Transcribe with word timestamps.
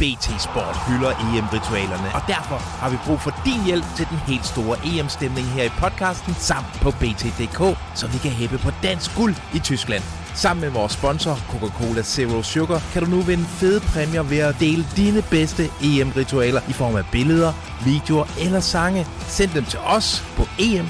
BT 0.00 0.26
Sport 0.48 0.76
hylder 0.86 1.10
EM-ritualerne, 1.10 2.08
og 2.14 2.22
derfor 2.26 2.58
har 2.80 2.90
vi 2.90 2.96
brug 3.06 3.20
for 3.20 3.34
din 3.44 3.64
hjælp 3.64 3.84
til 3.96 4.06
den 4.10 4.18
helt 4.18 4.46
store 4.46 4.76
EM-stemning 4.84 5.46
her 5.46 5.64
i 5.64 5.68
podcasten 5.68 6.34
samt 6.38 6.72
på 6.82 6.90
BT.dk, 6.90 7.78
så 7.94 8.06
vi 8.06 8.18
kan 8.18 8.30
hæppe 8.30 8.58
på 8.58 8.70
dansk 8.82 9.16
guld 9.16 9.34
i 9.54 9.58
Tyskland. 9.58 10.02
Sammen 10.34 10.60
med 10.60 10.70
vores 10.70 10.92
sponsor, 10.92 11.34
Coca-Cola 11.34 12.02
Zero 12.02 12.42
Sugar, 12.42 12.82
kan 12.92 13.04
du 13.04 13.10
nu 13.10 13.20
vinde 13.20 13.44
fede 13.44 13.80
præmier 13.80 14.22
ved 14.22 14.38
at 14.38 14.60
dele 14.60 14.86
dine 14.96 15.22
bedste 15.22 15.70
EM-ritualer 15.82 16.60
i 16.68 16.72
form 16.72 16.96
af 16.96 17.04
billeder, 17.12 17.52
videoer 17.84 18.26
eller 18.40 18.60
sange. 18.60 19.06
Send 19.28 19.50
dem 19.50 19.64
til 19.64 19.78
os 19.78 20.24
på 20.36 20.46
em 20.58 20.88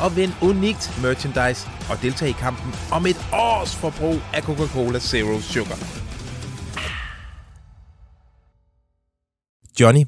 og 0.00 0.16
vind 0.16 0.32
unikt 0.42 0.98
merchandise 1.02 1.68
og 1.90 2.02
deltag 2.02 2.28
i 2.28 2.32
kampen 2.32 2.74
om 2.92 3.06
et 3.06 3.26
års 3.32 3.74
forbrug 3.74 4.18
af 4.32 4.42
Coca-Cola 4.42 4.98
Zero 4.98 5.40
Sugar. 5.40 6.05
Johnny, 9.80 10.04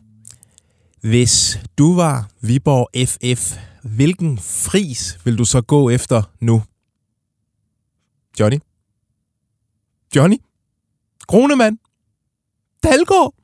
hvis 1.00 1.60
du 1.78 1.94
var 1.94 2.30
Viborg 2.40 3.08
FF, 3.08 3.56
hvilken 3.82 4.38
fris 4.38 5.18
vil 5.24 5.38
du 5.38 5.44
så 5.44 5.60
gå 5.60 5.90
efter 5.90 6.22
nu? 6.40 6.62
Johnny? 8.40 8.58
Johnny? 10.16 10.36
Kronemann? 11.28 11.78
Dalgaard? 12.82 13.34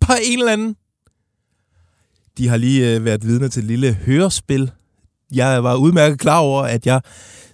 Bare 0.00 0.24
en 0.24 0.38
eller 0.38 0.52
anden. 0.52 0.76
De 2.38 2.48
har 2.48 2.56
lige 2.56 2.94
øh, 2.94 3.04
været 3.04 3.26
vidne 3.26 3.48
til 3.48 3.60
et 3.60 3.66
lille 3.66 3.94
hørespil. 3.94 4.70
Jeg 5.34 5.64
var 5.64 5.76
udmærket 5.76 6.18
klar 6.18 6.38
over, 6.38 6.62
at 6.62 6.86
jeg 6.86 7.00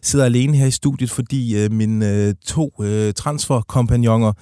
sidder 0.03 0.25
alene 0.25 0.57
her 0.57 0.67
i 0.67 0.71
studiet, 0.71 1.11
fordi 1.11 1.57
øh, 1.65 1.73
mine 1.73 2.15
øh, 2.15 2.35
to 2.47 2.73
øh, 2.81 3.15
transferkompagnoner, 3.15 4.33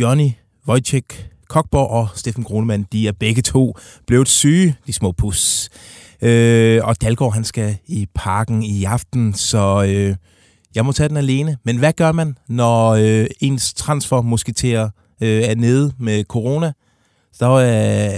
Johnny 0.00 0.30
Wojciech 0.68 1.28
Kokborg 1.48 1.90
og 1.90 2.08
Steffen 2.14 2.44
Grunemann, 2.44 2.86
de 2.92 3.08
er 3.08 3.12
begge 3.12 3.42
to 3.42 3.76
blevet 4.06 4.28
syge, 4.28 4.76
de 4.86 4.92
små 4.92 5.12
pus. 5.12 5.68
Øh, 6.22 6.80
og 6.84 7.00
Dalgaard, 7.00 7.34
han 7.34 7.44
skal 7.44 7.76
i 7.86 8.06
parken 8.14 8.62
i 8.62 8.84
aften, 8.84 9.34
så 9.34 9.84
øh, 9.88 10.16
jeg 10.74 10.84
må 10.84 10.92
tage 10.92 11.08
den 11.08 11.16
alene. 11.16 11.58
Men 11.64 11.78
hvad 11.78 11.92
gør 11.92 12.12
man, 12.12 12.38
når 12.48 12.90
øh, 12.90 13.26
ens 13.40 13.74
transfermusketerer 13.74 14.90
øh, 15.22 15.42
er 15.42 15.54
nede 15.54 15.92
med 15.98 16.24
corona? 16.24 16.72
Så 17.32 17.46
er, 17.46 17.66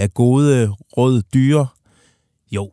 er 0.03 0.07
gode 0.07 0.71
råd 0.97 1.21
dyre. 1.33 1.67
Jo, 2.51 2.71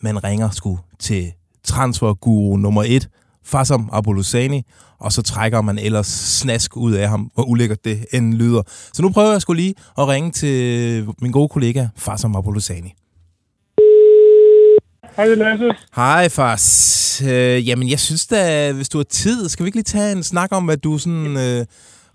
man 0.00 0.24
ringer 0.24 0.50
sgu 0.50 0.78
til 0.98 1.32
transferguru 1.64 2.56
nummer 2.56 2.84
et, 2.86 3.08
Fasam 3.48 3.88
Abulusani, 3.92 4.62
og 5.00 5.12
så 5.12 5.22
trækker 5.22 5.60
man 5.60 5.78
ellers 5.78 6.06
snask 6.06 6.76
ud 6.76 6.92
af 6.92 7.08
ham, 7.08 7.30
hvor 7.34 7.44
ulækkert 7.44 7.84
det 7.84 8.06
end 8.12 8.34
lyder. 8.34 8.62
Så 8.92 9.02
nu 9.02 9.10
prøver 9.10 9.32
jeg 9.32 9.42
sgu 9.42 9.52
lige 9.52 9.74
at 9.98 10.08
ringe 10.08 10.30
til 10.30 11.08
min 11.22 11.32
gode 11.32 11.48
kollega, 11.48 11.86
Fasam 11.96 12.36
Abulusani. 12.36 12.94
Hej, 15.16 15.34
Lasse. 15.34 15.70
Hej, 15.96 16.28
Fas. 16.28 17.22
Øh, 17.26 17.68
jamen, 17.68 17.90
jeg 17.90 18.00
synes 18.00 18.26
da, 18.26 18.72
hvis 18.72 18.88
du 18.88 18.98
har 18.98 19.04
tid, 19.04 19.48
skal 19.48 19.64
vi 19.64 19.68
ikke 19.68 19.76
lige 19.76 19.84
tage 19.84 20.12
en 20.12 20.22
snak 20.22 20.48
om, 20.52 20.64
hvad 20.64 20.76
du 20.76 20.98
sådan 20.98 21.36
øh, 21.36 21.66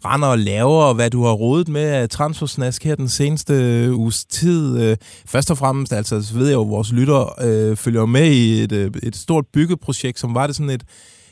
render 0.06 0.28
og 0.28 0.40
laver, 0.40 0.84
og 0.84 0.96
hvad 0.96 1.10
du 1.10 1.24
har 1.24 1.32
rodet 1.32 1.68
med 1.68 1.82
af 1.82 2.10
transfersnask 2.10 2.84
her 2.84 2.96
den 2.96 3.10
seneste 3.10 3.54
øh, 3.54 4.00
uges 4.00 4.26
tid. 4.26 4.82
Øh, 4.82 4.98
først 5.26 5.52
og 5.52 5.58
fremmest, 5.58 5.94
altså, 5.94 6.22
så 6.22 6.34
ved 6.34 6.48
jeg 6.48 6.54
jo, 6.54 6.62
at 6.62 6.70
vores 6.70 6.92
lytter 6.92 7.42
øh, 7.42 7.76
følger 7.76 8.06
med 8.06 8.32
i 8.32 8.64
et, 8.64 8.72
øh, 8.72 8.92
et 9.04 9.16
stort 9.16 9.46
byggeprojekt, 9.54 10.20
som 10.20 10.36
var 10.36 10.48
det 10.48 10.56
sådan 10.56 10.70
et, 10.70 10.84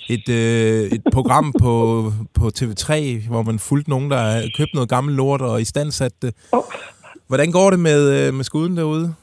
et, 0.09 0.29
øh, 0.29 0.91
et 0.91 1.01
program 1.13 1.53
på, 1.59 2.03
på 2.33 2.45
TV3, 2.57 2.93
hvor 3.29 3.43
man 3.43 3.59
fulgte 3.59 3.89
nogen, 3.89 4.11
der 4.11 4.41
købte 4.57 4.75
noget 4.75 4.89
gammelt 4.89 5.17
lort 5.17 5.41
og 5.41 5.61
i 5.61 5.65
stand 5.65 5.91
satte 5.91 6.17
det. 6.21 6.35
Hvordan 7.27 7.51
går 7.51 7.69
det 7.69 7.79
med, 7.79 8.27
øh, 8.27 8.33
med 8.33 8.43
skuden 8.43 8.77
derude? 8.77 9.13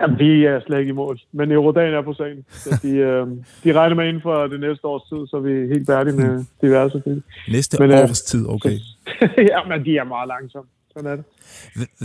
Jamen, 0.00 0.18
vi 0.18 0.44
er 0.44 0.60
slet 0.66 0.78
ikke 0.78 0.90
i 0.90 0.92
mål, 0.92 1.20
men 1.32 1.52
Eurodagen 1.52 1.94
er 1.94 2.02
på 2.02 2.14
sagen. 2.14 2.44
Så 2.50 2.78
de, 2.82 2.88
øh, 2.88 3.26
de 3.64 3.72
regner 3.78 3.96
med 3.96 4.08
inden 4.08 4.22
for 4.22 4.46
det 4.46 4.60
næste 4.60 4.84
års 4.86 5.02
tid, 5.08 5.26
så 5.26 5.36
er 5.36 5.40
vi 5.40 5.74
helt 5.74 5.86
færdige 5.86 6.16
med 6.16 6.44
diverse 6.62 7.00
ting. 7.00 7.24
Næste 7.48 7.76
men, 7.80 7.90
øh, 7.90 8.02
års 8.02 8.22
tid, 8.22 8.48
okay. 8.48 8.76
ja, 9.52 9.58
men 9.68 9.84
de 9.84 9.96
er 9.96 10.04
meget 10.04 10.28
langsomme. 10.28 10.68
Sådan 10.92 11.10
er 11.10 11.16
det. 11.16 11.24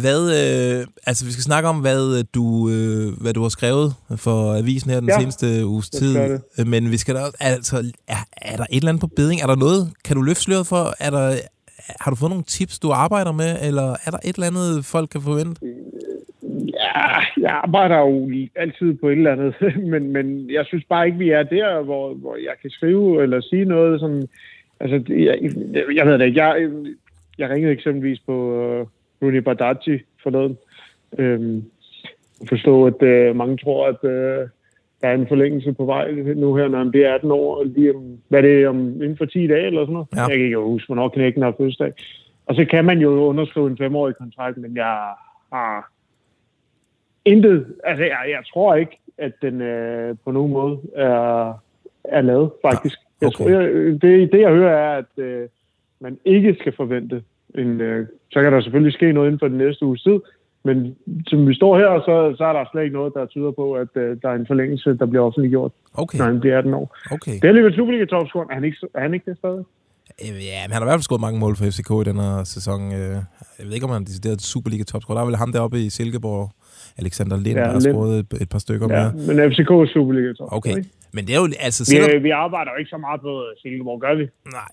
Hvad, 0.03 0.21
øh, 0.37 0.87
altså 1.07 1.25
vi 1.25 1.31
skal 1.31 1.43
snakke 1.43 1.69
om, 1.69 1.77
hvad 1.79 2.23
du, 2.23 2.69
øh, 2.69 3.21
hvad 3.21 3.33
du 3.33 3.41
har 3.41 3.49
skrevet 3.49 3.93
for 4.17 4.57
avisen 4.61 4.91
her 4.91 4.99
den 4.99 5.09
ja, 5.09 5.19
seneste 5.19 5.65
uges 5.65 5.89
tid. 5.89 6.15
Det. 6.15 6.67
Men 6.67 6.91
vi 6.91 6.97
skal 6.97 7.15
da, 7.15 7.21
altså, 7.39 7.75
er, 8.07 8.21
er 8.41 8.55
der 8.57 8.65
et 8.71 8.77
eller 8.77 8.89
andet 8.89 9.01
på 9.01 9.07
beding? 9.15 9.41
Er 9.41 9.47
der 9.47 9.55
noget, 9.55 9.93
kan 10.05 10.15
du 10.15 10.21
løfte 10.21 10.41
sløret 10.41 10.67
for? 10.67 10.93
Er 10.99 11.09
der, 11.09 11.35
har 12.01 12.11
du 12.11 12.15
fået 12.15 12.31
nogle 12.31 12.43
tips, 12.43 12.79
du 12.79 12.91
arbejder 12.91 13.31
med? 13.31 13.67
Eller 13.67 13.95
er 14.05 14.11
der 14.11 14.19
et 14.25 14.35
eller 14.35 14.47
andet, 14.47 14.85
folk 14.85 15.09
kan 15.09 15.21
forvente? 15.21 15.61
Ja, 16.79 17.09
jeg 17.37 17.51
arbejder 17.63 17.97
jo 17.97 18.29
altid 18.55 18.93
på 18.93 19.09
et 19.09 19.17
eller 19.17 19.31
andet, 19.31 19.53
men, 19.91 20.11
men 20.11 20.51
jeg 20.51 20.65
synes 20.65 20.85
bare 20.89 21.05
ikke, 21.05 21.17
vi 21.17 21.29
er 21.29 21.43
der, 21.43 21.83
hvor, 21.83 22.13
hvor 22.13 22.35
jeg 22.35 22.55
kan 22.61 22.69
skrive 22.69 23.23
eller 23.23 23.41
sige 23.41 23.65
noget 23.65 23.99
sådan... 23.99 24.27
Altså, 24.79 25.13
jeg, 25.13 25.37
jeg 25.95 26.05
ved 26.05 26.13
det 26.13 26.25
ikke. 26.25 26.43
Jeg, 26.43 26.69
jeg 27.37 27.49
ringede 27.49 27.73
eksempelvis 27.73 28.19
på 28.19 28.33
uh, 28.33 28.87
Rooney 29.21 29.39
Badaji 29.39 29.99
forleden. 30.23 30.57
Øhm, 31.17 31.63
forstå, 32.49 32.85
at 32.85 33.01
uh, 33.01 33.35
mange 33.35 33.57
tror, 33.57 33.87
at 33.87 34.03
uh, 34.03 34.49
der 35.01 35.07
er 35.07 35.13
en 35.13 35.27
forlængelse 35.27 35.73
på 35.73 35.85
vej 35.85 36.11
nu 36.11 36.55
her, 36.55 36.67
når 36.67 36.77
han 36.77 36.91
bliver 36.91 37.13
18 37.13 37.31
år. 37.31 37.63
Lige 37.63 37.95
om, 37.95 38.17
hvad 38.27 38.39
er 38.39 38.47
det, 38.47 38.67
om 38.67 38.77
inden 38.77 39.17
for 39.17 39.25
10 39.25 39.47
dage 39.47 39.65
eller 39.65 39.81
sådan 39.81 39.93
noget? 39.93 40.07
Ja. 40.15 40.21
Jeg 40.21 40.37
kan 40.37 40.45
ikke 40.45 40.57
huske, 40.57 40.87
hvornår 40.87 41.09
knækken 41.09 41.43
har 41.43 41.53
fødselsdag. 41.57 41.93
Og 42.45 42.55
så 42.55 42.65
kan 42.65 42.85
man 42.85 42.99
jo 42.99 43.09
underskrive 43.09 43.67
en 43.67 43.77
femårig 43.77 44.15
kontrakt, 44.15 44.57
men 44.57 44.75
jeg 44.75 45.13
har 45.53 45.91
intet, 47.25 47.65
altså 47.83 48.03
jeg, 48.03 48.17
jeg 48.29 48.43
tror 48.53 48.75
ikke, 48.75 48.99
at 49.17 49.31
den 49.41 49.61
øh, 49.61 50.15
på 50.25 50.31
nogen 50.31 50.53
måde 50.53 50.79
er, 50.95 51.53
er 52.03 52.21
lavet, 52.21 52.51
faktisk. 52.61 52.99
Okay. 52.99 53.25
Jeg 53.25 53.33
tror, 53.33 53.49
jeg, 53.49 53.71
det, 54.01 54.31
det 54.31 54.41
jeg 54.41 54.49
hører 54.49 54.77
er, 54.77 54.97
at 54.97 55.23
øh, 55.23 55.47
man 55.99 56.17
ikke 56.25 56.55
skal 56.59 56.73
forvente 56.75 57.23
en, 57.55 57.81
øh, 57.81 58.07
så 58.31 58.41
kan 58.41 58.51
der 58.53 58.61
selvfølgelig 58.61 58.93
ske 58.93 59.11
noget 59.11 59.27
inden 59.27 59.39
for 59.39 59.47
den 59.47 59.57
næste 59.57 59.85
uges 59.85 60.01
tid, 60.01 60.19
men 60.63 60.95
som 61.27 61.47
vi 61.49 61.53
står 61.55 61.77
her, 61.81 61.91
så, 62.07 62.15
så 62.37 62.43
er 62.49 62.53
der 62.53 62.65
slet 62.71 62.83
ikke 62.83 62.99
noget, 62.99 63.13
der 63.13 63.25
tyder 63.25 63.51
på, 63.51 63.73
at 63.73 63.91
øh, 63.95 64.17
der 64.21 64.29
er 64.29 64.37
en 64.41 64.47
forlængelse, 64.47 64.89
der 64.99 65.05
bliver 65.05 65.23
offentliggjort, 65.25 65.71
okay. 65.93 66.17
når 66.17 66.25
han 66.25 66.39
bliver 66.39 66.57
18 66.57 66.73
år. 66.73 66.97
Okay. 67.11 67.35
Det 67.39 67.43
er 67.43 67.47
alligevel 67.47 67.75
Superliga-topscoren. 67.75 68.49
Er 68.49 68.53
han 68.53 68.63
ikke, 68.63 68.77
er 68.93 69.01
han 69.01 69.13
ikke 69.13 69.31
det 69.31 69.37
stadig? 69.37 69.63
Øh, 70.23 70.45
ja, 70.49 70.59
men 70.65 70.71
han 70.73 70.79
har 70.79 70.87
i 70.87 70.89
hvert 70.89 70.99
fald 70.99 71.09
skåret 71.09 71.21
mange 71.27 71.39
mål 71.39 71.55
for 71.55 71.65
FCK 71.73 71.91
i 72.03 72.09
den 72.09 72.19
her 72.25 72.43
sæson. 72.43 72.79
Øh, 72.99 73.15
jeg 73.57 73.65
ved 73.65 73.73
ikke, 73.73 73.87
om 73.87 73.93
han 73.95 74.01
er 74.01 74.05
decideret 74.05 74.41
Superliga-topscorer. 74.41 75.15
Der 75.17 75.21
er 75.21 75.29
vel 75.31 75.43
ham 75.43 75.51
deroppe 75.51 75.77
i 75.85 75.89
Silkeborg, 75.89 76.45
Alexander 76.97 77.37
Lind, 77.37 77.57
ja, 77.57 77.71
har 77.71 77.79
scoret 77.79 78.19
et, 78.19 78.41
et 78.41 78.49
par 78.49 78.59
stykker 78.59 78.87
ja, 78.89 79.11
mere. 79.11 79.35
men 79.35 79.51
FCK 79.51 79.69
er 79.69 79.89
Superliga 79.93 80.33
top. 80.33 80.47
Okay. 80.51 80.75
Men 81.13 81.27
det 81.27 81.35
er 81.35 81.39
jo 81.39 81.49
altså... 81.59 81.85
Selvom... 81.85 82.09
Vi, 82.11 82.17
vi 82.17 82.29
arbejder 82.29 82.71
jo 82.73 82.77
ikke 82.79 82.89
så 82.89 82.97
meget 82.97 83.21
på 83.21 83.43
Silkeborg, 83.61 84.01
gør 84.01 84.15
vi? 84.15 84.25
Nej, 84.57 84.71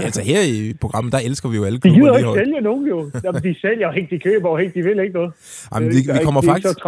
altså 0.06 0.22
her 0.22 0.40
i 0.42 0.74
programmet, 0.80 1.12
der 1.12 1.18
elsker 1.18 1.48
vi 1.48 1.56
jo 1.56 1.64
alle 1.64 1.80
klubber. 1.80 1.98
De 1.98 2.04
gider 2.04 2.18
ikke 2.18 2.44
sælge 2.44 2.60
nogen 2.60 2.86
jo. 2.88 3.10
De 3.48 3.54
sælger 3.60 3.86
jo 3.88 3.92
ikke, 3.98 4.14
de 4.14 4.20
køber 4.20 4.50
jo 4.50 4.56
ikke, 4.56 4.72
de 4.78 4.82
vil 4.88 4.98
ikke 4.98 5.14
noget. 5.14 5.32
Jamen, 5.74 5.88
det, 5.90 6.14
vi 6.14 6.24
kommer 6.24 6.42
faktisk... 6.42 6.78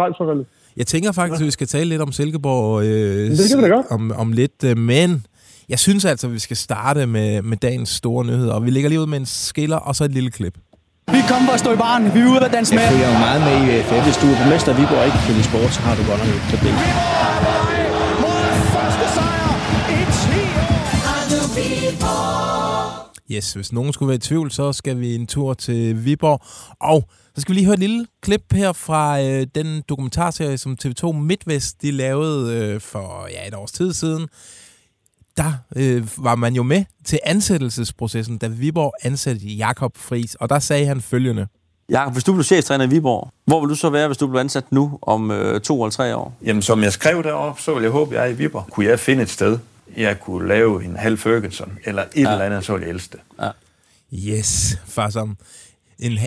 Jeg 0.77 0.87
tænker 0.87 1.11
faktisk, 1.11 1.41
at 1.41 1.45
vi 1.45 1.51
skal 1.51 1.67
tale 1.67 1.89
lidt 1.89 2.01
om 2.01 2.11
Silkeborg 2.11 2.83
øh, 2.83 2.87
det 3.31 3.49
kan 3.49 3.57
vi 3.57 3.63
da 3.63 3.69
godt. 3.69 3.85
Om, 3.89 4.11
om 4.11 4.31
lidt, 4.31 4.63
øh, 4.65 4.77
men 4.77 5.25
jeg 5.69 5.79
synes 5.79 6.05
altså, 6.05 6.27
at 6.27 6.33
vi 6.33 6.39
skal 6.39 6.57
starte 6.57 7.05
med, 7.05 7.41
med 7.41 7.57
dagens 7.57 7.89
store 7.89 8.25
nyhed, 8.25 8.49
og 8.49 8.65
vi 8.65 8.69
lægger 8.69 8.89
lige 8.89 9.01
ud 9.01 9.07
med 9.07 9.17
en 9.17 9.25
skiller 9.25 9.77
og 9.77 9.95
så 9.95 10.03
et 10.03 10.11
lille 10.11 10.31
klip. 10.31 10.57
Vi 11.15 11.21
kommer 11.29 11.45
for 11.47 11.53
at 11.53 11.59
stå 11.59 11.71
i 11.73 11.75
baren. 11.75 12.03
Vi 12.13 12.19
er 12.19 12.27
ude 12.31 12.45
at 12.45 12.51
danse 12.51 12.75
med. 12.75 12.83
Jeg 12.83 12.91
følger 12.91 13.07
jo 13.13 13.19
meget 13.27 13.41
med 13.47 13.53
i 13.57 13.79
UFF. 13.79 13.91
Hvis 14.07 14.17
du 14.21 14.27
er 14.31 14.37
borgmester 14.39 14.71
i 14.73 14.75
Viborg 14.79 14.99
og 15.01 15.05
ikke 15.05 15.17
kan 15.25 15.43
sport, 15.49 15.71
så 15.73 15.81
har 15.81 15.95
du 15.99 16.03
godt 16.11 16.21
nok 16.25 16.35
et 16.35 16.45
problem. 16.53 16.75
Yes, 23.31 23.53
hvis 23.53 23.71
nogen 23.73 23.93
skulle 23.93 24.07
være 24.07 24.15
i 24.15 24.19
tvivl, 24.19 24.51
så 24.51 24.73
skal 24.73 24.99
vi 24.99 25.15
en 25.15 25.27
tur 25.27 25.53
til 25.53 26.05
Viborg. 26.05 26.39
Og 26.79 27.03
så 27.35 27.41
skal 27.41 27.51
vi 27.51 27.55
lige 27.59 27.65
høre 27.65 27.73
et 27.73 27.79
lille 27.79 28.07
klip 28.21 28.53
her 28.53 28.73
fra 28.73 29.21
øh, 29.21 29.47
den 29.55 29.83
dokumentarserie, 29.89 30.57
som 30.57 30.77
TV2 30.85 31.11
MidtVest 31.11 31.81
de 31.81 31.91
lavede 31.91 32.55
øh, 32.55 32.81
for 32.81 33.27
ja, 33.31 33.47
et 33.47 33.53
års 33.53 33.71
tid 33.71 33.93
siden 33.93 34.27
der 35.37 35.53
øh, 35.75 36.07
var 36.17 36.35
man 36.35 36.53
jo 36.53 36.63
med 36.63 36.85
til 37.05 37.19
ansættelsesprocessen, 37.25 38.37
da 38.37 38.47
Viborg 38.47 38.93
ansatte 39.03 39.45
Jakob 39.47 39.97
Fris, 39.97 40.35
og 40.35 40.49
der 40.49 40.59
sagde 40.59 40.85
han 40.85 41.01
følgende. 41.01 41.47
Jakob, 41.89 42.13
hvis 42.13 42.23
du 42.23 42.33
blev 42.33 42.43
cheftræner 42.43 42.85
i 42.85 42.89
Viborg, 42.89 43.29
hvor 43.45 43.59
vil 43.59 43.69
du 43.69 43.75
så 43.75 43.89
være, 43.89 44.07
hvis 44.07 44.17
du 44.17 44.27
blev 44.27 44.39
ansat 44.39 44.71
nu 44.71 44.99
om 45.01 45.31
øh, 45.31 45.61
to 45.61 45.83
eller 45.83 45.91
tre 45.91 46.15
år? 46.15 46.37
Jamen, 46.45 46.61
som 46.61 46.83
jeg 46.83 46.93
skrev 46.93 47.23
deroppe, 47.23 47.61
så 47.61 47.73
ville 47.73 47.83
jeg 47.83 47.91
håbe, 47.91 48.15
at 48.15 48.21
jeg 48.21 48.29
er 48.29 48.33
i 48.33 48.37
Viborg. 48.37 48.67
Kunne 48.71 48.85
jeg 48.85 48.99
finde 48.99 49.23
et 49.23 49.29
sted, 49.29 49.59
jeg 49.97 50.19
kunne 50.19 50.47
lave 50.47 50.83
en 50.83 50.95
halv 50.95 51.17
Ferguson, 51.17 51.77
eller 51.85 52.03
et 52.03 52.23
ja. 52.23 52.31
eller 52.31 52.45
andet, 52.45 52.65
så 52.65 52.73
ville 52.73 52.87
jeg 52.87 52.93
elske 52.93 53.11
det. 53.11 53.43
Ja. 53.43 53.49
Yes, 54.13 54.79
far 54.85 55.09
som. 55.09 55.37
En, 55.99 56.11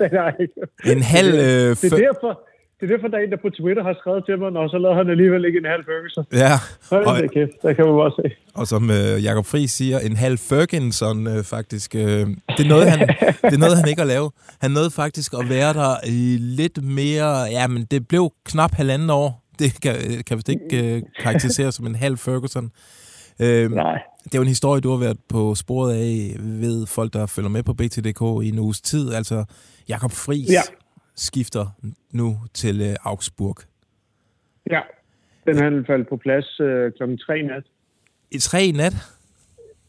er 0.00 0.40
ikke. 0.40 0.92
en 0.96 1.02
halv... 1.02 1.34
Øh, 1.34 1.40
det, 1.40 1.92
er 1.92 1.96
derfor, 1.96 2.40
det 2.80 2.90
er 2.90 2.96
derfor, 2.96 3.08
der 3.08 3.18
er 3.18 3.22
en, 3.22 3.30
der 3.30 3.36
på 3.36 3.50
Twitter 3.50 3.82
har 3.82 3.96
skrevet 4.00 4.24
til 4.26 4.38
mig, 4.38 4.48
og 4.48 4.70
så 4.70 4.78
lavede 4.78 4.96
han 4.96 5.10
alligevel 5.10 5.44
ikke 5.44 5.58
en 5.58 5.64
halv 5.64 5.84
Ferguson. 5.84 6.24
Ja, 6.32 6.52
Hold 6.90 7.06
og, 7.06 7.16
da 7.22 7.26
kæft, 7.26 7.50
der 7.62 7.72
kan 7.72 7.84
man 7.86 7.94
bare 7.94 8.12
se. 8.20 8.36
og 8.54 8.66
som 8.66 8.90
øh, 8.90 9.24
Jacob 9.24 9.46
Friis 9.46 9.70
siger, 9.70 9.98
en 9.98 10.16
halv 10.16 10.38
Ferguson 10.38 11.26
øh, 11.26 11.44
faktisk. 11.44 11.94
Øh, 11.94 12.02
det, 12.02 12.64
er 12.64 12.68
noget, 12.68 12.90
han, 12.90 12.98
det 13.42 13.54
er 13.54 13.58
noget, 13.58 13.76
han 13.76 13.88
ikke 13.88 14.00
har 14.00 14.08
lavet. 14.08 14.30
Han 14.60 14.70
nåede 14.70 14.90
faktisk 14.90 15.32
at 15.40 15.48
være 15.48 15.72
der 15.72 15.94
i 16.06 16.36
lidt 16.40 16.84
mere... 16.84 17.42
Ja, 17.56 17.66
men 17.66 17.84
det 17.90 18.08
blev 18.08 18.32
knap 18.44 18.74
halvanden 18.74 19.10
år. 19.10 19.42
Det 19.58 19.80
kan, 19.82 19.94
kan 20.26 20.36
vist 20.36 20.48
ikke 20.48 20.94
øh, 20.96 21.02
karakteriseres 21.22 21.74
som 21.74 21.86
en 21.86 21.94
halv 21.94 22.18
Ferguson. 22.18 22.70
Øh, 23.40 23.70
Nej. 23.70 23.98
Det 24.24 24.34
er 24.34 24.38
jo 24.38 24.42
en 24.42 24.48
historie, 24.48 24.80
du 24.80 24.90
har 24.90 24.96
været 24.98 25.16
på 25.28 25.54
sporet 25.54 25.94
af 25.94 26.36
ved 26.38 26.86
folk, 26.86 27.12
der 27.12 27.26
følger 27.26 27.50
med 27.50 27.62
på 27.62 27.74
BTDK 27.74 28.20
i 28.44 28.48
en 28.48 28.58
uges 28.58 28.80
tid. 28.80 29.12
Altså, 29.14 29.44
Jakob 29.88 30.12
Friis 30.12 30.50
Ja. 30.50 30.60
Skifter 31.20 31.66
nu 32.10 32.36
til 32.54 32.80
øh, 32.80 32.96
Augsburg. 33.04 33.56
Ja, 34.70 34.80
den 35.46 35.56
han 35.56 35.84
faldt 35.86 36.08
på 36.08 36.16
plads 36.16 36.60
øh, 36.60 36.92
klokken 36.92 37.18
3 37.18 37.42
nat. 37.42 37.64
I 38.30 38.38
tre 38.38 38.64
i 38.64 38.72
nat? 38.72 38.94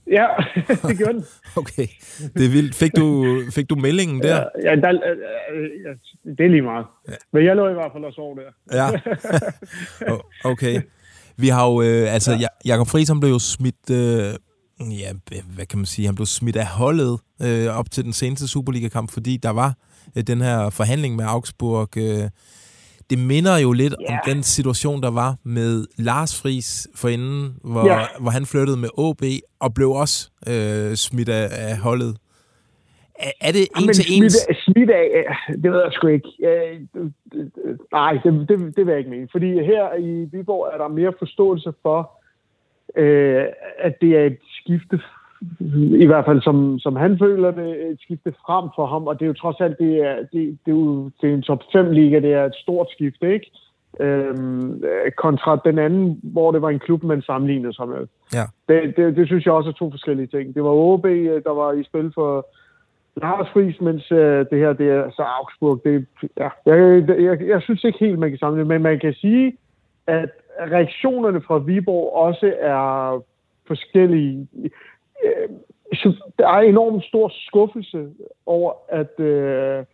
Ja, 0.08 0.28
det 0.88 0.98
gjorde 0.98 1.14
den. 1.14 1.26
Okay, 1.62 1.88
det 2.34 2.46
er 2.46 2.52
vildt. 2.52 2.76
Fik 2.76 2.96
du, 2.96 3.38
fik 3.56 3.70
du 3.70 3.76
meldingen 3.76 4.24
der? 4.24 4.36
Ja, 4.64 4.70
ja, 4.70 4.76
der, 4.76 4.90
øh, 4.90 5.64
øh, 5.64 5.70
ja, 5.86 5.92
det 6.32 6.46
er 6.46 6.50
lige 6.50 6.62
meget. 6.62 6.86
Ja. 7.08 7.14
Men 7.34 7.46
jeg 7.46 7.56
lå 7.56 7.70
i 7.70 7.74
hvert 7.74 7.92
fald 7.94 8.04
og 8.04 8.14
sov 8.14 8.38
der. 8.38 8.52
Ja. 8.78 8.90
Okay. 10.52 10.82
Vi 11.38 11.48
har 11.48 11.72
jo, 11.72 11.82
øh, 11.82 12.14
altså, 12.14 12.32
ja. 12.32 12.48
Jakob 12.66 12.88
Friis, 12.88 13.08
han 13.08 13.20
blev 13.20 13.32
jo 13.32 13.40
smidt, 13.40 13.90
øh, 13.92 14.34
ja, 15.02 15.12
hvad 15.56 15.66
kan 15.66 15.80
man 15.80 15.86
sige, 15.86 16.06
han 16.06 16.16
blev 16.16 16.26
smidt 16.26 16.56
af 16.56 16.66
holdet 16.66 17.20
øh, 17.42 17.68
op 17.80 17.92
til 17.92 18.04
den 18.04 18.14
seneste 18.14 18.48
Superliga-kamp, 18.48 19.12
fordi 19.12 19.38
der 19.38 19.50
var 19.50 19.68
øh, 19.68 19.91
den 20.28 20.42
her 20.42 20.70
forhandling 20.70 21.16
med 21.16 21.26
Augsburg. 21.28 21.98
Øh, 21.98 22.30
det 23.10 23.20
minder 23.20 23.58
jo 23.58 23.72
lidt 23.72 23.96
Ja. 24.10 24.14
om 24.14 24.20
den 24.26 24.44
situation, 24.44 25.02
der 25.04 25.12
var 25.12 25.36
med 25.44 25.86
Lars 25.98 26.42
Friis 26.42 26.88
forinden, 26.96 27.56
hvor, 27.64 27.86
Ja. 27.88 28.00
hvor 28.20 28.32
han 28.32 28.46
flyttede 28.46 28.78
med 28.78 28.90
OB 28.98 29.22
og 29.60 29.74
blev 29.74 29.90
også 29.92 30.30
øh, 30.48 30.96
smidt 30.96 31.30
af, 31.30 31.48
af 31.70 31.78
holdet. 31.78 32.18
Er, 33.20 33.32
er 33.42 33.52
det 33.52 33.68
en 33.82 33.94
til 33.94 34.04
smidt, 34.06 34.24
ens? 34.24 34.36
smidt 34.66 34.90
af, 34.90 35.08
øh, 35.18 35.56
det 35.64 35.72
ved 35.72 35.80
jeg 35.84 35.92
sgu 35.94 36.08
ikke. 36.08 36.30
Øh, 36.48 36.80
Nej, 37.92 38.14
det, 38.24 38.46
det, 38.50 38.76
det 38.76 38.86
vil 38.86 38.92
jeg 38.92 38.98
ikke 38.98 39.10
mene. 39.10 39.28
Fordi 39.32 39.48
her 39.54 39.96
i 40.00 40.28
Viborg 40.32 40.74
er 40.74 40.78
der 40.78 40.88
mere 40.88 41.14
forståelse 41.20 41.74
for, 41.82 42.12
øh, 42.96 43.44
at 43.80 43.94
det 44.02 44.10
er 44.18 44.26
et 44.26 44.38
skifte, 44.62 45.00
i 46.04 46.06
hvert 46.06 46.26
fald 46.26 46.42
som, 46.42 46.80
som 46.80 46.96
han 46.96 47.20
føler 47.20 47.52
det, 47.52 47.92
et 47.92 48.02
skifte 48.02 48.34
frem 48.46 48.70
for 48.76 48.86
ham. 48.86 49.08
Og 49.08 49.20
det 49.20 49.26
er 49.26 49.28
jo 49.28 49.34
trods 49.34 49.62
alt, 49.62 49.80
det 49.80 49.94
er, 49.98 50.16
det, 50.16 50.58
det 50.66 50.72
er 50.72 50.78
jo 50.82 51.10
det 51.22 51.30
er 51.30 51.34
en 51.34 51.42
top 51.42 51.64
5 51.72 51.92
liga, 51.92 52.20
det 52.20 52.34
er 52.34 52.46
et 52.46 52.56
stort 52.56 52.88
skifte, 52.92 53.34
ikke? 53.34 53.52
Øhm, 54.00 54.84
øh, 54.84 55.12
kontra 55.18 55.62
den 55.66 55.80
anden, 55.80 56.20
hvor 56.24 56.52
det 56.52 56.62
var 56.62 56.70
en 56.70 56.80
klub, 56.80 57.04
man 57.04 57.22
sammenlignede 57.22 57.74
sig 57.74 57.88
med. 57.88 58.08
Ja. 58.34 58.44
Det, 58.68 58.98
det, 58.98 59.16
det 59.16 59.28
synes 59.28 59.46
jeg 59.46 59.54
også 59.54 59.70
er 59.70 59.74
to 59.74 59.92
forskellige 59.92 60.28
ting. 60.28 60.56
Det 60.56 60.64
var 60.64 60.70
OB, 60.70 61.06
øh, 61.06 61.44
der 61.44 61.54
var 61.54 61.72
i 61.72 61.84
spil 61.84 62.12
for 62.16 62.48
Lars 63.16 63.48
Friis, 63.54 63.82
mens 63.82 64.12
øh, 64.12 64.46
det 64.50 64.60
her 64.60 64.74
det 64.74 64.90
er 64.90 65.12
så 65.12 65.22
Augsburg. 65.22 65.82
Det, 65.84 66.06
ja, 66.38 66.50
jeg, 66.66 67.10
jeg, 67.10 67.42
jeg 67.48 67.62
synes 67.62 67.84
ikke 67.84 68.00
helt, 68.00 68.20
man 68.20 68.30
kan 68.30 68.40
sammenligne, 68.40 68.70
men 68.70 68.82
man 68.82 69.00
kan 69.00 69.14
sige, 69.14 69.58
at 70.08 70.30
reaktionerne 70.60 71.42
fra 71.42 71.58
Viborg 71.58 72.16
også 72.16 72.54
er 72.60 73.22
forskellige. 73.68 74.48
Øh, 75.24 75.50
så 75.94 76.32
der 76.40 76.48
er 76.48 76.60
enormt 76.60 77.04
stor 77.04 77.32
skuffelse 77.48 78.08
over, 78.46 78.74
at, 78.90 79.20
øh, 79.20 79.86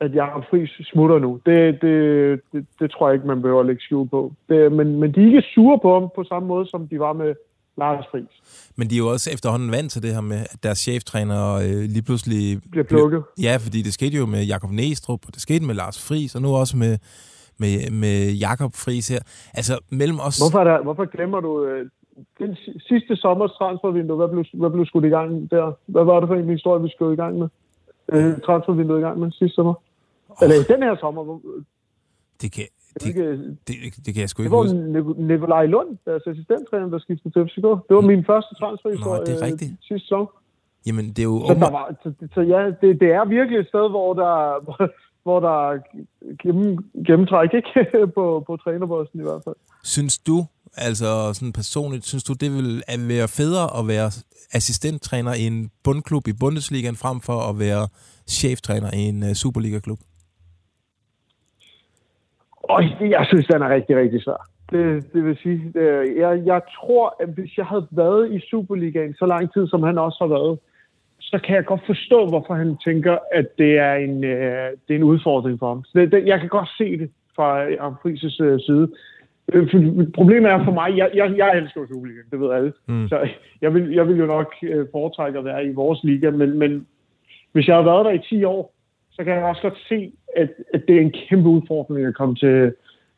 at 0.00 0.14
Jacob 0.14 0.44
Friis 0.50 0.70
smutter 0.92 1.18
nu. 1.18 1.40
Det, 1.46 1.82
det, 1.82 2.40
det, 2.52 2.66
det 2.80 2.90
tror 2.90 3.08
jeg 3.08 3.14
ikke, 3.14 3.26
man 3.26 3.42
behøver 3.42 3.60
at 3.60 3.66
lægge 3.66 3.82
skjul 3.82 4.08
på. 4.08 4.32
Det, 4.48 4.72
men, 4.72 5.00
men 5.00 5.14
de 5.14 5.20
er 5.20 5.26
ikke 5.26 5.42
sure 5.54 5.78
på 5.82 5.92
ham 5.94 6.08
på 6.16 6.24
samme 6.24 6.48
måde, 6.48 6.66
som 6.66 6.88
de 6.88 7.00
var 7.00 7.12
med 7.12 7.34
Lars 7.78 8.04
Friis. 8.10 8.34
Men 8.76 8.90
de 8.90 8.94
er 8.94 8.98
jo 8.98 9.08
også 9.08 9.30
efterhånden 9.34 9.70
vant 9.70 9.92
til 9.92 10.02
det 10.02 10.14
her 10.14 10.20
med, 10.20 10.36
at 10.36 10.58
deres 10.62 10.78
cheftræner 10.78 11.54
øh, 11.54 11.82
lige 11.94 12.02
pludselig... 12.02 12.60
Bliver 12.70 12.84
plukket. 12.84 13.22
Ja, 13.42 13.56
fordi 13.60 13.82
det 13.82 13.92
skete 13.92 14.16
jo 14.16 14.26
med 14.26 14.44
Jakob 14.44 14.70
Næstrup, 14.70 15.26
og 15.26 15.34
det 15.34 15.42
skete 15.42 15.64
med 15.64 15.74
Lars 15.74 16.08
Friis, 16.08 16.34
og 16.34 16.42
nu 16.42 16.48
også 16.56 16.76
med, 16.76 16.98
med, 17.58 17.90
med 17.90 18.32
Jakob 18.32 18.72
Friis 18.74 19.08
her. 19.08 19.20
Altså, 19.54 19.78
mellem 19.90 20.18
os... 20.20 20.38
Hvorfor, 20.38 20.58
er 20.58 20.64
der, 20.64 20.82
hvorfor 20.82 21.04
glemmer 21.04 21.40
du 21.40 21.64
øh, 21.64 21.86
den 22.38 22.54
si- 22.56 22.78
sidste 22.88 23.16
sommers 23.16 23.52
transfervindue? 23.52 24.16
Hvad 24.16 24.28
blev, 24.28 24.44
hvad 24.52 24.70
blev 24.70 24.86
skudt 24.86 25.04
i 25.04 25.08
gang 25.08 25.50
der? 25.50 25.72
Hvad 25.86 26.04
var 26.04 26.20
det 26.20 26.26
for 26.28 26.34
en 26.34 26.48
historie, 26.50 26.82
vi 26.82 26.88
skulle 26.88 27.12
i 27.12 27.16
gang 27.16 27.38
med? 27.38 27.48
Øh, 28.12 28.32
transfervinduet 28.46 28.98
i 28.98 29.02
gang 29.02 29.18
med 29.18 29.30
sidste 29.32 29.54
sommer? 29.54 29.74
Eller 30.42 30.56
i 30.56 30.72
den 30.72 30.82
her 30.82 30.96
sommer? 30.96 31.24
Hvor, 31.24 31.40
Det 32.42 32.52
kan, 32.52 32.64
det, 32.94 33.02
det, 33.02 33.14
det, 33.14 33.56
det, 33.68 34.06
det 34.06 34.14
kan 34.14 34.20
jeg 34.20 34.28
sgu 34.28 34.40
det 34.40 34.46
ikke 34.46 34.56
var 34.56 34.62
huske. 34.62 34.76
Nik- 34.76 35.22
Nikolaj 35.32 35.66
Lund, 35.66 35.96
deres 36.04 36.22
assistenttræner, 36.26 36.88
der 36.88 36.98
skiftede 36.98 37.34
til 37.34 37.44
FCK. 37.46 37.66
Det 37.88 37.94
var 37.98 38.00
min 38.00 38.24
første 38.24 38.54
transferhistorie 38.54 39.18
Nå, 39.20 39.24
det 39.24 39.32
er 39.34 39.44
øh, 39.46 39.52
rigtigt. 39.52 39.72
sidste 39.88 40.08
sommer. 40.08 40.26
Jamen, 40.86 41.04
det 41.08 41.18
er 41.18 41.22
jo... 41.34 41.38
Så, 41.48 41.54
der 41.54 41.70
var, 41.70 41.94
så, 42.02 42.12
så 42.34 42.40
ja, 42.40 42.60
det, 42.80 43.00
det 43.00 43.10
er 43.18 43.24
virkelig 43.24 43.58
et 43.60 43.68
sted, 43.68 43.88
hvor 43.90 44.14
der, 44.14 44.34
hvor 45.26 45.40
der 45.40 45.56
er 45.70 45.78
gennem, 46.42 46.70
gennemtræk 47.06 47.50
ikke? 47.54 47.72
på, 48.16 48.44
på 48.46 48.56
trænerposten 48.56 49.20
i 49.20 49.22
hvert 49.22 49.42
fald. 49.44 49.58
Synes 49.84 50.18
du, 50.18 50.38
altså 50.88 51.08
sådan 51.36 51.52
personligt, 51.52 52.04
synes 52.06 52.24
du, 52.28 52.32
det 52.42 52.50
vil 52.56 52.68
være 53.12 53.28
federe 53.38 53.68
at 53.78 53.84
være 53.92 54.08
assistenttræner 54.58 55.34
i 55.42 55.44
en 55.52 55.70
bundklub 55.84 56.24
i 56.28 56.34
Bundesligaen, 56.42 56.96
frem 57.04 57.18
for 57.28 57.38
at 57.50 57.54
være 57.58 57.84
cheftræner 58.38 58.90
i 59.00 59.02
en 59.12 59.18
uh, 59.22 59.32
Superliga-klub? 59.42 60.00
Og 62.74 62.80
jeg 63.16 63.24
synes, 63.30 63.46
den 63.46 63.62
er 63.62 63.70
rigtig, 63.76 63.96
rigtig 64.02 64.20
svær. 64.22 64.40
Det, 64.72 65.12
det 65.12 65.24
vil 65.24 65.36
sige, 65.42 65.60
øh, 65.82 66.16
jeg, 66.22 66.32
jeg 66.52 66.60
tror, 66.76 67.16
at 67.22 67.28
hvis 67.36 67.52
jeg 67.58 67.66
havde 67.66 67.86
været 67.90 68.32
i 68.36 68.38
Superligaen 68.50 69.14
så 69.14 69.26
lang 69.26 69.52
tid, 69.52 69.68
som 69.68 69.82
han 69.82 69.98
også 69.98 70.18
har 70.20 70.30
været, 70.38 70.58
så 71.20 71.38
kan 71.44 71.56
jeg 71.56 71.64
godt 71.64 71.86
forstå, 71.86 72.26
hvorfor 72.26 72.54
han 72.54 72.76
tænker, 72.84 73.18
at 73.32 73.58
det 73.58 73.78
er 73.78 73.94
en, 73.94 74.24
øh, 74.24 74.70
det 74.88 74.94
er 74.94 74.98
en 74.98 75.02
udfordring 75.02 75.58
for 75.58 75.68
ham. 75.68 75.84
Så 75.84 75.90
det, 75.94 76.12
det, 76.12 76.26
jeg 76.26 76.40
kan 76.40 76.48
godt 76.48 76.68
se 76.78 76.98
det 76.98 77.10
fra 77.36 77.58
Jacob 77.58 77.92
Friis' 77.92 78.44
øh, 78.44 78.60
side. 78.60 78.88
Øh, 79.52 79.68
Problemet 80.14 80.50
er 80.50 80.64
for 80.64 80.72
mig, 80.72 80.96
jeg, 80.96 81.10
jeg, 81.14 81.36
jeg 81.36 81.58
elsker 81.58 81.80
jo 81.80 81.86
Superligaen, 81.86 82.30
det 82.30 82.40
ved 82.40 82.52
alle. 82.52 82.72
Mm. 82.86 83.08
Så 83.08 83.28
jeg 83.60 83.74
vil, 83.74 83.90
jeg 83.90 84.08
vil 84.08 84.16
jo 84.16 84.26
nok 84.26 84.54
øh, 84.62 84.86
foretrække 84.92 85.38
at 85.38 85.44
være 85.44 85.66
i 85.66 85.72
vores 85.72 86.04
liga, 86.04 86.30
men, 86.30 86.58
men 86.58 86.86
hvis 87.52 87.68
jeg 87.68 87.76
har 87.76 87.82
været 87.82 88.04
der 88.04 88.10
i 88.10 88.38
10 88.38 88.44
år, 88.44 88.74
så 89.10 89.24
kan 89.24 89.34
jeg 89.34 89.44
også 89.44 89.62
godt 89.62 89.78
se, 89.88 90.12
at, 90.36 90.50
at 90.74 90.82
det 90.88 90.96
er 90.96 91.00
en 91.00 91.14
kæmpe 91.28 91.48
udfordring 91.48 92.06
at 92.06 92.14
komme 92.14 92.34
til, 92.34 92.72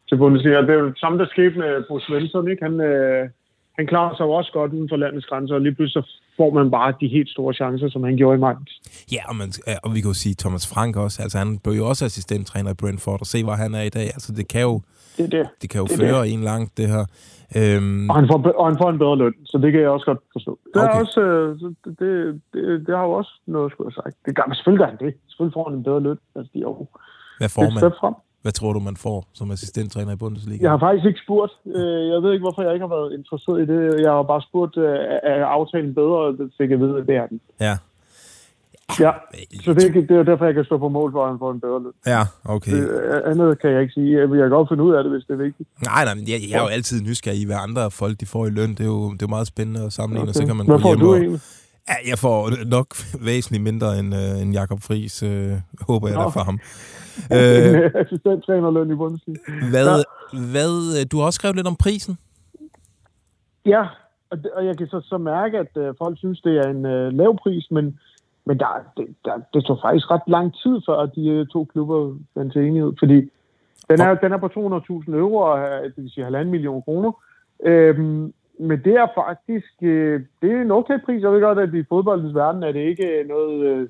til 0.08 0.16
Bundesliga. 0.16 0.60
Det 0.60 0.70
er 0.70 0.74
jo 0.74 0.88
det 0.88 0.98
samme, 0.98 1.18
der 1.18 1.26
skete 1.26 1.58
med 1.58 1.84
Bo 1.88 1.98
Svensson, 1.98 2.50
ikke? 2.50 2.62
Han, 2.62 2.80
øh, 2.80 3.28
han 3.78 3.86
klarer 3.86 4.16
sig 4.16 4.24
jo 4.24 4.30
også 4.30 4.52
godt 4.52 4.72
uden 4.72 4.88
for 4.88 4.96
landets 4.96 5.26
grænser, 5.26 5.54
og 5.54 5.60
lige 5.60 5.74
pludselig 5.74 6.04
så 6.04 6.20
får 6.40 6.50
man 6.58 6.70
bare 6.70 6.94
de 7.00 7.08
helt 7.08 7.30
store 7.30 7.54
chancer, 7.54 7.88
som 7.88 8.02
han 8.04 8.16
gjorde 8.16 8.36
i 8.38 8.40
Mainz. 8.40 8.70
Ja, 9.14 9.22
og, 9.28 9.36
man, 9.36 9.48
og 9.84 9.94
vi 9.94 10.00
kan 10.00 10.10
jo 10.10 10.14
sige 10.14 10.34
Thomas 10.38 10.64
Frank 10.72 10.96
også. 10.96 11.22
Altså, 11.22 11.38
han 11.38 11.58
blev 11.58 11.74
jo 11.74 11.88
også 11.88 12.04
assistenttræner 12.04 12.70
i 12.70 12.74
Brentford, 12.74 13.20
og 13.20 13.26
se, 13.26 13.44
hvor 13.44 13.52
han 13.52 13.74
er 13.74 13.82
i 13.82 13.88
dag. 13.88 14.02
Altså, 14.16 14.32
det 14.38 14.48
kan 14.48 14.62
jo, 14.62 14.80
Det 15.16 15.24
er 15.24 15.30
det. 15.38 15.48
det 15.62 15.70
kan 15.70 15.78
jo 15.80 15.86
Det 15.86 15.92
er 15.92 15.98
føre 15.98 16.28
en 16.28 16.42
langt, 16.42 16.76
det 16.78 16.88
her. 16.88 17.04
Øhm, 17.56 18.10
Og 18.10 18.14
han, 18.16 18.26
får, 18.30 18.38
og 18.60 18.66
han 18.70 18.76
får 18.82 18.90
en 18.90 18.98
bedre 18.98 19.16
løn, 19.22 19.34
så 19.44 19.58
det 19.62 19.72
kan 19.72 19.80
jeg 19.80 19.90
også 19.90 20.06
godt 20.06 20.18
forstå. 20.32 20.58
Det, 20.74 20.82
er 20.82 20.88
Okay. 20.88 21.00
også, 21.00 21.20
øh, 21.20 21.48
det, 21.60 21.98
det, 22.00 22.40
det, 22.52 22.86
det 22.86 22.92
har 22.96 23.04
jo 23.04 23.12
også 23.12 23.32
noget, 23.46 23.72
skulle 23.72 23.86
jeg 23.90 23.96
sagt. 24.04 24.16
Det 24.26 24.36
gør, 24.36 24.44
selvfølgelig 24.54 24.80
gør 24.84 24.90
han 24.94 24.98
det. 25.06 25.12
Selvfølgelig 25.28 25.54
får 25.58 25.64
han 25.68 25.78
en 25.78 25.84
bedre 25.88 26.00
løn. 26.06 26.18
Altså, 26.36 26.50
de 26.54 26.58
er 26.58 26.68
jo 26.72 26.86
hvad 27.40 27.48
får 27.48 27.62
man? 27.74 27.92
frem. 28.00 28.14
Hvad 28.42 28.52
tror 28.52 28.72
du, 28.72 28.80
man 28.80 28.96
får 28.96 29.26
som 29.34 29.50
assistenttræner 29.50 30.12
i 30.12 30.16
Bundesliga? 30.16 30.62
Jeg 30.62 30.70
har 30.70 30.78
faktisk 30.78 31.06
ikke 31.06 31.20
spurgt. 31.26 31.52
Øh, 31.66 32.08
Jeg 32.12 32.22
ved 32.22 32.32
ikke, 32.32 32.42
hvorfor 32.46 32.62
jeg 32.62 32.72
ikke 32.74 32.86
har 32.86 32.94
været 32.96 33.12
interesseret 33.18 33.58
i 33.62 33.66
det. 33.72 34.00
Jeg 34.04 34.10
har 34.12 34.22
bare 34.22 34.42
spurgt, 34.48 34.76
øh, 34.76 34.94
er 35.22 35.44
aftalen 35.46 35.94
bedre, 35.94 36.16
og 36.26 36.32
det 36.38 36.50
fik 36.58 36.70
jeg 36.70 36.80
ved, 36.80 36.92
at 37.00 37.06
det 37.06 37.16
er 37.16 37.26
den. 37.26 37.40
Ja. 37.60 37.76
Ja, 39.00 39.12
så 39.64 39.72
det, 39.74 40.08
det 40.08 40.16
er 40.16 40.22
derfor, 40.22 40.44
jeg 40.44 40.54
kan 40.54 40.64
stå 40.64 40.78
på 40.78 40.88
mål 40.88 41.12
for, 41.12 41.22
at 41.24 41.30
han 41.30 41.38
får 41.38 41.50
en 41.52 41.60
bedre 41.60 41.82
løn. 41.82 41.92
Ja, 42.06 42.22
okay. 42.44 42.72
Øh, 42.72 43.30
Andet 43.30 43.60
kan 43.60 43.70
jeg 43.70 43.80
ikke 43.82 43.92
sige. 43.92 44.18
Jeg 44.20 44.28
kan 44.28 44.50
godt 44.50 44.68
finde 44.68 44.82
ud 44.84 44.94
af 44.94 45.02
det, 45.04 45.12
hvis 45.12 45.24
det 45.28 45.32
er 45.32 45.42
vigtigt. 45.48 45.68
Nej, 45.84 46.04
nej, 46.04 46.14
men 46.14 46.24
jeg, 46.28 46.38
jeg 46.50 46.58
er 46.58 46.62
jo 46.62 46.68
altid 46.68 47.02
nysgerrig 47.02 47.40
i, 47.40 47.44
hvad 47.44 47.56
andre 47.66 47.90
folk 47.90 48.20
de 48.20 48.26
får 48.26 48.46
i 48.46 48.50
løn. 48.50 48.70
Det 48.70 48.80
er 48.80 48.84
jo, 48.84 49.04
det 49.04 49.22
er 49.22 49.26
jo 49.28 49.34
meget 49.36 49.46
spændende 49.46 49.80
at 49.86 49.92
sammenligne, 49.92 50.22
okay. 50.22 50.28
og 50.28 50.34
så 50.34 50.46
kan 50.46 50.56
man 50.56 50.66
Hvad 50.66 50.76
gå 50.76 50.82
får 50.82 50.88
hjem 50.88 51.00
du 51.00 51.10
og... 51.10 51.18
egentlig? 51.18 51.40
Ja, 51.88 51.94
jeg 52.10 52.18
får 52.18 52.50
nok 52.66 52.88
væsentligt 53.24 53.62
mindre 53.62 53.98
end, 53.98 54.14
øh, 54.14 54.42
end 54.42 54.52
Jakob 54.52 54.80
Friis, 54.82 55.22
øh, 55.22 55.52
håber 55.80 56.08
jeg 56.08 56.16
da 56.16 56.22
Nå. 56.22 56.30
for 56.30 56.40
ham. 56.40 56.58
Øh, 57.32 57.74
Øh, 57.84 57.90
Assistenttrænerløn 57.94 58.90
i 58.90 58.94
Bundesliga. 58.94 59.40
hvad, 59.72 60.04
hvad, 60.52 60.74
øh, 60.96 61.06
du 61.10 61.18
har 61.18 61.24
også 61.26 61.38
skrevet 61.40 61.56
lidt 61.56 61.66
om 61.66 61.76
prisen. 61.76 62.18
Ja, 63.66 63.82
og, 64.30 64.38
og 64.56 64.66
jeg 64.66 64.78
kan 64.78 64.86
så, 64.86 65.00
så 65.00 65.18
mærke, 65.18 65.58
at 65.58 65.76
øh, 65.76 65.94
folk 65.98 66.18
synes, 66.18 66.40
det 66.40 66.54
er 66.58 66.68
en 66.70 66.86
øh, 66.86 67.12
lav 67.12 67.38
pris, 67.42 67.70
men, 67.70 67.98
men 68.44 68.58
der, 68.58 68.66
det, 68.96 69.06
der, 69.24 69.32
det 69.54 69.64
tog 69.64 69.78
faktisk 69.82 70.10
ret 70.10 70.26
lang 70.26 70.54
tid, 70.62 70.80
før 70.86 71.06
de 71.06 71.28
øh, 71.28 71.46
to 71.46 71.64
klubber 71.64 72.14
fandt 72.34 72.52
til 72.52 72.62
enighed, 72.62 72.92
fordi 72.98 73.30
den 73.90 74.00
er, 74.00 74.14
den 74.14 74.32
er 74.32 74.38
på 74.38 74.46
200.000 74.46 75.14
euro, 75.14 75.36
og, 75.36 75.58
det 75.84 75.92
vil 75.96 76.10
sige 76.10 76.24
halvanden 76.24 76.50
million 76.50 76.82
kroner. 76.82 77.12
Øhm, 77.64 78.32
men 78.60 78.84
det 78.84 78.94
er 78.94 79.06
faktisk, 79.14 79.72
øh, 79.82 80.20
det 80.42 80.52
er 80.52 80.62
en 80.62 80.70
okay 80.70 80.98
pris. 81.04 81.22
Jeg 81.22 81.32
ved 81.32 81.40
godt, 81.40 81.58
at 81.58 81.74
i 81.74 81.84
fodboldens 81.88 82.34
verden 82.34 82.62
er 82.62 82.72
det 82.72 82.80
ikke 82.80 83.24
noget, 83.28 83.66
øh, 83.66 83.88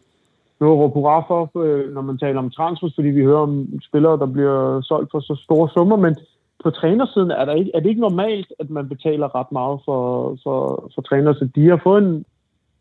noget 0.60 0.74
at 0.74 0.78
råbe 0.78 0.94
hurra 0.94 1.20
for, 1.28 1.62
øh, 1.64 1.94
når 1.94 2.00
man 2.00 2.18
taler 2.18 2.38
om 2.38 2.50
transfers, 2.50 2.94
fordi 2.94 3.08
vi 3.08 3.22
hører 3.22 3.46
om 3.48 3.80
spillere, 3.88 4.18
der 4.18 4.26
bliver 4.26 4.80
solgt 4.80 5.10
for 5.10 5.20
så 5.20 5.34
store 5.44 5.68
summer, 5.68 5.96
men 5.96 6.16
på 6.62 6.70
trænersiden 6.70 7.30
er, 7.30 7.44
der 7.44 7.54
ikke, 7.54 7.70
er 7.74 7.80
det 7.80 7.88
ikke 7.88 8.00
normalt, 8.00 8.52
at 8.58 8.70
man 8.70 8.88
betaler 8.88 9.34
ret 9.34 9.52
meget 9.52 9.80
for, 9.84 10.02
for, 10.42 10.90
for 10.94 11.02
trænere, 11.02 11.34
så 11.34 11.48
de 11.54 11.68
har 11.68 11.80
fået 11.84 12.02
en 12.02 12.24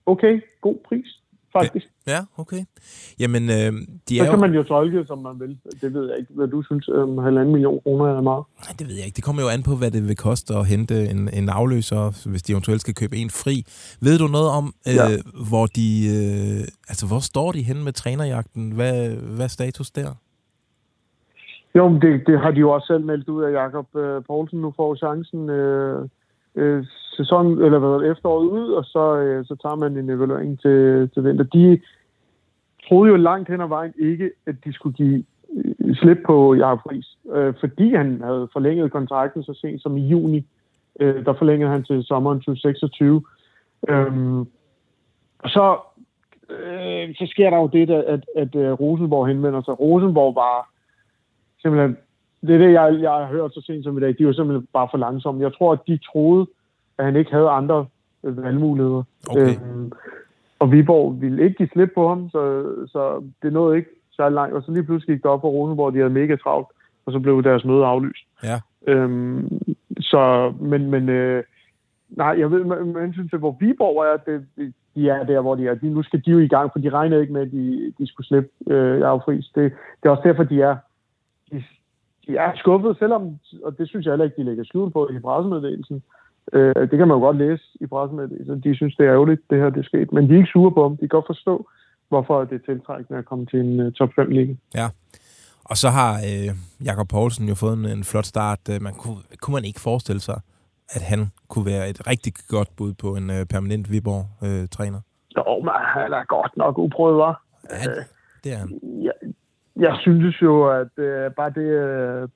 okay, 0.05 0.41
god 0.61 0.75
pris, 0.87 1.19
faktisk. 1.63 1.87
Ja, 2.07 2.19
okay. 2.37 2.61
Jamen, 3.19 3.43
øh, 3.43 3.71
de 4.09 4.17
Så 4.17 4.23
er 4.23 4.25
kan 4.25 4.33
jo... 4.33 4.39
man 4.45 4.53
jo 4.53 4.63
tolke, 4.63 5.05
som 5.07 5.17
man 5.17 5.39
vil. 5.39 5.57
Det 5.81 5.93
ved 5.93 6.09
jeg 6.09 6.17
ikke, 6.19 6.33
hvad 6.33 6.47
du 6.47 6.61
synes 6.63 6.87
om 6.87 7.17
halvanden 7.17 7.51
million 7.53 7.79
kroner 7.83 8.05
er 8.17 8.21
meget. 8.21 8.43
Nej, 8.65 8.75
det 8.79 8.87
ved 8.87 8.95
jeg 8.95 9.05
ikke. 9.05 9.15
Det 9.15 9.23
kommer 9.23 9.41
jo 9.41 9.49
an 9.49 9.63
på, 9.63 9.75
hvad 9.75 9.91
det 9.91 10.07
vil 10.07 10.15
koste 10.15 10.53
at 10.53 10.65
hente 10.67 11.09
en, 11.09 11.29
en 11.33 11.49
afløser, 11.49 12.29
hvis 12.29 12.43
de 12.43 12.51
eventuelt 12.51 12.81
skal 12.81 12.93
købe 12.95 13.15
en 13.17 13.29
fri. 13.29 13.55
Ved 14.01 14.17
du 14.17 14.27
noget 14.27 14.49
om, 14.49 14.65
øh, 14.87 14.95
Ja. 14.95 15.03
hvor 15.49 15.65
de... 15.65 15.87
Øh, 16.15 16.67
altså, 16.91 17.07
hvor 17.07 17.19
står 17.19 17.51
de 17.51 17.61
henne 17.61 17.83
med 17.83 17.93
trænerjagten? 17.93 18.71
Hvad, 18.71 19.09
hvad 19.35 19.45
er 19.45 19.49
status 19.59 19.91
der? 19.91 20.09
Jo, 21.75 21.89
men 21.89 22.01
det, 22.01 22.11
det 22.27 22.39
har 22.39 22.51
de 22.51 22.59
jo 22.59 22.69
også 22.71 22.87
selv 22.87 23.05
meldt 23.05 23.29
ud 23.29 23.43
af 23.43 23.51
Jakob 23.51 23.95
øh, 23.95 24.23
Poulsen. 24.27 24.61
Nu 24.61 24.73
får 24.75 24.95
chancen 24.95 25.49
øh, 25.49 26.09
øh, 26.55 26.85
sæson, 27.17 27.61
eller 27.65 27.79
hvad, 27.79 28.11
efteråret 28.11 28.47
ud, 28.47 28.71
og 28.71 28.85
så, 28.85 29.17
øh, 29.17 29.45
så 29.45 29.55
tager 29.55 29.75
man 29.75 29.97
en 29.97 30.09
evaluering 30.09 30.59
til, 30.61 31.09
til 31.13 31.23
vinter. 31.23 31.43
De 31.43 31.79
troede 32.89 33.11
jo 33.11 33.15
langt 33.15 33.49
hen 33.49 33.61
ad 33.61 33.67
vejen 33.67 33.93
ikke, 33.99 34.31
at 34.45 34.55
de 34.65 34.73
skulle 34.73 34.95
give 34.95 35.23
øh, 35.57 35.95
slip 35.95 36.17
på 36.25 36.53
Jakob 36.53 36.79
Friis, 36.83 37.17
øh, 37.33 37.53
fordi 37.59 37.93
han 37.93 38.21
havde 38.23 38.47
forlænget 38.53 38.91
kontrakten 38.91 39.43
så 39.43 39.53
sent 39.53 39.81
som 39.81 39.97
i 39.97 40.07
juni. 40.07 40.45
Øh, 40.99 41.25
der 41.25 41.33
forlængede 41.33 41.71
han 41.71 41.83
til 41.83 42.03
sommeren 42.03 42.39
2026. 42.39 43.23
Øhm, 43.89 44.39
og 45.39 45.49
så, 45.49 45.77
øh, 46.49 47.15
så 47.15 47.27
sker 47.29 47.49
der 47.49 47.57
jo 47.57 47.67
det, 47.67 47.89
at, 47.89 48.25
at, 48.35 48.55
at 48.55 48.79
Rosenborg 48.79 49.27
henvender 49.27 49.61
sig. 49.61 49.79
Rosenborg 49.79 50.35
var 50.35 50.69
simpelthen, 51.61 51.97
det 52.41 52.55
er 52.55 52.57
det, 52.57 52.73
jeg, 52.73 52.97
jeg 53.01 53.11
har 53.11 53.25
hørt 53.25 53.53
så 53.53 53.61
sent 53.61 53.83
som 53.83 53.97
i 53.97 54.01
dag, 54.01 54.15
de 54.17 54.25
var 54.25 54.33
simpelthen 54.33 54.67
bare 54.73 54.87
for 54.91 54.97
langsomme. 54.97 55.43
Jeg 55.43 55.53
tror, 55.53 55.71
at 55.71 55.87
de 55.87 55.97
troede, 55.97 56.47
at 56.97 57.05
han 57.05 57.15
ikke 57.15 57.31
havde 57.31 57.49
andre 57.49 57.85
valgmuligheder. 58.23 59.03
Okay. 59.29 59.55
Øhm, 59.55 59.91
og 60.59 60.71
Viborg 60.71 61.21
ville 61.21 61.43
ikke 61.43 61.55
give 61.55 61.69
slip 61.73 61.91
på 61.95 62.07
ham, 62.07 62.29
så, 62.29 62.73
så 62.87 63.23
det 63.41 63.53
nåede 63.53 63.77
ikke 63.77 63.89
så 64.11 64.29
langt. 64.29 64.55
Og 64.55 64.63
så 64.63 64.71
lige 64.71 64.83
pludselig 64.83 65.15
gik 65.15 65.23
det 65.23 65.31
op 65.31 65.41
for 65.41 65.49
Rosenborg, 65.49 65.93
de 65.93 65.97
havde 65.97 66.13
mega 66.13 66.35
travlt, 66.35 66.67
og 67.05 67.13
så 67.13 67.19
blev 67.19 67.43
deres 67.43 67.65
møde 67.65 67.85
aflyst. 67.85 68.23
Ja. 68.43 68.59
Øhm, 68.87 69.59
så, 69.99 70.53
men, 70.59 70.91
men 70.91 71.09
øh, 71.09 71.43
nej, 72.09 72.35
jeg 72.39 72.51
ved, 72.51 72.63
med, 72.63 72.83
med 72.83 73.01
hensyn 73.01 73.29
til, 73.29 73.39
hvor 73.39 73.57
Viborg 73.59 73.97
er, 74.05 74.17
det, 74.17 74.71
de 74.95 75.09
er 75.09 75.23
der, 75.23 75.41
hvor 75.41 75.55
de 75.55 75.67
er. 75.67 75.75
De, 75.75 75.89
nu 75.89 76.03
skal 76.03 76.21
de 76.25 76.31
jo 76.31 76.39
i 76.39 76.47
gang, 76.47 76.71
for 76.71 76.79
de 76.79 76.89
regnede 76.89 77.21
ikke 77.21 77.33
med, 77.33 77.41
at 77.41 77.51
de, 77.51 77.93
de 77.99 78.07
skulle 78.07 78.27
slippe 78.27 78.49
øh, 78.67 78.99
Jacob 78.99 79.23
Friis. 79.25 79.51
Det, 79.55 79.71
det 80.03 80.09
er 80.09 80.09
også 80.09 80.27
derfor, 80.27 80.43
de 80.43 80.61
er, 80.61 80.75
de, 81.51 81.63
de 82.27 82.37
er 82.37 82.51
skuffet, 82.55 82.97
selvom, 82.99 83.39
og 83.63 83.77
det 83.77 83.87
synes 83.89 84.05
jeg 84.05 84.11
heller 84.11 84.25
ikke, 84.25 84.41
de 84.41 84.43
lægger 84.43 84.63
skjul 84.63 84.91
på 84.91 85.09
i 85.09 85.19
pressemeddelelsen. 85.19 86.03
Øh, 86.53 86.75
det 86.89 86.97
kan 86.97 87.07
man 87.07 87.17
jo 87.17 87.19
godt 87.19 87.37
læse 87.37 87.63
i 87.81 87.85
pressemeddelelsen. 87.87 88.61
De 88.61 88.75
synes, 88.75 88.95
det 88.95 89.05
er 89.05 89.13
ærgerligt, 89.13 89.41
det 89.49 89.57
her 89.57 89.69
det 89.69 89.79
er 89.79 89.83
sket. 89.83 90.11
Men 90.11 90.29
de 90.29 90.33
er 90.33 90.37
ikke 90.37 90.49
sure 90.49 90.71
på 90.71 90.83
dem. 90.89 90.97
De 90.97 91.01
kan 91.01 91.17
godt 91.17 91.25
forstå, 91.27 91.69
hvorfor 92.09 92.43
det 92.43 92.55
er 92.55 92.73
tiltrækkende 92.73 93.19
at 93.19 93.25
komme 93.25 93.45
til 93.45 93.59
en 93.59 93.87
uh, 93.87 93.93
top 93.93 94.09
5-liga. 94.19 94.53
Ja. 94.75 94.87
Og 95.69 95.77
så 95.77 95.89
har 95.89 96.13
øh, 96.13 96.55
Jakob 96.85 97.07
Poulsen 97.07 97.47
jo 97.47 97.55
fået 97.55 97.73
en, 97.73 97.85
en 97.85 98.03
flot 98.03 98.25
start. 98.25 98.59
Øh, 98.69 98.81
Man 98.81 98.93
kunne, 98.93 99.17
kunne 99.41 99.53
man 99.53 99.65
ikke 99.65 99.81
forestille 99.81 100.21
sig, 100.21 100.39
at 100.89 101.01
han 101.01 101.19
kunne 101.47 101.65
være 101.65 101.89
et 101.89 102.07
rigtig 102.07 102.33
godt 102.49 102.69
bud 102.77 102.93
på 102.93 103.15
en 103.15 103.29
øh, 103.29 103.45
permanent 103.45 103.91
Viborg-træner? 103.91 105.01
Jo, 105.37 105.59
men 105.59 105.73
han 105.95 106.13
er 106.13 106.25
godt 106.25 106.57
nok 106.57 106.77
uprøvet, 106.77 107.17
var. 107.17 107.43
ja, 107.71 107.91
det 108.43 108.53
er 108.53 108.57
han. 108.57 108.69
jeg, 109.03 109.13
jeg 109.75 109.97
synes 110.01 110.41
jo, 110.41 110.69
at 110.69 110.93
øh, 110.97 111.31
bare 111.31 111.49
det... 111.49 111.69
Øh, 111.85 112.29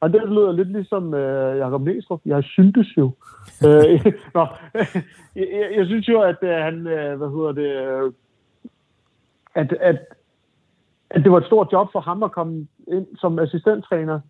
og 0.00 0.12
det 0.12 0.22
lyder 0.28 0.52
lidt 0.52 0.72
ligesom 0.72 1.14
øh, 1.14 1.58
Jacob 1.58 1.82
Næstrup. 1.82 2.20
Jeg 2.24 2.44
syntes 2.44 2.96
jo. 2.96 3.10
øh, 3.66 4.04
nå, 4.34 4.46
jeg, 5.36 5.70
jeg, 5.76 5.86
synes 5.86 6.08
jo, 6.08 6.20
at 6.20 6.38
øh, 6.42 6.50
han... 6.50 6.86
Øh, 6.86 7.18
hvad 7.18 7.28
hedder 7.28 7.52
det... 7.52 7.70
Øh, 7.86 8.12
at, 9.54 9.72
at, 9.80 9.98
at 11.10 11.24
det 11.24 11.32
var 11.32 11.38
et 11.38 11.46
stort 11.46 11.72
job 11.72 11.92
for 11.92 12.00
ham 12.00 12.22
at 12.22 12.32
komme 12.32 12.66
ind 12.88 13.06
som 13.16 13.38
assistenttræner 13.38 14.20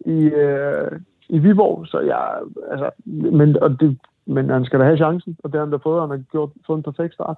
i, 0.00 0.22
øh, 0.24 1.00
i 1.28 1.38
Viborg. 1.38 1.86
Så 1.86 2.00
jeg... 2.00 2.38
Altså, 2.70 2.90
men, 3.04 3.62
og 3.62 3.80
det, 3.80 3.98
men 4.26 4.50
han 4.50 4.64
skal 4.64 4.78
da 4.78 4.84
have 4.84 4.96
chancen, 4.96 5.36
og 5.44 5.52
det 5.52 5.58
har 5.58 5.64
han 5.64 5.72
da 5.72 5.76
fået. 5.76 6.00
Han 6.00 6.10
har 6.10 6.24
gjort, 6.30 6.50
fået 6.66 6.76
en 6.76 6.82
perfekt 6.82 7.14
start. 7.14 7.36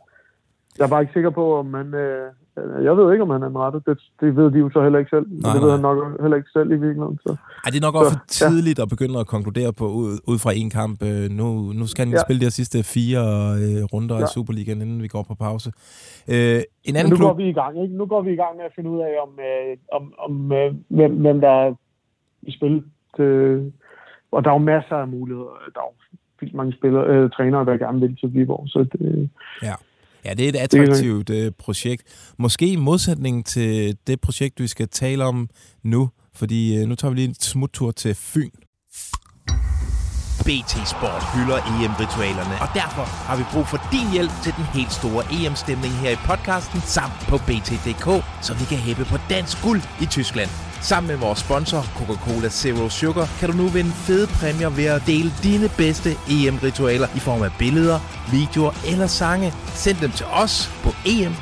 Jeg 0.78 0.84
er 0.84 0.88
bare 0.88 1.00
ikke 1.00 1.12
sikker 1.12 1.30
på, 1.30 1.58
om 1.58 1.74
han... 1.74 1.94
Øh, 1.94 2.32
jeg 2.56 2.96
ved 2.96 3.12
ikke, 3.12 3.22
om 3.22 3.30
han 3.30 3.42
er 3.42 3.46
en 3.46 3.58
rette. 3.58 3.80
Det, 3.86 3.98
det 4.20 4.36
ved 4.36 4.50
de 4.50 4.58
jo 4.58 4.70
så 4.70 4.82
heller 4.82 4.98
ikke 4.98 5.08
selv. 5.16 5.26
Nej, 5.30 5.52
det 5.52 5.60
ved 5.62 5.68
nej. 5.68 5.76
han 5.76 5.82
nok 5.82 6.20
heller 6.20 6.36
ikke 6.36 6.50
selv 6.52 6.68
i 6.70 6.78
virkeligheden. 6.86 7.18
Så. 7.26 7.36
Ej, 7.64 7.68
det 7.72 7.76
er 7.82 7.86
nok 7.88 7.94
også 7.94 8.10
Så, 8.12 8.18
for 8.18 8.50
tidligt 8.50 8.78
at 8.78 8.88
begynde 8.88 9.18
at 9.20 9.26
konkludere 9.26 9.72
på 9.72 9.86
ud, 10.00 10.12
ud 10.32 10.38
fra 10.44 10.52
en 10.60 10.70
kamp. 10.70 11.02
Øh, 11.08 11.30
Nu, 11.40 11.46
nu 11.80 11.86
skal 11.86 12.00
han 12.04 12.12
ja. 12.12 12.16
Ja. 12.18 12.22
spille 12.26 12.40
de 12.40 12.44
her 12.44 12.50
sidste 12.60 12.78
fire 12.94 13.22
øh, 13.62 13.82
runder 13.92 14.14
ja. 14.14 14.20
Ja. 14.20 14.26
i 14.26 14.34
Superligaen, 14.34 14.82
inden 14.82 15.02
vi 15.02 15.08
går 15.08 15.22
på 15.30 15.34
pause. 15.34 15.68
Øh, 16.32 16.34
en 16.34 16.62
Men 16.86 16.96
anden 16.96 17.12
nu 17.12 17.16
går 17.18 17.28
klub... 17.28 17.38
vi 17.38 17.48
i 17.48 17.56
gang, 17.60 17.82
ikke? 17.82 17.94
Nu 18.00 18.06
går 18.06 18.22
vi 18.22 18.32
i 18.32 18.40
gang 18.42 18.56
med 18.56 18.64
at 18.64 18.72
finde 18.76 18.90
ud 18.90 19.00
af, 19.00 19.12
om, 19.24 19.30
øh, 19.48 19.76
om, 19.96 20.04
om 20.26 20.52
øh, 20.52 20.74
hvem, 20.88 21.12
hvem 21.24 21.40
der 21.40 21.48
er 21.62 21.74
i 22.42 22.52
spil. 22.56 22.82
Til, 23.16 23.72
og 24.32 24.44
der 24.44 24.50
er 24.50 24.54
jo 24.54 24.58
masser 24.74 24.96
af 24.96 25.08
muligheder. 25.08 25.54
Der 25.74 25.80
er 25.80 25.88
jo 25.90 25.94
vildt 26.40 26.54
mange 26.54 26.72
spillere, 26.72 27.04
øh, 27.06 27.30
trænere, 27.30 27.64
der 27.64 27.76
gerne 27.76 28.00
vil 28.00 28.16
til 28.16 28.34
Viborg. 28.34 28.68
Så 28.68 28.78
det, 28.92 29.30
Ja. 29.62 29.74
Ja, 30.24 30.34
det 30.34 30.44
er 30.44 30.48
et 30.48 30.56
attraktivt 30.56 31.30
øh, 31.30 31.52
projekt. 31.58 32.02
Måske 32.38 32.66
i 32.66 32.76
modsætning 32.76 33.46
til 33.46 33.96
det 34.06 34.20
projekt, 34.20 34.60
vi 34.60 34.66
skal 34.66 34.88
tale 34.88 35.24
om 35.24 35.48
nu. 35.84 36.10
Fordi 36.34 36.76
øh, 36.76 36.88
nu 36.88 36.94
tager 36.94 37.10
vi 37.10 37.16
lige 37.16 37.28
en 37.28 37.34
smuttur 37.34 37.90
til 37.90 38.14
Fyn. 38.14 38.50
BT 40.46 40.72
Sport 40.94 41.22
hylder 41.34 41.58
EM-ritualerne, 41.72 42.54
og 42.64 42.68
derfor 42.74 43.04
har 43.28 43.36
vi 43.36 43.44
brug 43.52 43.66
for 43.66 43.80
din 43.92 44.12
hjælp 44.12 44.32
til 44.44 44.52
den 44.58 44.64
helt 44.64 44.92
store 44.92 45.22
EM-stemning 45.36 45.94
her 45.94 46.10
i 46.10 46.20
podcasten 46.30 46.80
samt 46.80 47.18
på 47.28 47.36
BT.dk, 47.38 48.06
så 48.46 48.54
vi 48.60 48.64
kan 48.64 48.78
hæppe 48.78 49.04
på 49.04 49.16
dansk 49.30 49.62
guld 49.62 49.82
i 50.04 50.06
Tyskland. 50.06 50.50
Sammen 50.82 51.08
med 51.08 51.16
vores 51.16 51.38
sponsor 51.38 51.80
Coca-Cola 51.96 52.48
Zero 52.48 52.88
Sugar 52.88 53.28
kan 53.38 53.50
du 53.50 53.56
nu 53.56 53.68
vinde 53.68 53.90
fede 53.90 54.26
præmier 54.26 54.68
ved 54.68 54.84
at 54.84 55.02
dele 55.06 55.32
dine 55.42 55.68
bedste 55.76 56.10
EM-ritualer 56.30 57.08
i 57.16 57.18
form 57.18 57.42
af 57.42 57.50
billeder, 57.58 58.00
videoer 58.30 58.72
eller 58.86 59.06
sange. 59.06 59.54
Send 59.74 59.96
dem 59.96 60.10
til 60.10 60.26
os 60.26 60.70
på 60.82 60.90
em 61.06 61.32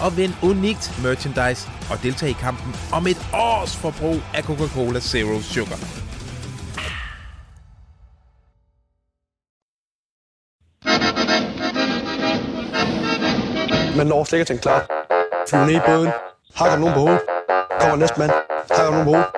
og 0.00 0.16
vind 0.16 0.32
unikt 0.42 1.02
merchandise 1.02 1.68
og 1.90 2.02
deltag 2.02 2.28
i 2.30 2.32
kampen 2.32 2.74
om 2.92 3.06
et 3.06 3.26
års 3.32 3.76
forbrug 3.76 4.16
af 4.34 4.42
Coca-Cola 4.42 5.00
Zero 5.00 5.40
Sugar. 5.40 5.78
Man 13.96 14.06
når 14.06 14.24
slet 14.24 14.38
ikke 14.38 14.40
at 14.40 14.46
tænke 14.46 14.62
klar. 14.62 14.86
Flyver 15.48 15.66
ned 15.66 15.74
i 15.74 15.80
båden, 15.86 16.10
hakker 16.60 16.76
nogen 16.82 16.94
på 16.96 17.00
hovedet, 17.04 17.22
kommer 17.80 17.96
næste 18.02 18.16
mand, 18.20 18.32
hakker 18.76 18.90
nogen 18.94 19.06
på 19.08 19.10
hovedet, 19.12 19.28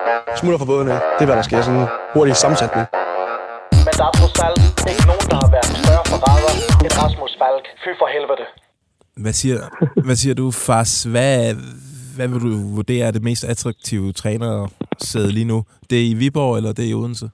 smutter 0.41 0.59
fra 0.63 0.69
båden 0.73 0.89
af. 0.95 0.99
Det 1.17 1.23
er, 1.25 1.29
hvad 1.31 1.39
der 1.41 1.47
sker. 1.49 1.59
Sådan 1.63 1.81
en 1.81 1.89
hurtig 2.15 2.35
sammensætning. 2.43 2.85
Men 3.87 3.93
der 3.99 4.07
er 4.11 4.15
trods 4.21 4.39
alt 4.47 4.61
ikke 4.91 5.05
nogen, 5.11 5.27
der 5.33 5.39
har 5.45 5.51
været 5.57 5.71
større 5.83 6.05
forræder 6.13 6.53
end 6.85 6.93
Rasmus 7.03 7.33
Falk. 7.41 7.65
Fy 7.83 7.91
for 8.01 8.09
helvede. 8.15 8.47
Hvad 9.25 9.35
siger, 9.41 9.59
hvad 10.07 10.17
siger 10.23 10.35
du, 10.35 10.47
Fars? 10.67 10.93
Hvad, 11.13 11.37
hvad 12.17 12.29
vil 12.29 12.41
du 12.47 12.53
vurdere 12.79 13.07
er 13.09 13.13
det 13.17 13.23
mest 13.23 13.45
attraktive 13.45 14.13
trænersæde 14.13 15.31
lige 15.39 15.49
nu? 15.53 15.59
Det 15.91 15.97
er 16.03 16.07
i 16.13 16.15
Viborg, 16.15 16.57
eller 16.57 16.73
det 16.73 16.85
er 16.85 16.91
i 16.91 16.95
Odense? 16.95 17.27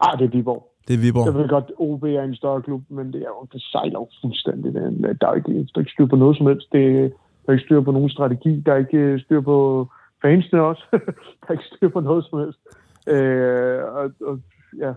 ah, 0.00 0.18
det 0.18 0.24
er 0.24 0.32
Viborg. 0.36 0.62
Det 0.88 0.94
er 0.94 1.00
Viborg. 1.04 1.26
Jeg 1.26 1.34
ved 1.34 1.48
godt, 1.48 1.72
OB 1.78 2.02
er 2.04 2.22
en 2.22 2.36
større 2.36 2.62
klub, 2.62 2.82
men 2.88 3.06
det, 3.12 3.20
er 3.26 3.32
jo, 3.36 3.46
det 3.52 3.62
sejler 3.72 3.98
jo 4.02 4.08
fuldstændig. 4.20 4.74
Der 4.74 4.80
er, 4.80 5.34
ikke, 5.34 5.52
der 5.52 5.76
er 5.76 5.80
ikke 5.80 5.92
styr 5.94 6.06
på 6.06 6.16
noget 6.16 6.36
som 6.36 6.46
helst. 6.46 6.68
Det, 6.72 7.12
der 7.46 7.52
er 7.52 7.52
ikke 7.52 7.64
styr 7.64 7.80
på 7.80 7.90
nogen 7.90 8.10
strategi. 8.10 8.62
Der 8.66 8.72
er 8.72 8.76
ikke 8.76 8.98
øh, 8.98 9.20
styr 9.20 9.40
på 9.40 9.88
fansene 10.22 10.62
også. 10.62 10.84
der 11.40 11.48
er 11.48 11.52
ikke 11.52 11.64
styr 11.64 11.88
på 11.88 12.00
noget 12.00 12.24
som 12.24 12.38
helst. 12.38 12.58
Øh, 13.06 13.84
og, 13.84 14.10
og, 14.26 14.38
ja. 14.78 14.92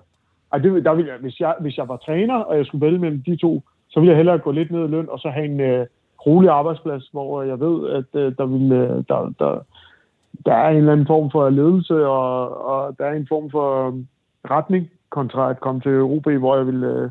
Ej, 0.53 0.59
det, 0.59 0.85
der 0.85 0.93
ville 0.93 1.11
jeg, 1.11 1.19
hvis, 1.19 1.39
jeg, 1.39 1.55
hvis 1.59 1.77
jeg 1.77 1.87
var 1.87 1.97
træner, 1.97 2.35
og 2.35 2.57
jeg 2.57 2.65
skulle 2.65 2.85
vælge 2.85 2.99
mellem 2.99 3.23
de 3.25 3.35
to, 3.35 3.63
så 3.89 3.99
ville 3.99 4.09
jeg 4.09 4.17
hellere 4.17 4.37
gå 4.37 4.51
lidt 4.51 4.71
ned 4.71 4.83
i 4.85 4.91
løn, 4.91 5.09
og 5.09 5.19
så 5.19 5.29
have 5.29 5.45
en 5.45 5.59
øh, 5.59 5.85
rolig 6.25 6.49
arbejdsplads, 6.49 7.07
hvor 7.11 7.41
øh, 7.41 7.47
jeg 7.47 7.59
ved, 7.59 7.89
at 7.89 8.21
øh, 8.21 8.37
der, 8.37 8.45
vil, 8.45 8.71
øh, 8.71 9.03
der, 9.09 9.33
der, 9.39 9.59
der 10.45 10.53
er 10.53 10.69
en 10.69 10.77
eller 10.77 10.91
anden 10.91 11.07
form 11.07 11.31
for 11.31 11.49
ledelse, 11.49 12.07
og, 12.07 12.65
og 12.65 12.95
der 12.97 13.05
er 13.05 13.13
en 13.13 13.27
form 13.27 13.51
for 13.51 13.87
øh, 13.87 13.93
retning, 14.51 14.89
kontra 15.09 15.49
at 15.49 15.59
komme 15.59 15.81
til 15.81 16.01
OB, 16.01 16.27
hvor 16.27 16.55
jeg 16.57 16.65
ville 16.65 16.87
øh, 16.87 17.09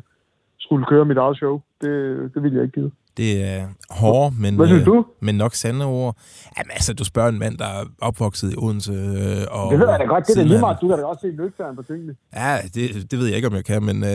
skulle 0.57 0.85
køre 0.85 1.05
mit 1.05 1.17
eget 1.17 1.37
show. 1.37 1.61
Det, 1.81 1.91
det 2.33 2.43
ville 2.43 2.57
jeg 2.57 2.63
ikke 2.63 2.79
give. 2.79 2.91
Det 3.17 3.43
er 3.43 3.67
hårde, 3.89 4.35
men, 4.39 4.55
Hvad 4.55 4.67
synes 4.67 4.81
øh, 4.81 4.85
du? 4.85 5.05
men 5.21 5.35
nok 5.35 5.55
sande 5.55 5.85
ord. 5.85 6.17
Jamen 6.57 6.71
altså, 6.71 6.93
du 6.93 7.03
spørger 7.03 7.29
en 7.29 7.39
mand, 7.39 7.57
der 7.57 7.65
er 7.65 7.85
opvokset 8.01 8.53
i 8.53 8.55
Odense. 8.57 8.91
Øh, 8.91 9.45
og 9.51 9.71
Det 9.71 9.79
ved 9.79 9.89
jeg 9.89 9.99
da 9.99 10.05
godt. 10.05 10.27
Det 10.27 10.31
er 10.31 10.41
da 10.41 10.43
lige 10.43 10.59
meget. 10.59 10.77
Du 10.81 10.87
kan 10.87 10.97
da 10.97 11.03
også 11.03 11.21
se 11.21 11.35
nøgteren 11.37 11.75
på 11.75 11.83
tingene. 11.83 12.15
Ja, 12.35 12.57
det, 12.73 13.11
det 13.11 13.19
ved 13.19 13.27
jeg 13.27 13.35
ikke, 13.35 13.47
om 13.47 13.55
jeg 13.55 13.65
kan, 13.65 13.83
men 13.83 14.03
øh, 14.03 14.09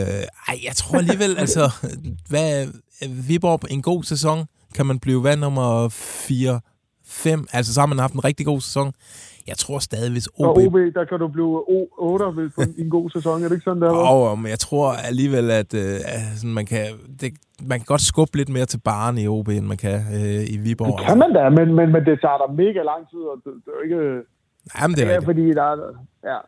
ej, 0.47 0.59
jeg 0.63 0.75
tror 0.75 0.97
alligevel, 0.97 1.37
altså, 1.43 1.71
hvad, 2.29 2.67
Viborg 3.27 3.59
en 3.69 3.81
god 3.81 4.03
sæson, 4.03 4.45
kan 4.75 4.85
man 4.85 4.99
blive 4.99 5.23
valgt 5.23 5.39
nummer 5.41 5.89
4, 5.89 6.59
5. 7.05 7.47
Altså 7.53 7.73
så 7.73 7.79
har 7.79 7.87
man 7.87 7.99
haft 7.99 8.13
en 8.13 8.23
rigtig 8.25 8.45
god 8.45 8.61
sæson. 8.61 8.93
Jeg 9.51 9.57
tror 9.63 9.79
stadig, 9.89 10.11
hvis 10.17 10.27
OB... 10.27 10.45
Og 10.47 10.53
OB, 10.65 10.77
der 10.97 11.03
kan 11.09 11.17
du 11.23 11.27
blive 11.35 11.53
O8 11.75 12.25
ved 12.39 12.49
på 12.55 12.61
en, 12.81 12.89
god 12.97 13.07
sæson. 13.15 13.43
Er 13.43 13.47
det 13.47 13.55
ikke 13.57 13.67
sådan, 13.69 13.81
der 13.81 13.91
var? 13.91 14.01
Oh, 14.13 14.37
men 14.41 14.49
jeg 14.55 14.59
tror 14.67 14.87
alligevel, 15.09 15.45
at 15.61 15.71
øh, 15.81 15.95
altså, 16.15 16.47
man, 16.59 16.65
kan, 16.71 16.83
det, 17.21 17.29
man 17.69 17.77
kan 17.79 17.87
godt 17.93 18.03
skubbe 18.11 18.33
lidt 18.39 18.51
mere 18.55 18.67
til 18.73 18.79
baren 18.89 19.17
i 19.23 19.27
OB, 19.27 19.47
end 19.47 19.67
man 19.73 19.79
kan 19.85 19.97
øh, 20.17 20.53
i 20.53 20.57
Viborg. 20.65 20.97
Det 20.97 21.07
kan 21.07 21.17
man 21.23 21.31
da, 21.37 21.43
men, 21.49 21.67
men, 21.77 21.87
men 21.93 22.01
det 22.07 22.15
tager 22.23 22.37
da 22.41 22.45
mega 22.63 22.81
lang 22.91 23.01
tid, 23.11 23.23
og 23.31 23.35
det, 23.43 23.51
det 23.65 23.71
er 23.75 23.81
ikke... 23.87 24.01
Jamen, 24.77 24.93
det 24.95 25.03
er, 25.03 25.07
det 25.07 25.15
er 25.21 25.25
fordi, 25.31 25.45
der 25.59 25.65
er... 25.73 25.75
Ja. 26.31 26.39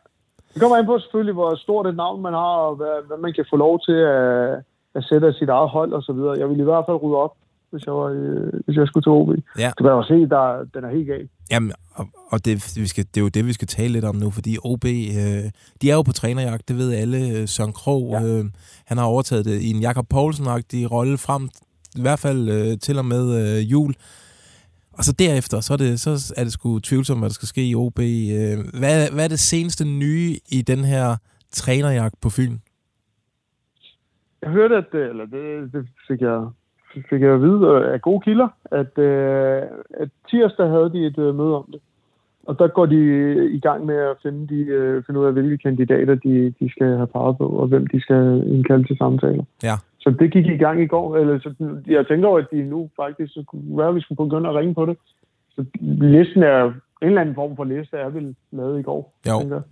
Det 0.52 0.58
kommer 0.60 0.76
ind 0.78 0.86
på 0.86 0.98
selvfølgelig, 0.98 1.34
hvor 1.34 1.50
stort 1.64 1.86
et 1.86 1.96
navn 2.04 2.22
man 2.28 2.32
har, 2.32 2.56
og 2.68 2.72
hvad, 2.80 2.94
hvad 3.06 3.18
man 3.24 3.32
kan 3.36 3.46
få 3.50 3.56
lov 3.56 3.74
til 3.86 3.98
at, 4.16 4.52
at 4.96 5.02
sætte 5.08 5.26
af 5.26 5.34
sit 5.34 5.48
eget 5.48 5.70
hold 5.76 5.92
og 5.92 6.02
så 6.02 6.12
videre. 6.12 6.38
Jeg 6.38 6.48
vil 6.48 6.60
i 6.60 6.70
hvert 6.70 6.84
fald 6.86 7.02
rydde 7.02 7.16
op 7.24 7.34
hvis 7.72 7.86
jeg, 7.86 7.94
var, 7.94 8.08
øh, 8.20 8.52
hvis 8.64 8.76
jeg 8.76 8.86
skulle 8.86 9.04
til 9.04 9.10
OB. 9.10 9.28
Ja. 9.58 9.70
Du 9.78 9.84
kan 9.84 9.92
jo 9.92 10.02
se, 10.02 10.14
der, 10.34 10.64
den 10.74 10.84
er 10.84 10.90
helt 10.90 11.06
gal. 11.06 11.28
Jamen, 11.50 11.72
og, 11.94 12.06
og 12.32 12.44
det, 12.44 12.54
vi 12.76 12.86
skal, 12.86 13.04
det 13.04 13.16
er 13.16 13.20
jo 13.20 13.28
det, 13.28 13.46
vi 13.46 13.52
skal 13.52 13.68
tale 13.68 13.92
lidt 13.92 14.04
om 14.04 14.16
nu, 14.16 14.30
fordi 14.30 14.56
OB, 14.64 14.84
øh, 14.84 15.44
de 15.82 15.90
er 15.90 15.94
jo 15.94 16.02
på 16.02 16.12
trænerjagt, 16.12 16.68
det 16.68 16.76
ved 16.78 16.94
alle. 16.94 17.46
Søren 17.46 17.72
Krog, 17.72 18.08
ja. 18.12 18.24
øh, 18.24 18.44
han 18.86 18.98
har 18.98 19.04
overtaget 19.04 19.44
det 19.44 19.60
i 19.62 19.70
en 19.70 19.80
Jakob 19.80 20.06
Poulsen-agtig 20.14 20.90
rolle 20.90 21.18
frem, 21.18 21.48
i 21.98 22.02
hvert 22.02 22.18
fald 22.18 22.48
øh, 22.48 22.78
til 22.78 22.98
og 22.98 23.04
med 23.04 23.24
øh, 23.40 23.72
jul. 23.72 23.94
Og 24.98 25.04
så 25.04 25.12
derefter, 25.18 25.60
så 25.60 25.72
er 25.72 25.76
det, 25.76 26.00
så 26.00 26.34
er 26.36 26.44
det 26.44 26.52
sgu 26.52 26.78
tvivlsomt, 26.78 27.20
hvad 27.20 27.28
der 27.28 27.34
skal 27.34 27.48
ske 27.48 27.68
i 27.68 27.74
OB. 27.74 27.98
Øh, 27.98 28.58
hvad, 28.78 29.10
hvad 29.14 29.24
er 29.24 29.28
det 29.28 29.38
seneste 29.38 29.84
nye 29.84 30.36
i 30.52 30.62
den 30.62 30.78
her 30.84 31.16
trænerjagt 31.50 32.20
på 32.20 32.30
Fyn? 32.30 32.56
Jeg 34.42 34.50
hørte, 34.50 34.76
at 34.76 34.86
det, 34.92 35.08
eller 35.08 35.26
det, 35.26 35.72
det 35.72 35.88
fik 36.08 36.20
jeg 36.20 36.40
fik 37.10 37.20
jeg 37.22 37.34
at 37.34 37.42
vide 37.42 37.86
af 37.92 38.00
gode 38.02 38.20
kilder, 38.20 38.48
at, 38.70 38.98
øh, 38.98 39.62
at 39.90 40.08
tirsdag 40.30 40.68
havde 40.68 40.92
de 40.92 41.06
et 41.06 41.18
øh, 41.18 41.34
møde 41.34 41.56
om 41.56 41.64
det. 41.72 41.80
Og 42.46 42.58
der 42.58 42.68
går 42.68 42.86
de 42.86 43.00
i 43.54 43.60
gang 43.60 43.86
med 43.86 43.96
at 43.96 44.16
finde, 44.22 44.48
de, 44.48 44.60
øh, 44.60 45.02
finde 45.06 45.20
ud 45.20 45.26
af, 45.26 45.32
hvilke 45.32 45.58
kandidater 45.58 46.14
de, 46.14 46.54
de 46.60 46.70
skal 46.70 46.86
have 46.86 47.06
peget 47.06 47.38
på, 47.38 47.46
og 47.46 47.66
hvem 47.66 47.86
de 47.86 48.00
skal 48.00 48.42
indkalde 48.46 48.84
til 48.84 48.96
samtaler. 48.96 49.44
Ja. 49.62 49.76
Så 49.98 50.10
det 50.10 50.32
gik 50.32 50.46
i 50.46 50.56
gang 50.56 50.82
i 50.82 50.86
går. 50.86 51.16
Eller, 51.16 51.38
så 51.38 51.54
jeg 51.86 52.06
tænker 52.06 52.28
over, 52.28 52.38
at 52.38 52.50
de 52.52 52.62
nu 52.62 52.90
faktisk 52.96 53.34
så 53.34 53.44
kunne 53.46 53.78
være, 53.78 53.88
at 53.88 53.94
vi 53.94 54.00
skulle 54.00 54.24
begynde 54.24 54.48
at 54.48 54.54
ringe 54.54 54.74
på 54.74 54.86
det. 54.86 54.96
Så 55.54 55.64
listen 55.80 56.42
er 56.42 56.72
en 57.02 57.08
eller 57.08 57.20
anden 57.20 57.34
form 57.34 57.56
for 57.56 57.64
liste 57.64 57.96
er 57.96 58.08
vel 58.08 58.36
lavet 58.52 58.80
i 58.80 58.82
går. 58.82 59.18
Jo. 59.28 59.62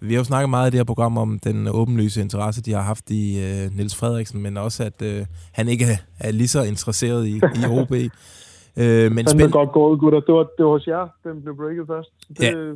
Vi 0.00 0.14
har 0.14 0.20
jo 0.20 0.24
snakket 0.24 0.50
meget 0.50 0.68
i 0.68 0.70
det 0.70 0.78
her 0.78 0.84
program 0.84 1.18
om 1.18 1.38
den 1.44 1.68
åbenlyse 1.68 2.20
interesse, 2.20 2.62
de 2.62 2.72
har 2.72 2.82
haft 2.82 3.10
i 3.10 3.24
uh, 3.36 3.76
Niels 3.76 3.96
Frederiksen, 3.96 4.42
men 4.42 4.56
også 4.56 4.84
at 4.84 5.02
uh, 5.02 5.26
han 5.52 5.68
ikke 5.68 5.84
er 6.20 6.32
lige 6.32 6.48
så 6.48 6.62
interesseret 6.62 7.26
i, 7.26 7.36
i 7.36 7.62
OB. 7.78 7.90
Uh, 7.90 9.12
men 9.16 9.26
spænd... 9.26 9.52
godt 9.52 9.72
gået, 9.72 10.00
gutter. 10.00 10.20
Det 10.20 10.34
var, 10.34 10.46
det 10.58 10.64
var 10.64 10.70
hos 10.70 10.86
jer, 10.86 11.08
den 11.24 11.42
blev 11.42 11.56
breaket 11.56 11.86
først. 11.86 12.10
Det, 12.28 12.42
ja. 12.42 12.74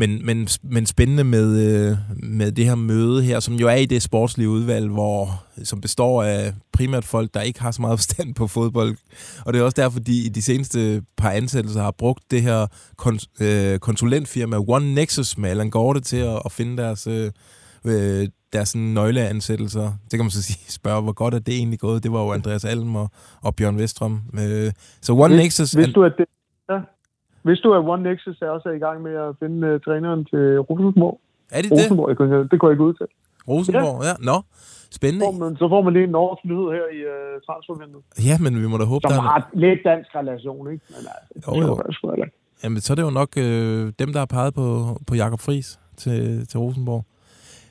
Men, 0.00 0.26
men, 0.26 0.48
men 0.62 0.86
spændende 0.86 1.24
med, 1.24 1.48
øh, 1.66 1.96
med 2.22 2.52
det 2.52 2.64
her 2.64 2.74
møde 2.74 3.22
her, 3.22 3.40
som 3.40 3.54
jo 3.54 3.68
er 3.68 3.74
i 3.74 3.86
det 3.86 4.02
sportslige 4.02 4.48
udvalg, 4.48 4.88
hvor, 4.88 5.44
som 5.64 5.80
består 5.80 6.22
af 6.22 6.52
primært 6.72 7.04
folk, 7.04 7.34
der 7.34 7.40
ikke 7.40 7.60
har 7.60 7.70
så 7.70 7.82
meget 7.82 7.98
forstand 8.00 8.34
på 8.34 8.46
fodbold. 8.46 8.96
Og 9.46 9.52
det 9.52 9.60
er 9.60 9.64
også 9.64 9.82
derfor, 9.82 10.00
de 10.00 10.24
i 10.26 10.28
de 10.28 10.42
seneste 10.42 11.02
par 11.16 11.30
ansættelser 11.30 11.82
har 11.82 11.90
brugt 11.90 12.30
det 12.30 12.42
her 12.42 12.66
kon- 13.02 13.44
øh, 13.44 13.78
konsulentfirma 13.78 14.56
One 14.68 14.94
Nexus 14.94 15.38
med 15.38 15.50
Alan 15.50 15.70
Gorte 15.70 16.00
til 16.00 16.16
at, 16.16 16.42
at 16.44 16.52
finde 16.52 16.82
deres, 16.82 17.06
øh, 17.06 17.30
øh 17.84 18.28
deres 18.52 18.68
sådan, 18.68 18.86
nøgleansættelser. 18.86 19.92
Det 20.10 20.10
kan 20.10 20.20
man 20.20 20.30
så 20.30 20.42
sige, 20.48 20.72
spørge, 20.72 21.02
hvor 21.02 21.12
godt 21.12 21.34
er 21.34 21.38
det 21.38 21.54
egentlig 21.54 21.78
gået? 21.78 22.02
Det 22.02 22.12
var 22.12 22.22
jo 22.22 22.32
Andreas 22.32 22.64
Alm 22.64 22.96
og, 22.96 23.10
og 23.42 23.56
Bjørn 23.56 23.78
Vestrøm. 23.78 24.20
Øh, 24.34 24.72
så 25.00 25.12
One 25.12 25.28
hvis, 25.28 25.44
Nexus... 25.44 25.72
Hvis 25.72 25.94
du, 25.94 26.04
at 26.04 26.12
det. 26.18 26.26
Hvis 27.42 27.58
du, 27.58 27.74
at 27.74 27.82
One 27.92 28.02
Nexus 28.02 28.42
er 28.42 28.50
også 28.50 28.68
er 28.68 28.72
i 28.72 28.78
gang 28.86 29.02
med 29.02 29.14
at 29.14 29.34
finde 29.40 29.74
uh, 29.74 29.80
træneren 29.80 30.24
til 30.24 30.44
Rosenborg? 30.68 31.20
Er 31.50 31.62
det 31.62 31.72
Rosenborg, 31.72 32.08
det? 32.08 32.16
Kunne, 32.16 32.48
det 32.50 32.60
kunne 32.60 32.68
jeg 32.68 32.74
ikke 32.76 32.84
ud 32.84 32.94
til. 32.94 33.06
Rosenborg, 33.48 34.02
ja. 34.02 34.08
ja. 34.08 34.14
Nå, 34.30 34.36
spændende. 34.98 35.24
Så 35.24 35.32
får 35.32 35.38
man, 35.44 35.56
så 35.56 35.66
får 35.68 35.82
man 35.82 35.92
lige 35.92 36.04
en 36.04 36.10
norsk 36.10 36.44
nyhed 36.44 36.68
her 36.76 36.86
i 36.96 37.00
uh, 37.12 37.40
transfervinduet. 37.46 38.04
Ja, 38.28 38.34
men 38.44 38.62
vi 38.62 38.66
må 38.72 38.76
da 38.82 38.84
håbe, 38.84 39.02
Som 39.02 39.12
der 39.12 39.20
har 39.20 39.50
lidt 39.64 39.80
dansk 39.84 40.10
relation, 40.14 40.72
ikke? 40.72 40.84
Men 40.88 41.02
altså, 41.14 41.50
jo, 41.56 42.14
jo. 42.18 42.24
Jamen, 42.64 42.80
så 42.80 42.92
er 42.92 42.94
det 42.94 43.02
jo 43.02 43.10
nok 43.10 43.30
øh, 43.36 43.92
dem, 43.98 44.12
der 44.12 44.18
har 44.18 44.26
peget 44.26 44.54
på, 44.54 44.64
på 45.06 45.14
Jakob 45.14 45.40
Friis 45.40 45.78
til, 45.96 46.46
til 46.48 46.58
Rosenborg. 46.60 47.04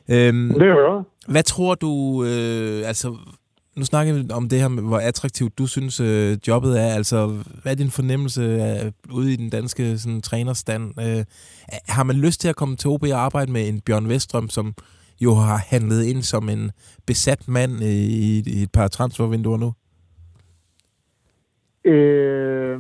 Øhm, 0.09 0.49
det 0.49 0.61
hører 0.61 1.03
Hvad 1.27 1.43
tror 1.43 1.75
du, 1.75 2.23
øh, 2.23 2.87
altså, 2.87 3.07
nu 3.79 3.85
snakker 3.85 4.13
vi 4.13 4.19
om 4.33 4.49
det 4.49 4.59
her 4.59 4.67
med, 4.67 4.83
hvor 4.83 4.97
attraktivt 4.97 5.57
du 5.59 5.65
synes, 5.67 5.99
øh, 5.99 6.37
jobbet 6.47 6.81
er. 6.83 6.89
Altså, 6.99 7.17
hvad 7.61 7.71
er 7.71 7.75
din 7.75 7.95
fornemmelse 7.99 8.43
af, 8.43 8.91
ude 9.13 9.33
i 9.33 9.35
den 9.35 9.49
danske 9.49 9.97
sådan, 9.97 10.21
trænerstand? 10.21 10.83
Øh, 11.05 11.21
har 11.95 12.03
man 12.03 12.15
lyst 12.15 12.41
til 12.41 12.49
at 12.49 12.55
komme 12.55 12.75
til 12.75 12.89
OB 12.89 13.03
og 13.03 13.19
arbejde 13.27 13.51
med 13.51 13.69
en 13.69 13.81
Bjørn 13.85 14.09
Vestrøm, 14.09 14.47
som 14.49 14.73
jo 15.25 15.31
har 15.33 15.57
handlet 15.73 16.03
ind 16.11 16.21
som 16.21 16.49
en 16.49 16.71
besat 17.07 17.47
mand 17.47 17.71
i, 17.81 18.39
i 18.55 18.63
et 18.63 18.71
par 18.73 18.87
transfervinduer 18.87 19.57
nu? 19.57 19.69
Øh, 21.93 22.79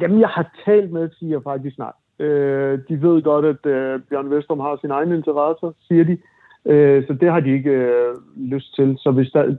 dem, 0.00 0.20
jeg 0.20 0.28
har 0.28 0.46
talt 0.64 0.92
med, 0.92 1.10
siger 1.18 1.40
faktisk 1.42 1.74
snart. 1.74 1.94
Øh, 2.18 2.78
de 2.88 3.02
ved 3.02 3.22
godt, 3.22 3.44
at 3.44 3.66
øh, 3.66 4.00
Bjørn 4.08 4.30
Vestrøm 4.30 4.60
har 4.60 4.78
sin 4.80 4.90
egen 4.90 5.12
interesser, 5.12 5.72
siger 5.88 6.04
de. 6.04 6.12
Øh, 6.12 6.18
Øh, 6.66 7.06
så 7.06 7.12
det 7.12 7.32
har 7.32 7.40
de 7.40 7.50
ikke 7.50 7.70
øh, 7.70 8.14
lyst 8.36 8.74
til. 8.74 8.96
Så 8.98 9.10
hvis 9.10 9.30
der, 9.30 9.56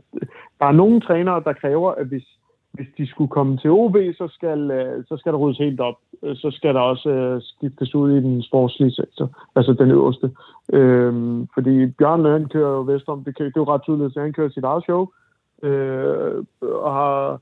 der 0.59 0.65
er 0.65 0.71
nogle 0.71 1.01
trænere, 1.01 1.41
der 1.45 1.53
kræver, 1.53 1.91
at 1.91 2.07
hvis, 2.07 2.23
hvis 2.71 2.87
de 2.97 3.07
skulle 3.07 3.29
komme 3.29 3.57
til 3.57 3.71
OB, 3.71 3.95
så 4.17 4.27
skal, 4.31 4.71
øh, 4.71 5.03
så 5.07 5.17
skal 5.17 5.31
der 5.31 5.37
ryddes 5.37 5.57
helt 5.57 5.79
op. 5.79 5.95
Øh, 6.23 6.35
så 6.35 6.51
skal 6.51 6.73
der 6.73 6.79
også 6.79 7.09
øh, 7.09 7.41
skiftes 7.41 7.95
ud 7.95 8.11
i 8.11 8.21
den 8.21 8.43
sportslige 8.43 8.91
sektor, 8.91 9.29
altså 9.55 9.73
den 9.73 9.91
øverste. 9.91 10.31
Øh, 10.73 11.13
fordi 11.53 11.85
Bjørn, 11.85 12.25
han 12.25 12.49
kører 12.49 12.69
jo 12.69 12.81
Vestrom, 12.81 13.23
det, 13.23 13.37
det 13.37 13.45
er 13.45 13.51
jo 13.57 13.73
ret 13.73 13.83
tydeligt, 13.83 14.17
at 14.17 14.23
han 14.23 14.33
kører 14.33 14.49
sit 14.49 14.63
eget 14.63 14.83
show, 14.83 15.07
øh, 15.63 16.43
og 16.61 16.93
har, 16.93 17.39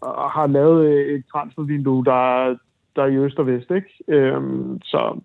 og 0.00 0.30
har 0.30 0.46
lavet 0.46 0.86
øh, 0.86 1.14
et 1.14 1.24
transfervindue, 1.32 2.04
der, 2.04 2.56
der 2.96 3.02
er 3.02 3.06
i 3.06 3.16
øst 3.16 3.38
og 3.38 3.46
vest, 3.46 3.70
ikke? 3.70 3.88
Øh, 4.08 4.42
så 4.82 5.20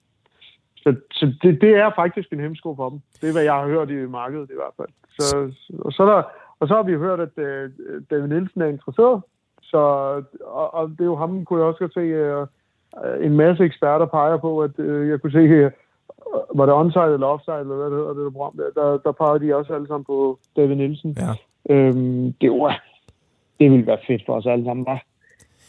så, 0.88 0.96
så 1.12 1.34
det, 1.42 1.62
det 1.62 1.76
er 1.76 1.92
faktisk 1.96 2.34
en 2.34 2.40
hemsko 2.40 2.76
for 2.76 2.90
dem. 2.90 3.00
Det 3.22 3.30
er, 3.30 3.32
hvad 3.32 3.44
jeg 3.44 3.54
har 3.54 3.68
hørt 3.68 3.90
i 3.90 3.94
markedet 3.94 4.50
i 4.50 4.60
hvert 4.60 4.76
fald. 4.78 4.94
Så, 5.20 5.52
og, 5.80 5.94
så 5.94 6.06
der, 6.06 6.24
og 6.60 6.68
så 6.68 6.76
har 6.76 6.84
vi 6.84 6.94
hørt, 6.94 7.20
at 7.20 7.36
uh, 7.38 7.72
David 8.10 8.28
Nielsen 8.28 8.62
er 8.62 8.66
interesseret. 8.66 9.22
Så, 9.62 9.78
og, 10.46 10.74
og 10.74 10.90
det 10.90 11.02
er 11.02 11.06
jo 11.06 11.16
ham, 11.16 11.46
kunne 11.46 11.60
jeg 11.60 11.68
også 11.68 11.80
godt 11.80 11.94
se, 11.94 12.06
uh, 12.42 13.26
en 13.26 13.38
masse 13.38 13.64
eksperter 13.64 14.06
peger 14.06 14.38
på, 14.38 14.62
at 14.62 14.80
uh, 14.80 15.10
jeg 15.10 15.22
kunne 15.22 15.32
se, 15.32 15.66
uh, 15.66 15.72
var 16.58 16.66
det 16.66 16.76
onside 16.76 17.14
eller 17.14 17.28
offside, 17.28 17.60
eller 17.60 17.76
hvad 17.76 17.86
det 17.86 17.98
hedder, 18.00 18.14
det 18.14 18.24
der 18.24 18.30
program 18.30 18.58
der, 18.58 18.82
der, 18.82 18.98
der 18.98 19.12
peger 19.12 19.38
de 19.38 19.56
også 19.56 19.74
alle 19.74 19.88
sammen 19.88 20.06
på 20.06 20.40
David 20.56 20.76
Nielsen. 20.76 21.18
Ja. 21.18 21.34
Øhm, 21.74 22.34
det, 22.42 22.52
var, 22.52 22.84
det 23.60 23.72
ville 23.72 23.88
være 23.88 24.06
fedt 24.08 24.22
for 24.26 24.34
os 24.34 24.46
alle 24.46 24.66
sammen, 24.66 24.86
bare. 24.86 25.00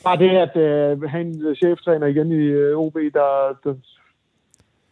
Bare 0.04 0.18
det, 0.18 0.30
at 0.30 0.54
uh, 0.56 1.02
have 1.02 1.20
en 1.20 1.56
cheftræner 1.56 2.06
igen 2.06 2.32
i 2.32 2.54
uh, 2.54 2.86
OB, 2.86 2.94
der, 2.94 3.58
der 3.64 3.74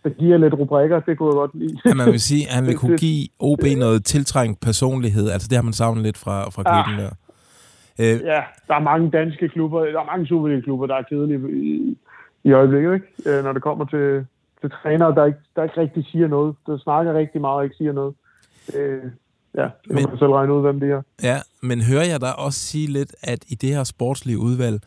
der 0.07 0.13
giver 0.13 0.39
lidt 0.39 0.55
rubrikker, 0.55 1.01
det 1.01 1.19
kunne 1.19 1.29
jeg 1.29 1.35
godt 1.35 1.55
lide. 1.55 1.79
Ja, 1.85 1.95
man 1.95 2.07
vil 2.07 2.21
sige, 2.21 2.49
at 2.49 2.55
han 2.55 2.67
vil 2.69 2.77
kunne 2.77 2.99
give 2.99 3.29
OB 3.39 3.65
noget 3.79 4.05
tiltrængt 4.05 4.61
personlighed. 4.61 5.31
Altså 5.31 5.49
det 5.49 5.57
har 5.57 5.63
man 5.63 5.73
savnet 5.73 6.03
lidt 6.03 6.19
fra, 6.19 6.51
fra 6.51 6.63
klubben 6.63 6.95
ja. 6.99 7.05
der. 7.05 7.13
Øh, 7.99 8.21
ja, 8.33 8.41
der 8.69 8.75
er 8.75 8.89
mange 8.91 9.11
danske 9.11 9.49
klubber, 9.49 9.81
der 9.85 10.01
er 10.01 10.11
mange 10.13 10.27
Superliga-klubber, 10.27 10.87
der 10.87 10.95
er 10.95 11.03
kedelige 11.03 11.41
i, 11.53 11.99
i 12.45 12.53
øjeblikket, 12.53 12.95
ikke? 12.95 13.07
Øh, 13.27 13.45
når 13.45 13.53
det 13.53 13.63
kommer 13.63 13.85
til, 13.85 14.27
til 14.61 14.71
trænere, 14.71 15.15
der 15.15 15.25
ikke, 15.25 15.39
der 15.57 15.63
ikke 15.63 15.81
rigtig 15.81 16.07
siger 16.13 16.29
noget. 16.29 16.57
Der 16.67 16.79
snakker 16.79 17.15
rigtig 17.15 17.41
meget 17.41 17.57
og 17.57 17.65
ikke 17.65 17.77
siger 17.77 17.93
noget. 17.93 18.15
Øh, 18.75 19.03
ja, 19.55 19.63
det 19.63 19.73
men, 19.87 19.99
kan 19.99 20.09
man 20.09 20.19
selv 20.19 20.31
regne 20.31 20.55
ud, 20.55 20.61
hvem 20.61 20.81
det 20.81 20.91
er. 20.91 21.03
Ja, 21.23 21.37
men 21.63 21.81
hører 21.91 22.05
jeg 22.13 22.21
dig 22.21 22.39
også 22.39 22.59
sige 22.59 22.87
lidt, 22.93 23.15
at 23.23 23.45
i 23.49 23.55
det 23.55 23.75
her 23.75 23.85
sportslige 23.85 24.39
udvalg, 24.39 24.81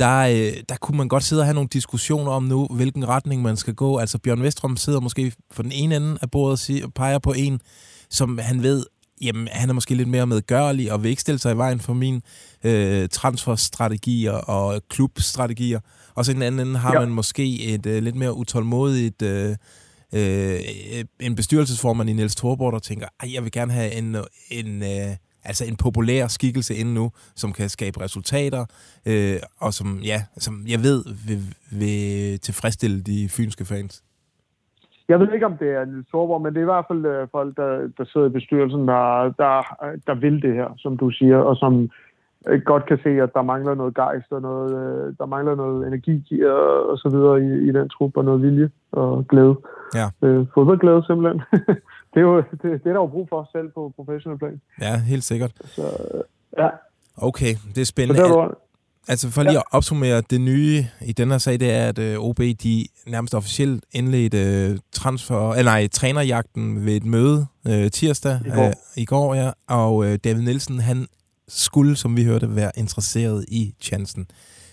der, 0.00 0.18
øh, 0.18 0.62
der 0.68 0.76
kunne 0.80 0.98
man 0.98 1.08
godt 1.08 1.24
sidde 1.24 1.40
og 1.40 1.46
have 1.46 1.54
nogle 1.54 1.68
diskussioner 1.72 2.32
om 2.32 2.42
nu, 2.42 2.66
hvilken 2.66 3.08
retning 3.08 3.42
man 3.42 3.56
skal 3.56 3.74
gå. 3.74 3.98
Altså 3.98 4.18
Bjørn 4.18 4.42
Vestrom 4.42 4.76
sidder 4.76 5.00
måske 5.00 5.32
for 5.50 5.62
den 5.62 5.72
ene 5.72 5.96
ende 5.96 6.18
af 6.22 6.30
bordet 6.30 6.84
og, 6.84 6.94
peger 6.94 7.18
på 7.18 7.32
en, 7.32 7.60
som 8.10 8.38
han 8.38 8.62
ved, 8.62 8.86
jamen 9.20 9.48
han 9.52 9.68
er 9.68 9.72
måske 9.72 9.94
lidt 9.94 10.08
mere 10.08 10.26
medgørlig 10.26 10.92
og 10.92 11.02
vil 11.02 11.10
ikke 11.10 11.22
stille 11.22 11.38
sig 11.38 11.54
i 11.54 11.56
vejen 11.56 11.80
for 11.80 11.92
min 11.92 12.22
øh, 12.64 13.08
transferstrategier 13.08 14.32
og 14.32 14.82
klubstrategier. 14.88 15.80
Og 16.14 16.24
så 16.24 16.30
i 16.30 16.34
den 16.34 16.42
anden 16.42 16.68
ende 16.68 16.78
har 16.78 16.92
ja. 16.92 17.00
man 17.00 17.08
måske 17.08 17.62
et 17.62 17.86
øh, 17.86 18.02
lidt 18.02 18.16
mere 18.16 18.36
utålmodigt... 18.36 19.22
Øh, 19.22 19.56
øh, 20.12 20.60
en 21.20 21.34
bestyrelsesformand 21.34 22.10
i 22.10 22.12
Niels 22.12 22.36
Thorborg, 22.36 22.72
der 22.72 22.78
tænker, 22.78 23.06
jeg 23.32 23.44
vil 23.44 23.52
gerne 23.52 23.72
have 23.72 23.92
en, 23.92 24.16
en 24.50 24.82
øh, 24.82 25.16
altså 25.44 25.64
en 25.64 25.76
populær 25.76 26.26
skikkelse 26.26 26.74
inde 26.74 26.94
nu, 26.94 27.10
som 27.34 27.52
kan 27.52 27.68
skabe 27.68 28.00
resultater, 28.00 28.62
øh, 29.06 29.36
og 29.60 29.72
som, 29.72 29.86
ja, 30.04 30.18
som 30.36 30.54
jeg 30.68 30.80
ved 30.88 31.00
vil, 31.28 31.40
vil 31.80 32.40
tilfredsstille 32.40 33.02
de 33.02 33.28
fynske 33.28 33.64
fans. 33.64 34.04
Jeg 35.08 35.20
ved 35.20 35.32
ikke, 35.32 35.46
om 35.46 35.56
det 35.56 35.68
er 35.68 35.84
Niels 35.84 36.08
Thorborg, 36.08 36.42
men 36.42 36.52
det 36.52 36.58
er 36.58 36.68
i 36.68 36.72
hvert 36.74 36.88
fald 36.90 37.06
øh, 37.06 37.28
folk, 37.32 37.56
der, 37.56 37.70
der 37.98 38.04
sidder 38.04 38.26
i 38.26 38.36
bestyrelsen, 38.38 38.88
der, 38.88 39.32
der, 39.42 39.56
der 40.06 40.14
vil 40.14 40.42
det 40.42 40.54
her, 40.54 40.68
som 40.78 40.96
du 40.96 41.10
siger, 41.10 41.38
og 41.38 41.56
som 41.56 41.90
øh, 42.48 42.60
godt 42.64 42.86
kan 42.86 42.98
se, 43.02 43.10
at 43.22 43.34
der 43.34 43.42
mangler 43.42 43.74
noget 43.74 43.94
gejst 43.94 44.32
og 44.32 44.42
noget, 44.42 44.70
øh, 44.82 45.14
der 45.18 45.26
mangler 45.26 45.54
noget 45.54 45.86
energi 45.86 46.42
og, 46.44 46.90
og 46.90 46.98
så 46.98 47.08
videre 47.08 47.36
i, 47.42 47.68
i 47.68 47.72
den 47.72 47.88
trup 47.88 48.16
og 48.16 48.24
noget 48.24 48.42
vilje 48.42 48.70
og 48.92 49.26
glæde. 49.28 49.56
Ja. 49.94 50.06
Øh, 50.22 50.46
fodboldglæde 50.54 51.02
simpelthen. 51.06 51.42
det, 52.14 52.20
er 52.20 52.20
jo, 52.20 52.36
det, 52.50 52.62
det 52.62 52.72
er 52.72 52.78
der 52.92 53.00
jo 53.00 53.06
brug 53.06 53.28
for 53.28 53.48
selv 53.52 53.68
på 53.74 53.92
professionel 53.96 54.38
plan. 54.38 54.60
Ja, 54.80 54.98
helt 54.98 55.24
sikkert. 55.24 55.52
Så 55.64 55.82
øh, 55.82 56.20
ja, 56.58 56.68
Okay, 57.16 57.54
det 57.74 57.80
er 57.80 57.84
så 57.84 57.88
spændende. 57.88 58.22
der 58.22 58.28
var 58.28 58.48
du, 58.48 58.54
Altså 59.08 59.30
for 59.30 59.42
lige 59.42 59.56
at 59.56 59.62
opsummere, 59.70 60.22
det 60.30 60.40
nye 60.40 60.84
i 61.00 61.12
den 61.12 61.30
her 61.30 61.38
sag, 61.38 61.60
det 61.60 61.70
er, 61.70 61.88
at 61.88 61.98
øh, 61.98 62.18
OB 62.18 62.38
de 62.38 62.86
nærmest 63.06 63.34
officielt 63.34 63.84
indledte 63.92 64.38
øh, 64.38 64.78
transfer, 64.92 65.52
eller 65.52 65.72
nej, 65.72 65.88
trænerjagten 65.88 66.86
ved 66.86 66.96
et 66.96 67.04
møde 67.04 67.46
øh, 67.68 67.90
tirsdag 67.90 68.40
I 68.46 68.50
går. 68.50 68.66
Øh, 68.66 68.72
i 68.96 69.04
går 69.04 69.34
ja, 69.34 69.50
og 69.68 70.06
øh, 70.06 70.18
David 70.24 70.42
Nielsen, 70.42 70.80
han 70.80 71.06
skulle, 71.48 71.96
som 71.96 72.16
vi 72.16 72.24
hørte, 72.24 72.56
være 72.56 72.70
interesseret 72.76 73.44
i 73.48 73.74
chancen. 73.80 74.26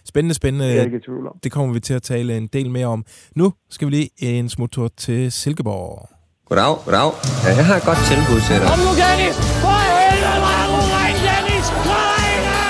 Spændende, 0.06 0.36
spændende. 0.36 0.68
det 0.68 0.80
er 0.80 0.84
ikke 0.84 1.00
tvivl 1.00 1.28
om. 1.28 1.40
Det 1.44 1.52
kommer 1.52 1.74
vi 1.74 1.80
til 1.80 1.94
at 1.94 2.02
tale 2.02 2.38
en 2.38 2.48
del 2.48 2.70
mere 2.70 2.88
om. 2.88 3.06
Nu 3.36 3.54
skal 3.70 3.88
vi 3.88 3.92
lige 3.92 4.10
en 4.22 4.50
smuttur 4.50 4.88
til 4.88 5.32
Silkeborg. 5.32 6.10
Goddag, 6.50 6.76
goddag. 6.86 7.12
Ja, 7.46 7.50
jeg 7.60 7.66
har 7.66 7.76
et 7.76 7.84
godt 7.90 7.98
tilbud 8.10 8.40
til 8.48 8.56
dig. 8.62 8.68
Kom 8.72 8.80
nu, 8.88 8.92
Dennis! 9.02 9.36
For 9.64 9.80
helvede, 9.88 10.40
hvor 10.44 10.54
er 10.62 10.68
du 10.72 10.78
ren, 10.96 11.16
Dennis! 11.28 11.66
Nej, 11.94 12.30
da! 12.48 12.62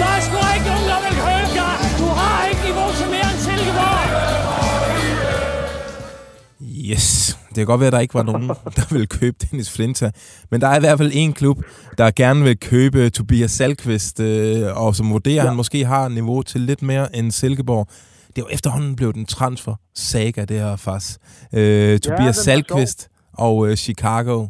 Der 0.00 0.08
er 0.16 0.20
sgu 0.26 0.36
ikke 0.56 0.66
nogen, 0.72 0.86
der 0.92 0.98
vil 1.04 1.14
købe 1.26 1.50
dig! 1.60 1.74
Du 2.00 2.06
har 2.18 2.38
ikke 2.50 2.62
niveau 2.68 2.88
til 2.98 3.06
mere 3.14 3.28
end 3.32 3.40
Silkeborg! 3.46 4.06
Yes, 6.90 7.38
det 7.48 7.56
kan 7.56 7.66
godt 7.66 7.80
være, 7.80 7.86
at 7.86 7.92
der 7.92 8.00
ikke 8.00 8.14
var 8.14 8.22
nogen, 8.22 8.48
der 8.78 8.86
ville 8.90 9.06
købe 9.06 9.36
Dennis 9.42 9.70
Flinta. 9.70 10.10
Men 10.50 10.60
der 10.60 10.68
er 10.68 10.76
i 10.76 10.80
hvert 10.80 10.98
fald 10.98 11.10
en 11.14 11.32
klub, 11.32 11.58
der 11.98 12.10
gerne 12.10 12.44
vil 12.44 12.60
købe 12.60 13.10
Tobias 13.10 13.50
Salkvist, 13.50 14.20
øh, 14.20 14.76
og 14.76 14.96
som 14.96 15.12
vurderer, 15.12 15.42
ja. 15.42 15.48
han 15.48 15.56
måske 15.56 15.84
har 15.84 16.08
niveau 16.08 16.42
til 16.42 16.60
lidt 16.60 16.82
mere 16.82 17.16
end 17.16 17.32
Silkeborg. 17.32 17.86
Det 18.28 18.38
er 18.38 18.42
jo 18.42 18.54
efterhånden 18.54 18.96
blevet 18.96 19.16
en 19.16 19.26
transfer 19.26 19.74
saga, 19.94 20.44
det 20.44 20.60
her 20.60 20.76
faktisk. 20.76 21.18
Øh, 21.54 21.98
Tobias 21.98 22.38
er 22.38 22.42
Salkvist 22.42 23.09
og 23.40 23.68
øh, 23.68 23.76
Chicago, 23.76 24.46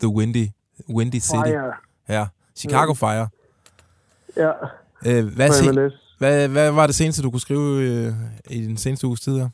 The 0.00 0.08
Windy, 0.08 0.46
Windy 0.94 1.20
City. 1.30 1.48
Fire. 1.48 1.72
Ja, 2.08 2.26
Chicago 2.56 2.94
Fire. 2.94 3.28
Ja, 4.36 4.52
Øh, 5.06 5.24
hvad, 5.36 5.50
se, 5.50 5.90
hvad, 6.18 6.48
hvad 6.48 6.72
var 6.72 6.86
det 6.86 6.94
seneste, 6.94 7.22
du 7.22 7.30
kunne 7.30 7.40
skrive 7.40 7.70
øh, 7.88 8.12
i 8.50 8.66
den 8.66 8.76
seneste 8.76 9.06
uges 9.06 9.20
tid 9.20 9.38
her? 9.38 9.48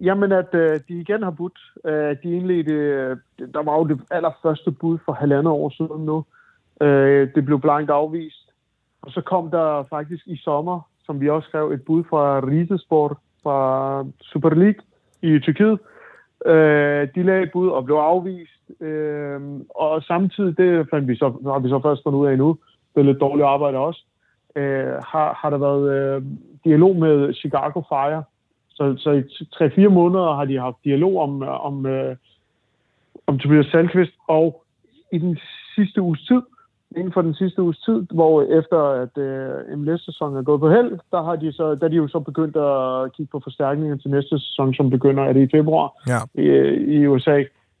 Jamen, 0.00 0.32
at 0.32 0.54
øh, 0.54 0.80
de 0.88 1.00
igen 1.00 1.22
har 1.22 1.30
budt. 1.30 1.58
Øh, 1.84 2.16
de 2.22 2.28
indledte, 2.36 2.72
øh, 2.72 3.16
der 3.54 3.62
var 3.62 3.74
jo 3.78 3.84
det 3.84 4.00
allerførste 4.10 4.70
bud 4.70 4.98
for 5.04 5.12
halvandet 5.12 5.52
år 5.52 5.70
siden 5.70 6.04
nu. 6.06 6.24
Øh, 6.80 7.28
det 7.34 7.44
blev 7.44 7.60
blankt 7.60 7.90
afvist. 7.90 8.50
Og 9.02 9.10
så 9.10 9.20
kom 9.20 9.50
der 9.50 9.84
faktisk 9.90 10.22
i 10.26 10.36
sommer, 10.36 10.80
som 11.06 11.20
vi 11.20 11.28
også 11.28 11.48
skrev, 11.48 11.70
et 11.70 11.82
bud 11.84 12.04
fra 12.10 12.40
Rizesport 12.40 13.16
fra 13.42 13.58
Super 14.20 14.50
League 14.50 14.82
i 15.22 15.38
Tyrkiet. 15.38 15.78
Øh, 16.46 17.08
de 17.14 17.22
lagde 17.22 17.42
et 17.42 17.52
bud 17.52 17.68
og 17.68 17.84
blev 17.84 17.96
afvist. 17.96 18.80
Øh, 18.80 19.40
og 19.70 20.02
samtidig, 20.02 20.58
det 20.58 20.86
fandt 20.90 21.08
vi 21.08 21.16
så, 21.16 21.28
har 21.42 21.58
vi 21.58 21.68
så 21.68 21.80
først 21.82 22.02
fundet 22.02 22.18
ud 22.18 22.26
af 22.26 22.38
nu, 22.38 22.58
det 22.94 23.00
er 23.00 23.04
lidt 23.04 23.20
dårligt 23.20 23.46
arbejde 23.46 23.78
også, 23.78 24.04
øh, 24.56 24.94
har, 25.12 25.38
har 25.40 25.50
der 25.50 25.58
været 25.58 25.84
øh, 25.94 26.22
dialog 26.64 26.96
med 26.96 27.34
Chicago 27.34 27.80
Fire, 27.88 28.22
så, 28.70 28.94
så 28.98 29.10
i 29.10 29.22
3-4 29.86 29.88
måneder 29.88 30.34
har 30.34 30.44
de 30.44 30.58
haft 30.58 30.76
dialog 30.84 31.20
om, 31.20 31.42
om, 31.42 31.86
øh, 31.86 32.16
om 33.26 33.38
Tobias 33.38 33.66
Salkvist, 33.66 34.12
og 34.26 34.64
i 35.12 35.18
den 35.18 35.38
sidste 35.74 36.02
uges 36.02 36.20
tid, 36.20 36.42
inden 36.98 37.12
for 37.12 37.22
den 37.22 37.34
sidste 37.34 37.62
uges 37.62 37.78
tid, 37.78 38.06
hvor 38.18 38.32
efter 38.60 38.78
at 39.02 39.14
øh, 39.26 39.78
MLS-sæsonen 39.78 40.36
er 40.38 40.42
gået 40.42 40.60
på 40.60 40.70
held, 40.70 40.90
der 41.10 41.22
har 41.22 41.36
de 41.36 41.52
så, 41.52 41.74
der 41.74 41.84
er 41.84 41.88
de 41.88 41.96
jo 41.96 42.08
så 42.08 42.20
begyndt 42.20 42.56
at 42.56 43.12
kigge 43.14 43.30
på 43.32 43.40
forstærkninger 43.44 43.96
til 43.96 44.10
næste 44.10 44.38
sæson, 44.38 44.74
som 44.74 44.90
begynder, 44.90 45.22
er 45.24 45.32
det 45.32 45.42
i 45.48 45.56
februar 45.56 45.88
Ja. 46.12 46.20
i, 46.42 46.46
i 46.96 47.06
USA. 47.06 47.36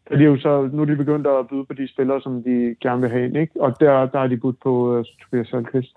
Der 0.08 0.14
er 0.14 0.18
de 0.18 0.24
jo 0.24 0.36
så, 0.40 0.68
nu 0.72 0.82
er 0.82 0.86
de 0.86 0.96
begyndt 0.96 1.26
at 1.26 1.48
byde 1.50 1.64
på 1.64 1.74
de 1.74 1.88
spillere, 1.92 2.20
som 2.20 2.42
de 2.42 2.76
gerne 2.82 3.00
vil 3.00 3.10
have 3.10 3.24
ind, 3.24 3.36
ikke? 3.36 3.52
Og 3.60 3.80
der, 3.80 4.06
der 4.06 4.18
har 4.18 4.26
de 4.26 4.36
budt 4.36 4.56
på 4.62 4.98
uh, 4.98 5.04
Tobias 5.22 5.48
Salkvist. 5.48 5.94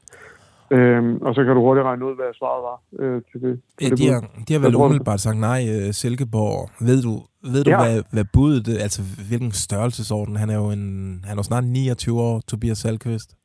Øhm, 0.72 1.18
og 1.22 1.36
så 1.36 1.44
kan 1.44 1.56
du 1.56 1.62
hurtigt 1.62 1.86
regne 1.86 2.06
ud, 2.06 2.16
hvad 2.16 2.32
svaret 2.40 2.62
var 2.70 2.78
øh, 3.06 3.22
til 3.32 3.42
det. 3.42 3.62
til 3.78 3.86
Ja, 3.86 3.90
det 3.90 3.98
de, 4.00 4.08
har, 4.08 4.20
de 4.48 4.54
har 4.54 4.60
vel 4.60 4.76
umiddelbart 4.76 5.20
sagt 5.20 5.40
nej, 5.40 5.62
øh, 5.74 5.94
Silkeborg. 5.94 6.70
Ved 6.88 7.02
du, 7.02 7.14
ved 7.44 7.64
du 7.64 7.70
Ja. 7.70 7.78
hvad, 7.84 8.04
hvad 8.12 8.26
budet, 8.34 8.66
det- 8.66 8.78
altså 8.82 9.02
hvilken 9.30 9.52
størrelsesorden? 9.52 10.36
Han 10.36 10.50
er 10.50 10.56
jo 10.56 10.70
en, 10.72 11.20
han 11.28 11.32
er 11.38 11.40
jo 11.40 11.44
snart 11.44 11.64
29 11.64 12.22
år, 12.22 12.42
Tobias 12.48 12.78
Salkvist. 12.78 13.36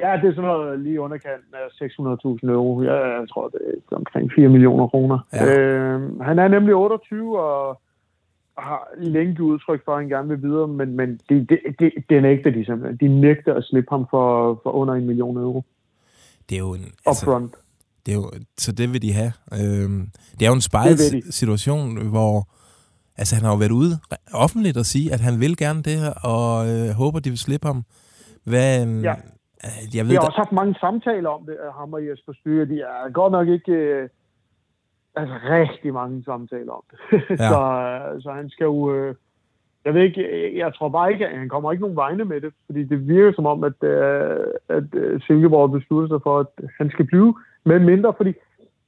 Ja, 0.00 0.12
det 0.22 0.28
er 0.28 0.34
sådan 0.34 0.42
noget 0.50 0.80
lige 0.80 1.00
underkanten 1.00 1.54
af 1.54 1.68
600.000 1.82 2.48
euro. 2.50 2.82
Ja, 2.82 2.94
jeg 3.20 3.28
tror, 3.28 3.48
det 3.48 3.60
er 3.92 3.96
omkring 3.96 4.30
4 4.36 4.48
millioner 4.48 4.88
kroner. 4.88 5.18
Ja. 5.32 5.58
Øh, 5.58 6.20
han 6.20 6.38
er 6.38 6.48
nemlig 6.48 6.74
28 6.74 7.40
og 7.40 7.80
har 8.58 8.88
længe 8.98 9.34
givet 9.34 9.48
udtryk 9.50 9.84
for, 9.84 9.92
at 9.92 9.98
han 9.98 10.08
gerne 10.08 10.28
vil 10.28 10.42
videre, 10.42 10.68
men, 10.68 10.96
men 10.96 11.20
det, 11.28 11.48
det, 11.48 11.58
det, 11.78 11.92
det 12.10 12.22
nægter 12.22 12.50
de 12.50 12.64
simpelthen. 12.64 12.96
De 13.10 13.20
nægter 13.20 13.54
at 13.54 13.64
slippe 13.64 13.90
ham 13.90 14.06
for, 14.10 14.60
for 14.62 14.70
under 14.70 14.94
en 14.94 15.06
million 15.06 15.36
euro 15.36 15.62
Det 16.48 16.54
er 16.54 16.58
jo 16.60 16.74
en, 16.74 16.84
altså, 17.06 17.26
upfront. 17.26 17.54
Det 18.06 18.12
er 18.12 18.16
jo, 18.16 18.30
så 18.58 18.72
det 18.72 18.92
vil 18.92 19.02
de 19.02 19.12
have. 19.12 19.32
Øhm, 19.52 20.08
det 20.38 20.42
er 20.42 20.50
jo 20.52 20.54
en 20.54 20.60
spejlet 20.60 21.34
situation, 21.34 22.06
hvor 22.08 22.48
altså, 23.16 23.34
han 23.36 23.44
har 23.44 23.52
jo 23.52 23.58
været 23.58 23.70
ude 23.72 23.92
offentligt 24.34 24.76
og 24.76 24.84
sige, 24.86 25.12
at 25.14 25.20
han 25.20 25.40
vil 25.40 25.56
gerne 25.56 25.82
det 25.82 25.96
her, 26.02 26.12
og 26.34 26.50
øh, 26.72 26.88
håber, 27.00 27.18
de 27.20 27.30
vil 27.30 27.38
slippe 27.38 27.66
ham. 27.66 27.82
Hvad, 28.44 28.82
øhm, 28.86 29.00
Ja. 29.02 29.14
øh, 29.64 29.96
jeg 29.96 30.04
Vi 30.04 30.08
ved, 30.08 30.16
har 30.16 30.20
der, 30.22 30.26
også 30.30 30.38
haft 30.44 30.52
mange 30.52 30.74
samtaler 30.80 31.28
om 31.30 31.42
det, 31.46 31.56
ham 31.78 31.92
og 31.92 32.06
Jesper 32.06 32.32
Styre. 32.40 32.64
De 32.66 32.80
er 32.80 33.12
godt 33.12 33.32
nok 33.32 33.48
ikke... 33.48 33.72
Øh, 33.72 34.08
altså 35.16 35.34
rigtig 35.50 35.92
mange 35.92 36.24
samtaler 36.24 36.72
om 36.72 36.82
det. 36.90 36.98
Ja. 37.42 37.48
så, 37.50 37.60
øh, 38.14 38.22
så 38.22 38.30
han 38.32 38.50
skal 38.50 38.64
jo... 38.64 38.94
Øh, 38.94 39.14
jeg 39.84 39.94
ved 39.94 40.02
ikke, 40.02 40.20
jeg- 40.42 40.56
jeg 40.58 40.74
tror 40.74 40.88
bare 40.88 41.12
ikke, 41.12 41.26
at 41.28 41.38
han 41.38 41.48
kommer 41.48 41.72
ikke 41.72 41.80
nogen 41.82 41.96
vegne 41.96 42.24
med 42.24 42.40
det, 42.40 42.52
fordi 42.66 42.84
det 42.84 43.08
virker 43.08 43.32
som 43.34 43.46
om, 43.46 43.64
at, 43.64 43.78
øh, 43.82 44.46
at 44.68 44.94
øh, 44.94 45.20
Silkeborg 45.26 45.70
beslutter 45.72 46.08
sig 46.08 46.22
for, 46.22 46.40
at 46.40 46.46
han 46.78 46.90
skal 46.90 47.04
blive 47.06 47.34
med 47.64 47.78
mindre, 47.78 48.14
fordi 48.16 48.32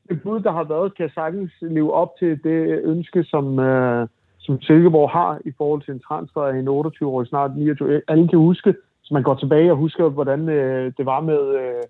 det 0.09 0.23
bud, 0.23 0.41
der 0.41 0.53
har 0.53 0.65
været, 0.65 0.97
kan 0.97 1.11
sagtens 1.15 1.53
leve 1.61 1.93
op 1.93 2.19
til 2.19 2.45
det 2.45 2.81
ønske, 2.85 3.25
som, 3.25 3.59
øh, 3.59 4.09
som 4.39 4.61
Silkeborg 4.61 5.11
har 5.11 5.41
i 5.45 5.53
forhold 5.59 5.83
til 5.83 5.95
en 5.95 6.01
transfer 6.01 6.43
af 6.43 6.59
en 6.59 6.69
28-årig, 6.69 7.29
snart 7.29 7.57
29 7.57 8.03
Alle 8.09 8.29
kan 8.29 8.39
huske, 8.39 8.75
så 9.03 9.15
man 9.15 9.23
går 9.23 9.35
tilbage 9.35 9.71
og 9.71 9.77
husker, 9.77 10.09
hvordan 10.09 10.49
øh, 10.49 10.93
det 10.97 11.07
var 11.07 11.21
med, 11.21 11.55
øh, 11.55 11.85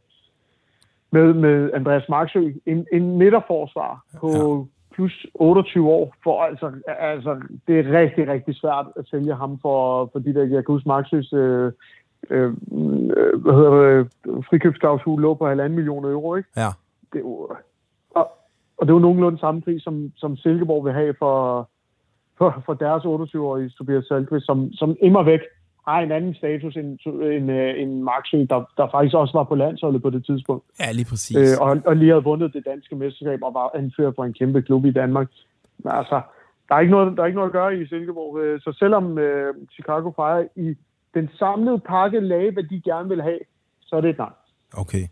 med, 1.11 1.35
med 1.35 1.71
Andreas 1.75 2.09
Marksø. 2.09 2.53
En, 2.67 2.87
en 2.93 3.19
midterforsvar 3.19 4.05
på 4.21 4.31
ja. 4.31 4.95
plus 4.95 5.27
28 5.35 5.89
år. 5.89 6.15
For 6.25 6.43
altså, 6.43 6.73
altså, 6.87 7.41
det 7.67 7.79
er 7.79 8.01
rigtig, 8.01 8.29
rigtig 8.29 8.55
svært 8.57 8.87
at 8.97 9.07
sælge 9.11 9.35
ham 9.35 9.59
for, 9.63 10.09
for 10.13 10.19
de 10.19 10.35
der, 10.35 10.41
jeg 10.41 10.65
kan 10.65 10.75
huske 10.75 10.89
Marksøs 10.89 11.33
øh, 11.33 11.73
øh, 12.31 12.53
hvad 13.43 13.55
hedder 13.55 13.71
det, 13.71 14.09
frikøbsklausul 14.43 15.23
lå 15.23 15.35
på 15.35 15.47
halvanden 15.49 15.77
millioner 15.77 16.09
euro, 16.11 16.35
ikke? 16.35 16.49
ja. 16.57 16.69
det 17.13 17.21
jo, 17.21 17.57
og, 18.15 18.31
og 18.79 18.87
det 18.87 18.91
er 18.91 18.95
jo 18.95 18.99
nogenlunde 18.99 19.39
samme 19.39 19.63
pris, 19.63 19.83
som, 19.83 20.13
som 20.17 20.37
Silkeborg 20.37 20.85
vil 20.85 20.93
have 20.93 21.15
for, 21.19 21.69
for, 22.39 22.63
for 22.67 22.75
deres 22.75 23.03
28-årige 23.05 23.69
Tobias 23.69 24.05
Salkvist, 24.05 24.47
som, 24.47 24.73
som 24.73 24.97
immer 25.03 25.23
væk 25.23 25.41
har 25.89 26.01
en 26.01 26.13
anden 26.13 26.35
status 26.35 26.77
end, 26.77 26.99
end, 27.07 27.51
øh, 27.51 27.81
end 27.83 28.03
Marksø, 28.03 28.37
der, 28.51 28.65
der 28.77 28.89
faktisk 28.91 29.15
også 29.15 29.39
var 29.39 29.45
på 29.45 29.55
landsholdet 29.55 30.03
på 30.03 30.11
det 30.11 30.27
tidspunkt. 30.27 30.65
ja, 30.81 30.93
lige 30.93 31.05
præcis. 31.11 31.37
Øh, 31.37 31.67
og, 31.67 31.83
og 31.87 31.97
lige 31.97 32.11
havde 32.11 32.25
vundet 32.25 32.55
det 32.55 32.65
danske 32.67 32.97
mesterskab 32.97 33.43
og 33.43 33.55
var 33.55 33.71
anført 33.75 34.15
for 34.17 34.25
en 34.25 34.33
kæmpe 34.33 34.63
klub 34.63 34.85
i 34.85 34.91
Danmark. 34.91 35.29
Men 35.79 35.93
altså, 35.93 36.21
der 36.69 36.75
er 36.75 36.81
ikke 36.81 36.91
noget, 36.91 37.17
der 37.17 37.23
er 37.23 37.27
ikke 37.27 37.37
noget 37.37 37.49
at 37.49 37.53
gøre 37.53 37.77
i 37.79 37.87
Silkeborg. 37.87 38.41
Øh, 38.41 38.61
Så 38.61 38.73
selvom 38.79 39.19
øh, 39.19 39.55
Chicago 39.73 40.11
Fire 40.11 40.49
i 40.57 40.77
den 41.15 41.31
samlede 41.39 41.79
pakke 41.79 42.21
lagde, 42.21 42.53
hvad 42.53 42.63
de 42.63 42.81
gerne 42.81 43.09
vil 43.09 43.23
have, 43.23 43.39
så 43.87 43.97
er 43.97 44.01
det 44.01 44.11
et 44.11 44.19
nej. 44.19 44.33
Okay. 44.73 45.07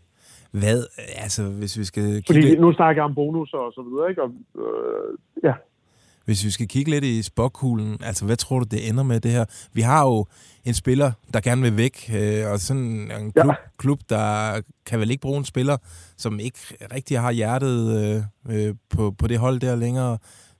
Hvad, 0.51 0.85
altså 1.15 1.43
hvis 1.43 1.77
vi 1.77 1.83
skal 1.83 2.03
kigge 2.03 2.23
Fordi 2.27 2.41
lidt, 2.41 2.59
nu 2.59 2.73
snakker 2.73 3.01
jeg 3.01 3.09
om 3.09 3.15
bonus 3.15 3.53
og 3.53 3.73
så 3.73 3.81
videre, 3.81 4.09
ikke? 4.09 4.21
Og, 4.23 4.29
øh, 4.55 5.17
ja. 5.43 5.53
hvis 6.25 6.45
vi 6.45 6.49
skal 6.49 6.67
kigge 6.67 6.91
lidt 6.91 7.03
i 7.03 7.21
spokkuglen, 7.23 7.97
altså 8.03 8.25
hvad 8.25 8.35
tror 8.37 8.59
du, 8.59 8.65
det 8.71 8.89
ender 8.89 9.03
med 9.03 9.19
det 9.19 9.31
her? 9.31 9.45
Vi 9.73 9.81
har 9.81 10.05
jo 10.05 10.25
en 10.65 10.73
spiller, 10.73 11.11
der 11.33 11.39
gerne 11.39 11.61
vil 11.61 11.77
væk, 11.77 12.11
øh, 12.15 12.51
og 12.51 12.59
sådan 12.59 13.11
en 13.11 13.31
klub, 13.31 13.45
ja. 13.45 13.53
klub, 13.77 13.99
der 14.09 14.61
kan 14.85 14.99
vel 14.99 15.11
ikke 15.11 15.21
bruge 15.21 15.37
en 15.37 15.45
spiller, 15.45 15.77
som 16.17 16.39
ikke 16.39 16.59
rigtig 16.93 17.19
har 17.19 17.31
hjertet 17.31 17.77
øh, 18.49 18.67
øh, 18.67 18.75
på, 18.89 19.11
på 19.11 19.27
det 19.27 19.39
hold 19.39 19.59
der 19.59 19.75
længere. 19.75 20.17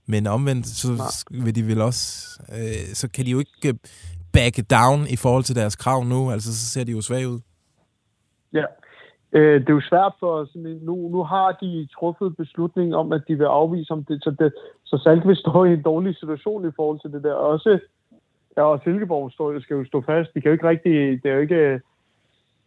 Men 0.08 0.28
omvendt, 0.28 0.68
så 0.68 0.92
Nej. 0.92 1.44
vil 1.44 1.56
de 1.56 1.68
vel 1.68 1.82
også, 1.82 2.30
øh, 2.52 2.94
så 2.94 3.08
kan 3.08 3.26
de 3.26 3.32
jo 3.32 3.40
ikke 3.40 3.68
øh, 3.68 3.74
back 4.34 4.70
down 4.70 5.08
i 5.10 5.16
forhold 5.16 5.44
til 5.44 5.56
deres 5.56 5.76
krav 5.76 6.04
nu, 6.04 6.32
altså 6.32 6.56
så 6.60 6.66
ser 6.66 6.84
de 6.84 6.92
jo 6.92 7.02
svage 7.02 7.30
ud. 7.30 7.40
Ja. 8.56 8.66
Øh, 9.32 9.60
det 9.62 9.70
er 9.70 9.74
jo 9.74 9.82
svært 9.82 10.14
for 10.20 10.46
sådan 10.46 10.80
nu, 10.82 10.96
nu 10.96 11.24
har 11.24 11.52
de 11.62 11.88
truffet 11.94 12.38
beslutning 12.38 12.96
om, 12.96 13.12
at 13.14 13.22
de 13.28 13.36
vil 13.36 13.46
afvise 13.46 13.92
om 13.92 14.04
det, 14.04 14.24
så, 14.24 14.36
det, 14.40 14.54
så 14.84 14.98
Salkvist 14.98 15.42
står 15.42 15.66
i 15.66 15.74
en 15.74 15.82
dårlig 15.82 16.16
situation 16.16 16.68
i 16.68 16.76
forhold 16.76 17.00
til 17.00 17.12
det 17.12 17.24
der. 17.24 17.34
Også, 17.34 17.80
ja, 18.58 18.62
og 18.62 18.82
Silkeborg 18.84 19.32
står, 19.32 19.60
skal 19.60 19.78
jo 19.78 19.86
stå 19.86 20.02
fast. 20.02 20.34
De 20.34 20.42
kan 20.42 20.50
jo 20.50 20.54
ikke 20.54 20.70
rigtig, 20.70 21.24
det 21.24 21.32
er 21.32 21.36
jo 21.36 21.42
ikke, 21.42 21.82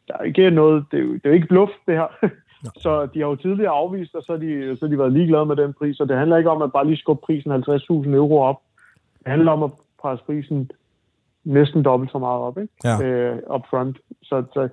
der 0.09 0.15
er 0.15 0.23
ikke 0.23 0.51
noget, 0.51 0.85
det 0.91 0.99
er 0.99 1.03
jo, 1.03 1.13
det 1.13 1.25
er 1.25 1.29
jo 1.29 1.35
ikke 1.35 1.47
bluff, 1.47 1.73
det 1.87 1.95
her. 1.95 2.29
så 2.85 3.07
de 3.15 3.21
har 3.21 3.27
jo 3.27 3.37
tidligere 3.37 3.73
afvist, 3.73 4.15
og 4.15 4.23
så 4.23 4.33
har 4.33 4.39
de, 4.39 4.77
så 4.77 4.87
har 4.87 4.91
de 4.91 4.99
været 4.99 5.13
ligeglade 5.13 5.47
med 5.47 5.57
den 5.57 5.73
pris, 5.73 6.01
og 6.01 6.09
det 6.09 6.17
handler 6.17 6.37
ikke 6.37 6.51
om 6.51 6.63
at 6.63 6.73
bare 6.73 6.87
lige 6.87 6.97
skubbe 6.97 7.27
prisen 7.27 7.53
50.000 7.53 8.09
euro 8.09 8.41
op. 8.41 8.61
Det 9.19 9.27
handler 9.27 9.53
om 9.53 9.63
at 9.63 9.71
presse 10.01 10.25
prisen 10.25 10.71
næsten 11.45 11.83
dobbelt 11.83 12.13
så 12.13 12.19
meget 12.19 12.41
op, 12.41 12.59
ikke? 12.59 12.73
Ja. 12.85 13.03
Øh, 13.03 13.39
up 13.55 13.67
front. 13.71 13.99
Så, 14.23 14.45
så 14.53 14.69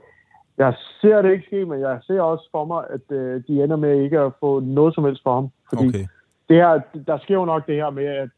jeg 0.58 0.74
ser 1.02 1.22
det 1.22 1.32
ikke 1.32 1.46
ske, 1.46 1.65
men 1.65 1.80
jeg 1.80 2.00
ser 2.04 2.22
også 2.22 2.50
for 2.52 2.65
mig, 2.65 2.84
at 2.89 3.18
øh, 3.18 3.44
de 3.48 3.63
ender 3.63 3.76
med 3.76 4.04
ikke 4.04 4.20
at 4.20 4.32
få 4.39 4.60
noget 4.60 4.96
som 4.96 5.04
helst 5.04 5.24
for 5.24 5.36
ham. 5.36 5.50
Fordi 5.70 5.88
Okay. 5.88 6.06
det 6.50 6.56
her, 6.56 6.82
der 7.08 7.18
sker 7.18 7.36
jo 7.36 7.46
nok 7.46 7.68
det 7.68 7.76
her 7.76 7.89
med, 7.89 8.06
at 8.06 8.30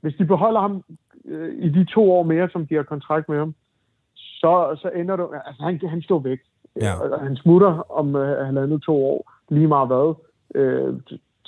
hvis 0.00 0.14
de 0.14 0.24
beholder 0.24 0.60
ham 0.60 0.84
øh, 1.24 1.54
i 1.58 1.68
de 1.68 1.84
to 1.84 2.12
år 2.12 2.22
mere, 2.22 2.48
som 2.48 2.66
de 2.66 2.74
har 2.74 2.82
kontrakt 2.82 3.28
med 3.28 3.38
ham, 3.38 3.54
så, 4.14 4.78
så 4.82 4.90
ender 4.94 5.16
det... 5.16 5.26
Altså, 5.46 5.62
han, 5.62 5.80
han 5.88 6.02
står 6.02 6.18
væk. 6.18 6.38
Ja. 6.80 6.94
Og 6.94 7.20
han 7.20 7.36
smutter 7.36 7.92
om 7.92 8.16
øh, 8.16 8.46
halvandet 8.46 8.82
to 8.82 9.04
år, 9.06 9.32
lige 9.48 9.68
meget 9.68 9.88
hvad, 9.88 10.14
øh, 10.54 10.94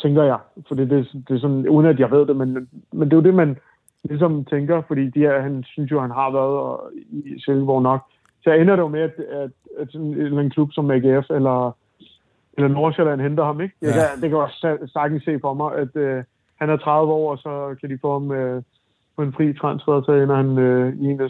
tænker 0.02 0.22
jeg. 0.22 0.38
For 0.68 0.74
det, 0.74 0.90
det, 0.90 1.08
det 1.28 1.36
er 1.36 1.40
sådan, 1.40 1.68
uden 1.68 1.86
at 1.86 2.00
jeg 2.00 2.10
ved 2.10 2.26
det, 2.26 2.36
men, 2.36 2.68
men 2.92 3.08
det 3.08 3.12
er 3.12 3.16
jo 3.16 3.22
det, 3.22 3.34
man 3.34 3.56
ligesom 4.04 4.44
tænker, 4.44 4.82
fordi 4.88 5.10
de 5.10 5.20
her, 5.20 5.40
han 5.40 5.64
synes 5.64 5.90
jo, 5.90 6.00
han 6.00 6.10
har 6.10 6.30
været 6.30 6.58
og, 6.58 6.90
i 7.10 7.40
Silkeborg 7.40 7.82
nok. 7.82 8.00
Så 8.46 8.52
ender 8.52 8.76
det 8.76 8.82
jo 8.82 8.88
med, 8.88 9.00
at, 9.00 9.14
at, 9.18 9.50
at 9.78 9.88
sådan 9.92 10.38
en 10.38 10.50
klub 10.50 10.72
som 10.72 10.90
AGF 10.90 11.30
eller, 11.30 11.76
eller 12.56 12.68
Nordsjælland 12.68 13.20
henter 13.20 13.44
ham, 13.44 13.60
ikke? 13.60 13.74
Jeg 13.82 13.88
Ja. 13.88 13.94
kan, 14.14 14.22
det 14.22 14.30
kan 14.30 14.38
også 14.38 14.56
sa- 14.66 14.86
sagtens 14.92 15.22
se 15.24 15.38
for 15.40 15.54
mig, 15.54 15.74
at 15.74 15.96
øh, 15.96 16.24
han 16.60 16.70
er 16.70 16.76
30 16.76 17.12
år, 17.12 17.30
og 17.30 17.38
så 17.38 17.76
kan 17.80 17.90
de 17.90 17.98
få 18.02 18.12
ham 18.12 18.32
øh, 18.32 18.62
på 19.16 19.22
en 19.22 19.32
fri 19.32 19.52
transfer, 19.52 19.92
og 19.92 20.02
så 20.04 20.12
ender 20.12 20.36
han 20.36 20.58
øh, 20.58 20.96
i 20.96 21.04
en, 21.04 21.20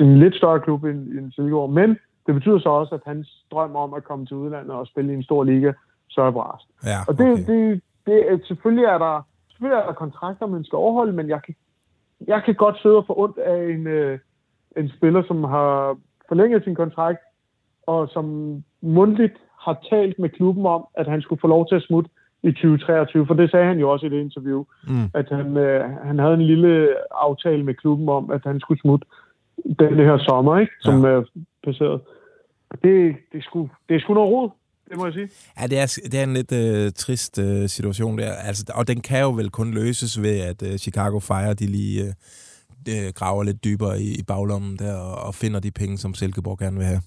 en 0.00 0.18
lidt 0.18 0.34
større 0.36 0.60
klub 0.60 0.84
end, 0.84 1.08
end 1.18 1.32
Silkeborg. 1.32 1.70
Men 1.72 1.98
det 2.26 2.34
betyder 2.34 2.58
så 2.58 2.68
også, 2.68 2.94
at 2.94 3.00
hans 3.06 3.44
drøm 3.50 3.76
om 3.76 3.94
at 3.94 4.04
komme 4.04 4.26
til 4.26 4.36
udlandet 4.36 4.70
og 4.72 4.86
spille 4.86 5.12
i 5.12 5.16
en 5.16 5.22
stor 5.22 5.44
liga, 5.44 5.72
så 6.08 6.22
er 6.22 6.30
brast. 6.30 6.68
Ja, 6.84 6.98
Og 7.08 7.18
det, 7.18 7.32
okay. 7.32 7.46
det, 7.46 7.80
det, 8.06 8.32
er- 8.32 8.38
selvfølgelig, 8.44 8.84
er 8.84 8.98
der, 8.98 9.22
selvfølgelig 9.50 9.80
er 9.82 9.86
der 9.86 9.92
kontrakter, 9.92 10.46
man 10.46 10.64
skal 10.64 10.76
overholde, 10.76 11.12
men 11.12 11.28
jeg 11.28 11.42
kan, 11.42 11.54
jeg 12.26 12.42
kan 12.44 12.54
godt 12.54 12.78
sidde 12.82 12.96
og 12.96 13.06
få 13.06 13.14
ondt 13.18 13.38
af 13.38 13.64
en, 13.74 13.86
øh, 13.86 14.18
en 14.76 14.88
spiller, 14.88 15.22
som 15.26 15.44
har 15.44 15.96
forlænget 16.28 16.64
sin 16.64 16.74
kontrakt, 16.74 17.18
og 17.86 18.08
som 18.12 18.24
mundtligt 18.80 19.36
har 19.60 19.84
talt 19.90 20.18
med 20.18 20.28
klubben 20.28 20.66
om, 20.66 20.86
at 20.94 21.06
han 21.06 21.22
skulle 21.22 21.40
få 21.40 21.46
lov 21.46 21.68
til 21.68 21.74
at 21.74 21.82
smutte 21.82 22.10
i 22.42 22.52
2023, 22.52 23.26
for 23.26 23.34
det 23.34 23.50
sagde 23.50 23.66
han 23.66 23.78
jo 23.78 23.90
også 23.90 24.06
i 24.06 24.08
det 24.08 24.20
interview, 24.20 24.64
Mm. 24.88 25.08
at 25.14 25.26
han, 25.30 25.56
øh, 25.56 25.90
han 26.04 26.18
havde 26.18 26.34
en 26.34 26.46
lille 26.46 26.88
aftale 27.14 27.64
med 27.64 27.74
klubben 27.74 28.08
om, 28.08 28.30
at 28.30 28.40
han 28.44 28.60
skulle 28.60 28.80
smutte 28.80 29.06
den 29.78 29.94
her 29.96 30.18
sommer, 30.18 30.58
ikke? 30.58 30.72
som 30.80 31.04
ja. 31.04 31.10
er 31.10 31.22
passeret. 31.64 32.00
Det, 32.70 33.16
det, 33.32 33.38
er 33.38 33.42
sgu, 33.42 33.70
det 33.88 33.96
er 33.96 34.00
sgu 34.00 34.14
noget 34.14 34.30
rod, 34.30 34.50
det 34.88 34.96
må 34.96 35.04
jeg 35.04 35.14
sige. 35.14 35.28
Ja, 35.60 35.66
det 35.66 35.78
er, 35.78 35.98
det 36.12 36.20
er 36.20 36.24
en 36.24 36.34
lidt 36.34 36.52
øh, 36.52 36.92
trist 36.92 37.38
øh, 37.38 37.68
situation 37.68 38.18
der. 38.18 38.32
Altså, 38.32 38.72
og 38.74 38.88
den 38.88 39.00
kan 39.00 39.20
jo 39.22 39.30
vel 39.30 39.50
kun 39.50 39.74
løses 39.74 40.22
ved, 40.22 40.40
at 40.40 40.62
øh, 40.62 40.78
Chicago 40.78 41.18
Fire 41.18 41.54
de 41.54 41.66
lige 41.66 42.02
øh, 42.04 42.12
øh, 42.88 43.12
graver 43.14 43.42
lidt 43.44 43.64
dybere 43.64 44.00
i, 44.00 44.08
i 44.20 44.22
baglommen 44.28 44.76
der 44.76 44.94
og, 44.94 45.26
og 45.26 45.34
finder 45.34 45.60
de 45.60 45.70
penge, 45.70 45.98
som 45.98 46.14
Silkeborg 46.14 46.58
gerne 46.58 46.76
vil 46.76 46.86
have. 46.86 47.02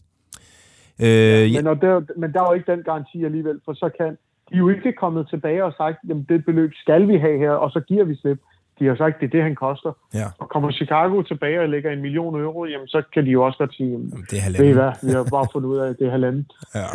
Øh, 1.02 1.54
ja, 1.54 1.60
Men, 1.62 1.68
og 1.68 1.82
der, 1.82 2.02
men 2.18 2.34
der 2.34 2.40
er 2.42 2.48
jo 2.50 2.54
ikke 2.54 2.72
den 2.72 2.84
garanti 2.84 3.24
alligevel, 3.26 3.60
for 3.66 3.74
så 3.74 3.90
kan 3.98 4.18
de 4.52 4.58
jo 4.58 4.70
ikke 4.70 4.94
kommet 4.94 5.30
tilbage 5.30 5.66
og 5.66 5.74
sagt, 5.78 5.98
jamen 6.08 6.26
det 6.30 6.46
beløb 6.46 6.72
skal 6.84 7.08
vi 7.08 7.18
have 7.18 7.38
her, 7.38 7.52
og 7.52 7.72
så 7.72 7.80
giver 7.80 8.04
vi 8.04 8.16
slip. 8.16 8.40
De 8.80 8.86
har 8.86 8.96
sagt, 8.96 9.20
det 9.20 9.26
er 9.26 9.30
det, 9.30 9.44
han 9.44 9.56
koster. 9.56 9.92
ja, 10.14 10.26
Og 10.40 10.50
kommer 10.50 10.72
Chicago 10.72 11.22
tilbage 11.22 11.62
og 11.62 11.70
lægger 11.70 11.92
en 11.92 12.02
million 12.02 12.36
euro, 12.36 12.66
jamen 12.66 12.88
så 12.88 13.04
kan 13.14 13.26
de 13.26 13.30
jo 13.30 13.46
også 13.46 13.58
godt 13.58 13.76
sige, 13.76 13.90
jamen, 13.92 14.26
det 14.32 14.40
er 14.40 14.62
ved 14.62 14.70
I 14.70 14.74
hvad, 14.74 14.92
vi 15.04 15.12
har 15.12 15.28
bare 15.32 15.48
fundet 15.54 15.70
ud 15.70 15.78
af, 15.78 15.90
at 15.90 15.96
det 16.00 16.08
er 16.08 16.12
halvandet. 16.12 16.46
Ja, 16.76 16.86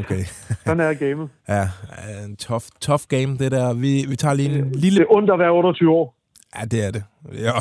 okay. 0.00 0.22
Sådan 0.66 0.80
er 0.80 0.94
gamet. 0.94 1.28
Ja, 1.48 1.62
en 2.26 2.36
tough, 2.36 2.64
tough 2.80 3.02
game, 3.08 3.38
det 3.38 3.52
der. 3.52 3.74
Vi, 3.74 3.92
vi 4.08 4.16
tager 4.16 4.34
lige 4.34 4.58
en 4.58 4.72
lille... 4.72 4.98
Det 4.98 5.06
er 5.10 5.16
ondt 5.16 5.30
at 5.30 5.38
være 5.38 5.50
28 5.50 5.90
år. 5.90 6.15
Ja, 6.58 6.64
det 6.64 6.84
er 6.84 6.90
det. 6.90 7.04
Ja, 7.32 7.52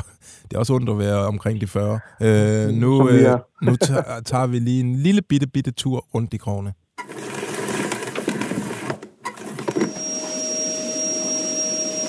det 0.44 0.54
er 0.54 0.60
også 0.60 0.74
ondt 0.74 0.90
at 0.90 1.00
være 1.00 1.18
omkring 1.18 1.62
de 1.62 1.68
40. 1.68 2.00
Øh, 2.22 2.70
nu 2.70 2.98
Som 2.98 3.08
vi 3.08 3.26
øh, 3.26 3.38
nu 3.62 3.76
tager, 3.76 4.22
tager 4.26 4.48
vi 4.48 4.60
lige 4.60 4.80
en 4.80 4.96
lille 4.96 5.22
bitte, 5.22 5.48
bitte 5.48 5.72
tur 5.72 6.06
rundt 6.16 6.34
i 6.34 6.38
krogene. 6.38 6.74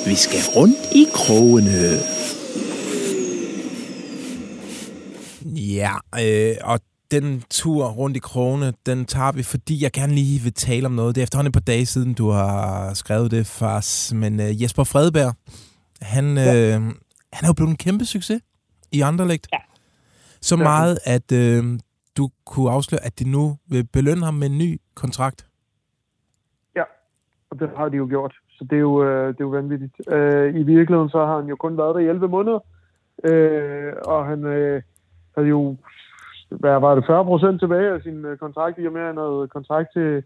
Vi 0.07 0.15
skal 0.15 0.41
rundt 0.57 0.93
i 0.93 1.07
krogene. 1.15 1.99
Ja, 5.45 5.93
øh, 6.21 6.57
og 6.65 6.81
den 7.11 7.43
tur 7.51 7.89
rundt 7.89 8.17
i 8.17 8.21
krogene, 8.21 8.73
den 8.87 9.05
tager 9.05 9.33
vi, 9.33 9.43
fordi 9.43 9.83
jeg 9.83 9.93
gerne 9.93 10.15
lige 10.15 10.41
vil 10.41 10.53
tale 10.53 10.87
om 10.87 10.93
noget. 10.93 11.15
Det 11.15 11.21
er 11.21 11.23
efterhånden 11.23 11.51
et 11.51 11.53
par 11.55 11.61
dage 11.61 11.87
siden, 11.87 12.15
du 12.15 12.31
har 12.31 12.95
skrevet 12.95 13.31
det, 13.31 13.47
Fars. 13.47 14.13
Men 14.15 14.41
øh, 14.41 14.63
Jesper 14.63 14.85
Fredberg, 14.85 15.35
han, 16.03 16.25
øh, 16.25 16.79
han 17.33 17.43
er 17.45 17.49
jo 17.49 17.57
blevet 17.57 17.71
en 17.71 17.77
kæmpe 17.77 18.05
succes 18.05 18.43
i 18.93 19.01
Anderlecht. 19.01 19.49
Ja. 19.53 19.59
Så 20.41 20.57
meget, 20.57 20.99
at 21.05 21.33
øh, 21.33 21.65
du 22.17 22.29
kunne 22.47 22.71
afsløre, 22.71 23.05
at 23.05 23.19
de 23.19 23.31
nu 23.31 23.57
vil 23.71 23.89
belønne 23.93 24.25
ham 24.25 24.35
med 24.35 24.47
en 24.51 24.59
ny 24.59 24.81
kontrakt. 24.95 25.47
Ja, 26.77 26.83
og 27.51 27.61
det 27.61 27.71
har 27.77 27.89
de 27.89 27.97
jo 27.97 28.07
gjort. 28.09 28.35
Så 28.49 28.65
det 28.71 28.77
er 28.77 28.81
jo, 28.81 29.05
øh, 29.05 29.29
det 29.29 29.41
er 29.41 29.45
jo 29.45 29.49
vanvittigt. 29.49 29.95
Øh, 30.09 30.55
I 30.55 30.63
virkeligheden 30.63 31.11
så 31.11 31.27
har 31.27 31.37
han 31.37 31.49
jo 31.49 31.57
kun 31.57 31.79
været 31.79 31.95
der 31.95 32.01
i 32.01 32.09
11 32.09 32.29
måneder. 32.29 32.59
Øh, 33.25 33.93
og 34.05 34.27
han 34.27 34.45
øh, 34.45 34.83
havde 35.35 35.49
jo, 35.49 35.77
hvad 36.51 36.81
var 36.81 36.95
det, 36.95 37.05
40 37.07 37.25
procent 37.25 37.61
tilbage 37.61 37.93
af 37.95 38.01
sin 38.03 38.25
øh, 38.25 38.39
kontrakt, 38.39 38.79
i 38.79 38.87
og 38.87 38.93
med, 38.93 39.01
at 39.01 39.07
han 39.07 39.17
havde 39.17 39.49
kontrakt 39.53 39.89
til, 39.93 40.23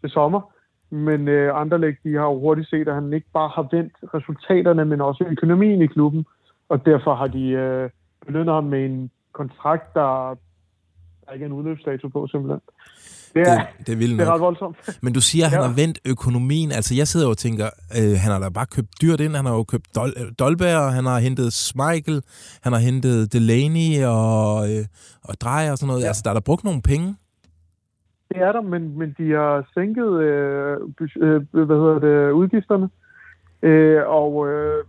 til 0.00 0.10
sommer. 0.10 0.40
Men 0.90 1.28
øh, 1.28 1.60
Anderlecht, 1.60 1.98
de 2.04 2.14
har 2.14 2.24
jo 2.24 2.38
hurtigt 2.40 2.68
set, 2.70 2.88
at 2.88 2.94
han 2.94 3.12
ikke 3.12 3.26
bare 3.32 3.50
har 3.54 3.68
vendt 3.76 3.92
resultaterne, 4.14 4.84
men 4.84 5.00
også 5.00 5.24
økonomien 5.30 5.82
i 5.82 5.86
klubben. 5.86 6.24
Og 6.68 6.86
derfor 6.86 7.14
har 7.14 7.26
de 7.26 7.42
øh, 7.42 7.90
belønnet 8.26 8.54
ham 8.54 8.64
med 8.64 8.84
en 8.84 9.10
kontrakt, 9.32 9.94
der, 9.94 10.36
der 11.26 11.32
ikke 11.32 11.42
er 11.44 11.46
en 11.46 11.52
udløbsdato 11.52 12.08
på, 12.08 12.26
simpelthen. 12.30 12.60
Det 13.34 13.42
er, 13.42 13.58
Det, 13.78 13.86
det 13.86 13.92
er 13.92 13.98
det 14.16 14.20
er 14.20 14.34
ret 14.34 14.40
voldsomt. 14.40 14.76
Men 15.04 15.12
du 15.12 15.20
siger, 15.20 15.44
at 15.44 15.50
han 15.50 15.60
Ja. 15.60 15.66
har 15.66 15.74
vendt 15.74 15.98
økonomien. 16.04 16.72
Altså, 16.72 16.94
jeg 16.94 17.08
sidder 17.08 17.28
og 17.28 17.38
tænker, 17.38 17.66
øh, 17.98 18.18
han 18.22 18.32
har 18.32 18.38
da 18.38 18.48
bare 18.48 18.66
købt 18.66 18.88
dyrt 19.02 19.20
ind. 19.20 19.36
Han 19.36 19.46
har 19.46 19.54
jo 19.54 19.62
købt 19.64 19.86
Dol- 19.98 20.22
øh, 20.24 20.32
Dolberg, 20.38 20.92
han 20.92 21.04
har 21.06 21.18
hentet 21.18 21.52
Schmeichel, 21.52 22.22
han 22.62 22.72
har 22.72 22.80
hentet 22.80 23.32
Delaney 23.32 24.04
og, 24.04 24.70
øh, 24.72 24.84
og 25.22 25.34
Dreyer 25.40 25.70
og 25.72 25.78
sådan 25.78 25.88
noget. 25.88 26.02
Ja. 26.02 26.06
Altså, 26.06 26.22
der 26.24 26.30
er 26.30 26.34
der 26.34 26.40
brugt 26.40 26.64
nogle 26.64 26.82
penge. 26.82 27.16
Det 28.34 28.42
er 28.42 28.52
der, 28.52 28.60
men, 28.60 28.98
men 28.98 29.14
de 29.18 29.32
har 29.32 29.68
sænket 29.74 30.20
øh, 30.20 30.78
øh, 31.16 31.42
hvad 31.52 31.76
hedder 31.76 31.98
det, 31.98 32.30
udgifterne. 32.30 32.90
Øh, 33.62 34.02
og 34.06 34.48
øh, 34.48 34.84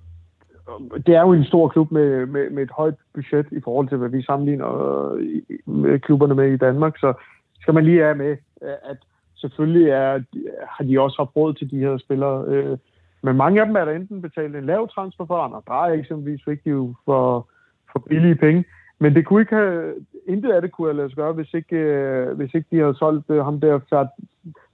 det 1.06 1.15
er 1.15 1.21
jo 1.21 1.34
en 1.34 1.45
stor 1.45 1.67
klub 1.67 1.91
med, 1.91 2.25
med, 2.25 2.49
med 2.49 2.63
et 2.63 2.71
højt 2.71 2.95
budget 3.13 3.47
i 3.51 3.62
forhold 3.63 3.88
til, 3.89 3.97
hvad 3.97 4.10
vi 4.10 4.23
sammenligner 4.23 4.69
øh, 5.13 5.41
med 5.65 5.99
klubberne 5.99 6.36
med 6.36 6.51
i 6.51 6.58
Danmark. 6.58 6.97
Så 6.97 7.13
skal 7.62 7.73
man 7.73 7.86
lige 7.86 8.01
have 8.01 8.15
med, 8.15 8.38
at 8.62 8.97
selvfølgelig 9.36 9.89
er, 9.89 10.23
har 10.69 10.84
de 10.84 10.99
også 10.99 11.17
haft 11.17 11.36
råd 11.36 11.54
til 11.54 11.71
de 11.71 11.80
her 11.80 11.97
spillere. 11.97 12.45
Øh, 12.47 12.77
men 13.23 13.36
mange 13.36 13.62
af 13.62 13.67
dem 13.67 13.75
er 13.75 13.86
der 13.86 13.91
enten 13.91 14.21
betalt 14.21 14.56
en 14.56 14.65
lav 14.65 14.89
transfer 14.89 15.25
for, 15.25 15.38
andre 15.38 15.62
drejer 15.67 15.93
eksempelvis 15.93 16.43
fik 16.45 16.63
de 16.63 16.69
jo 16.69 16.93
for, 17.06 17.49
for 17.91 17.99
billige 17.99 18.36
penge. 18.36 18.65
Men 19.02 19.16
det 19.16 19.26
kunne 19.26 19.42
ikke 19.42 19.56
have, 19.56 19.94
intet 20.28 20.52
af 20.52 20.62
det 20.62 20.72
kunne 20.72 20.88
have 20.88 20.98
lade 20.98 21.10
sig 21.10 21.16
gøre, 21.16 21.34
hvis 21.34 21.54
ikke, 21.54 21.76
øh, 21.76 22.38
hvis 22.38 22.54
ikke 22.54 22.68
de 22.72 22.80
havde 22.84 22.96
solgt 22.96 23.30
øh, 23.30 23.46
ham 23.48 23.60
der 23.60 23.80
færd, 23.90 24.08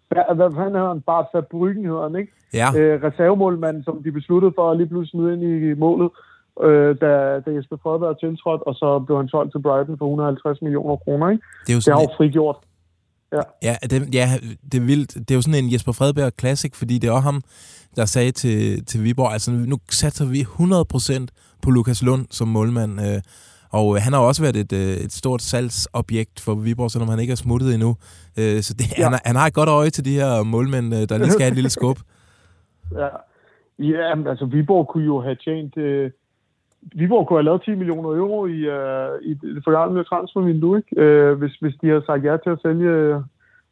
hvad, 0.09 0.49
fanden 0.55 0.75
hedder 0.75 0.93
han? 0.93 1.01
Bart 1.01 1.27
Fabryggen 1.31 1.85
hedder 1.85 2.03
han, 2.07 2.15
ikke? 2.21 2.31
Ja. 2.53 2.67
Øh, 2.77 3.03
reservemålmanden, 3.03 3.83
som 3.83 4.03
de 4.03 4.11
besluttede 4.11 4.53
for 4.55 4.71
at 4.71 4.77
lige 4.77 4.87
pludselig 4.87 5.11
smide 5.11 5.33
ind 5.33 5.43
i 5.43 5.73
målet, 5.73 6.09
øh, 6.63 6.91
da, 7.01 7.11
da 7.45 7.49
Jesper 7.55 7.77
Fredberg 7.83 8.19
tiltrådt, 8.19 8.61
og 8.69 8.73
så 8.75 8.99
blev 9.05 9.17
han 9.17 9.27
solgt 9.27 9.51
til 9.51 9.61
Brighton 9.61 9.97
for 9.97 10.05
150 10.05 10.61
millioner 10.61 10.95
kroner, 10.95 11.29
ikke? 11.29 11.43
Det 11.65 11.71
er 11.73 11.77
jo 11.77 11.83
Det 11.85 11.93
har 11.93 11.99
sådan, 11.99 12.09
jo 12.09 12.17
frigjort. 12.17 12.57
Ja. 13.31 13.43
ja, 13.67 13.75
det, 13.91 14.15
ja, 14.19 14.27
det 14.71 14.77
er 14.81 14.85
vildt. 14.85 15.13
Det 15.13 15.31
er 15.31 15.35
jo 15.35 15.41
sådan 15.41 15.63
en 15.63 15.73
Jesper 15.73 15.91
Fredberg 15.91 16.31
Classic, 16.39 16.75
fordi 16.75 16.97
det 16.97 17.07
er 17.07 17.11
også 17.11 17.29
ham, 17.31 17.41
der 17.95 18.05
sagde 18.05 18.31
til, 18.31 18.85
til 18.85 19.03
Viborg, 19.03 19.31
altså 19.33 19.51
nu 19.51 19.77
satser 19.89 20.25
vi 20.25 20.41
100% 20.41 21.59
på 21.63 21.69
Lukas 21.69 22.03
Lund 22.03 22.25
som 22.29 22.47
målmand. 22.47 23.01
Øh, 23.01 23.21
og 23.69 23.95
øh, 23.95 24.01
han 24.01 24.13
har 24.13 24.19
også 24.19 24.41
været 24.41 24.55
et, 24.55 24.73
øh, 24.73 25.05
et 25.05 25.11
stort 25.13 25.41
salgsobjekt 25.41 26.39
for 26.39 26.55
Viborg, 26.55 26.91
selvom 26.91 27.09
han 27.09 27.19
ikke 27.19 27.31
er 27.31 27.35
smuttet 27.35 27.73
endnu. 27.73 27.95
Øh, 28.39 28.61
så 28.61 28.73
det, 28.73 28.97
ja. 28.97 29.03
han, 29.03 29.11
har- 29.13 29.21
han 29.25 29.35
har 29.35 29.47
et 29.47 29.53
godt 29.53 29.69
øje 29.69 29.89
til 29.89 30.05
de 30.05 30.13
her 30.13 30.43
målmænd, 30.43 30.85
øh, 30.95 31.09
der 31.09 31.17
lige 31.17 31.31
skal 31.31 31.41
have 31.43 31.51
et 31.51 31.55
lille 31.55 31.69
skub. 31.69 31.97
Ja, 33.01 33.07
ja 33.79 34.15
men 34.15 34.27
altså 34.27 34.45
Viborg 34.45 34.87
kunne 34.87 35.05
jo 35.05 35.21
have 35.21 35.35
tjent... 35.35 35.77
Øh, 35.77 36.11
Viborg 36.95 37.27
kunne 37.27 37.37
have 37.39 37.43
lavet 37.45 37.61
10 37.65 37.75
millioner 37.75 38.09
euro 38.09 38.45
i, 38.45 38.59
øh, 38.77 39.09
i 39.29 39.33
det 39.33 39.61
forgangne 39.63 40.03
transfervindue, 40.03 40.77
ikke? 40.77 41.01
Øh, 41.01 41.37
hvis, 41.37 41.51
hvis 41.61 41.75
de 41.81 41.87
havde 41.87 42.03
sagt 42.05 42.23
ja 42.25 42.37
til 42.43 42.49
at 42.49 42.59
sælge 42.61 42.89
øh, 42.89 43.15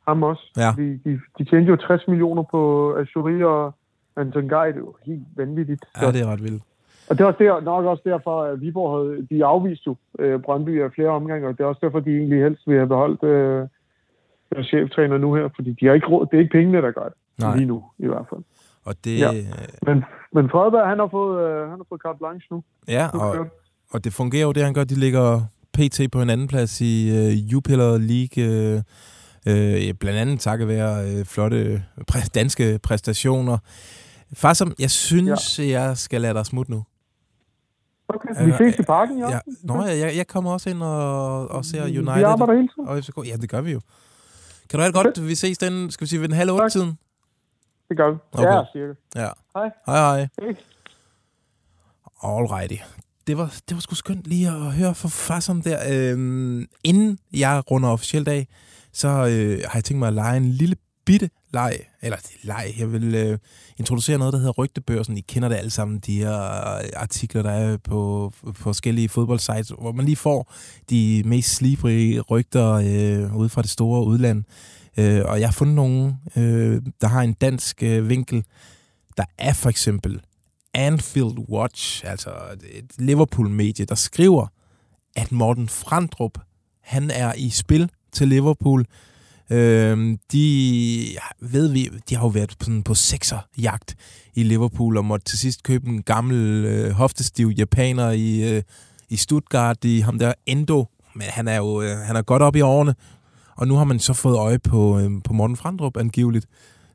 ham 0.07 0.23
også. 0.23 0.43
Ja. 0.57 0.71
De, 0.77 0.99
de, 1.05 1.19
de 1.37 1.43
tjente 1.49 1.69
jo 1.71 1.75
60 1.75 2.01
millioner 2.07 2.43
på 2.43 2.61
Azuri 2.97 3.43
og 3.43 3.75
Anton 4.17 4.49
Gej. 4.49 4.65
Det 4.67 4.75
er 4.75 4.79
jo 4.79 4.95
helt 5.05 5.23
vanvittigt. 5.35 5.85
Ja, 6.01 6.11
det 6.11 6.21
er 6.21 6.25
ret 6.31 6.43
vildt. 6.43 6.63
Og 7.09 7.17
det 7.17 7.23
er 7.23 7.27
også 7.27 7.43
der, 7.43 7.61
nok 7.61 7.85
også 7.85 8.03
derfor, 8.05 8.43
at 8.43 8.61
Viborg 8.61 8.91
havde, 8.97 9.27
de 9.29 9.45
afviste 9.45 9.83
jo 9.87 9.95
øh, 10.19 10.41
Brøndby 10.41 10.83
af 10.83 10.91
flere 10.95 11.09
omgange, 11.09 11.47
og 11.47 11.57
det 11.57 11.63
er 11.63 11.67
også 11.67 11.79
derfor, 11.83 11.99
de 11.99 12.09
egentlig 12.09 12.39
helst 12.43 12.61
ville 12.67 12.79
have 12.79 12.87
beholdt 12.87 13.23
øh, 13.23 13.67
være 14.51 14.63
cheftræner 14.63 15.17
nu 15.17 15.35
her, 15.35 15.49
fordi 15.55 15.71
de 15.79 15.85
har 15.85 15.93
ikke 15.93 16.07
råd. 16.07 16.25
Det 16.31 16.35
er 16.37 16.39
ikke 16.41 16.51
pengene, 16.51 16.81
der 16.81 16.91
gør 16.91 17.03
det. 17.03 17.13
Nej. 17.39 17.55
Lige 17.55 17.67
nu, 17.67 17.83
i 17.99 18.07
hvert 18.07 18.25
fald. 18.29 18.41
Og 18.85 18.95
det, 19.03 19.19
Ja. 19.19 19.31
Men, 19.87 20.03
men 20.33 20.49
Fredberg, 20.49 20.87
han 20.89 20.99
har 20.99 21.07
fået, 21.07 21.49
øh, 21.49 21.59
han 21.69 21.77
har 21.79 21.85
fået 21.89 22.01
carte 22.01 22.17
blanche 22.19 22.47
nu. 22.51 22.63
ja, 22.87 23.07
og, 23.07 23.47
og 23.93 24.03
det 24.03 24.13
fungerer 24.13 24.45
jo 24.45 24.51
det, 24.51 24.63
han 24.63 24.73
gør. 24.73 24.83
De 24.83 24.99
ligger 24.99 25.41
pt. 25.73 26.11
på 26.11 26.21
en 26.21 26.29
anden 26.29 26.47
plads 26.47 26.81
i 26.81 27.09
øh, 27.17 27.51
Jupiler 27.53 27.97
League, 27.97 28.37
øh, 28.49 28.81
øh, 29.47 29.93
blandt 29.93 30.19
andet 30.19 30.39
takket 30.39 30.67
være 30.67 30.93
øh, 31.03 31.25
flotte 31.25 31.83
præ- 32.11 32.29
danske 32.35 32.79
præstationer. 32.83 33.57
Far, 34.33 34.53
som 34.53 34.73
jeg 34.79 34.89
synes, 34.91 35.59
ja. 35.59 35.81
jeg 35.81 35.97
skal 35.97 36.21
lade 36.21 36.33
dig 36.33 36.45
smutte 36.45 36.71
nu. 36.71 36.83
Okay, 38.07 38.45
vi 38.45 38.51
ses 38.57 38.79
i 38.79 38.83
parken, 38.83 39.19
ja. 39.19 39.29
Ja, 39.29 39.39
nå, 39.63 39.85
ja, 39.85 39.97
jeg, 39.97 40.15
jeg 40.17 40.27
kommer 40.27 40.51
også 40.51 40.69
ind 40.69 40.83
og, 40.83 41.47
og 41.47 41.65
ser 41.65 41.85
Vi 41.85 41.97
United. 41.99 42.23
arbejder 42.23 42.53
hele 42.53 42.67
tiden. 42.67 42.87
Og 42.87 43.03
FCK. 43.03 43.17
Ja, 43.27 43.35
det 43.35 43.49
gør 43.49 43.61
vi 43.61 43.71
jo. 43.71 43.79
Kan 44.69 44.77
du 44.77 44.81
have 44.81 44.91
det 44.93 45.03
godt? 45.15 45.27
Vi 45.27 45.35
ses 45.35 45.57
den, 45.57 45.91
skal 45.91 46.05
vi 46.05 46.09
sige, 46.09 46.21
ved 46.21 46.27
den 46.27 46.35
halv 46.35 46.51
otte 46.51 46.69
tiden? 46.69 46.97
Det 47.89 47.97
gør 47.97 48.11
vi. 48.11 48.17
Okay. 48.33 48.43
Ja, 48.43 48.61
cirka. 48.73 48.93
Ja. 49.15 49.29
Hej. 49.55 49.69
Hej, 49.85 49.97
hej. 49.97 50.27
Hej. 50.41 50.55
Alrighty. 52.23 52.75
Det 53.27 53.37
var, 53.37 53.53
det 53.69 53.75
var 53.75 53.81
sgu 53.81 53.95
skønt 53.95 54.23
lige 54.27 54.47
at 54.47 54.73
høre 54.73 54.95
fra 54.95 55.09
Fassom 55.09 55.61
der. 55.61 55.79
Øhm, 55.91 56.65
inden 56.83 57.19
jeg 57.33 57.63
runder 57.71 57.89
officielt 57.89 58.27
af, 58.27 58.47
så 58.91 59.07
øh, 59.07 59.59
har 59.67 59.77
jeg 59.77 59.83
tænkt 59.83 59.99
mig 59.99 60.07
at 60.07 60.13
lege 60.13 60.37
en 60.37 60.45
lille 60.49 60.75
bitte 61.05 61.29
leg. 61.53 61.79
Eller 62.01 62.17
det 62.17 62.31
leg. 62.43 62.73
Jeg 62.79 62.93
vil 62.93 63.15
øh, 63.15 63.37
introducere 63.77 64.17
noget, 64.17 64.33
der 64.33 64.39
hedder 64.39 64.51
Rygtebørsen. 64.51 65.17
I 65.17 65.21
kender 65.21 65.49
det 65.49 65.55
alle 65.55 65.71
sammen, 65.71 65.99
de 65.99 66.17
her 66.17 66.75
øh, 66.77 66.89
artikler, 66.95 67.41
der 67.41 67.51
er 67.51 67.77
på, 67.77 68.33
på 68.43 68.53
forskellige 68.53 69.09
fodboldsites, 69.09 69.69
hvor 69.79 69.91
man 69.91 70.05
lige 70.05 70.15
får 70.15 70.53
de 70.89 71.23
mest 71.25 71.55
slibrige 71.55 72.21
rygter 72.21 72.71
øh, 72.71 73.35
ude 73.35 73.49
fra 73.49 73.61
det 73.61 73.69
store 73.69 74.05
udland. 74.05 74.43
Øh, 74.97 75.21
og 75.25 75.39
jeg 75.39 75.47
har 75.47 75.53
fundet 75.53 75.75
nogen, 75.75 76.13
øh, 76.35 76.81
der 77.01 77.07
har 77.07 77.21
en 77.21 77.33
dansk 77.33 77.83
øh, 77.83 78.09
vinkel. 78.09 78.43
Der 79.17 79.25
er 79.37 79.53
for 79.53 79.69
eksempel 79.69 80.21
Anfield 80.73 81.49
Watch, 81.49 82.03
altså 82.05 82.29
et 82.71 82.91
Liverpool-medie, 82.97 83.85
der 83.85 83.95
skriver, 83.95 84.47
at 85.15 85.31
Morten 85.31 85.69
Frandrup, 85.69 86.37
han 86.81 87.11
er 87.11 87.33
i 87.33 87.49
spil 87.49 87.89
til 88.11 88.27
Liverpool. 88.27 88.85
Øh, 89.49 90.17
de 90.31 91.05
ved 91.39 91.67
vi, 91.67 91.89
de 92.09 92.15
har 92.15 92.23
jo 92.23 92.27
været 92.27 92.49
på, 92.59 92.65
sådan, 92.65 92.83
på 92.83 92.93
sekserjagt 92.93 93.95
i 94.35 94.43
Liverpool 94.43 94.97
og 94.97 95.05
måtte 95.05 95.25
til 95.25 95.39
sidst 95.39 95.63
købe 95.63 95.87
en 95.87 96.03
gammel 96.03 96.65
øh, 96.65 96.91
hoftestiv 96.91 97.47
japaner 97.57 98.11
i, 98.11 98.55
øh, 98.55 98.63
i 99.09 99.15
Stuttgart, 99.15 99.85
i 99.85 99.99
ham 99.99 100.19
der 100.19 100.33
Endo. 100.45 100.85
Men 101.15 101.27
han 101.27 101.47
er 101.47 101.57
jo 101.57 101.81
øh, 101.81 101.97
han 101.97 102.15
er 102.15 102.21
godt 102.21 102.41
op 102.41 102.55
i 102.55 102.61
årene, 102.61 102.95
og 103.55 103.67
nu 103.67 103.75
har 103.75 103.83
man 103.83 103.99
så 103.99 104.13
fået 104.13 104.37
øje 104.37 104.59
på, 104.59 104.99
øh, 104.99 105.11
på 105.23 105.33
Morten 105.33 105.55
Frandrup 105.55 105.97
angiveligt, 105.97 106.45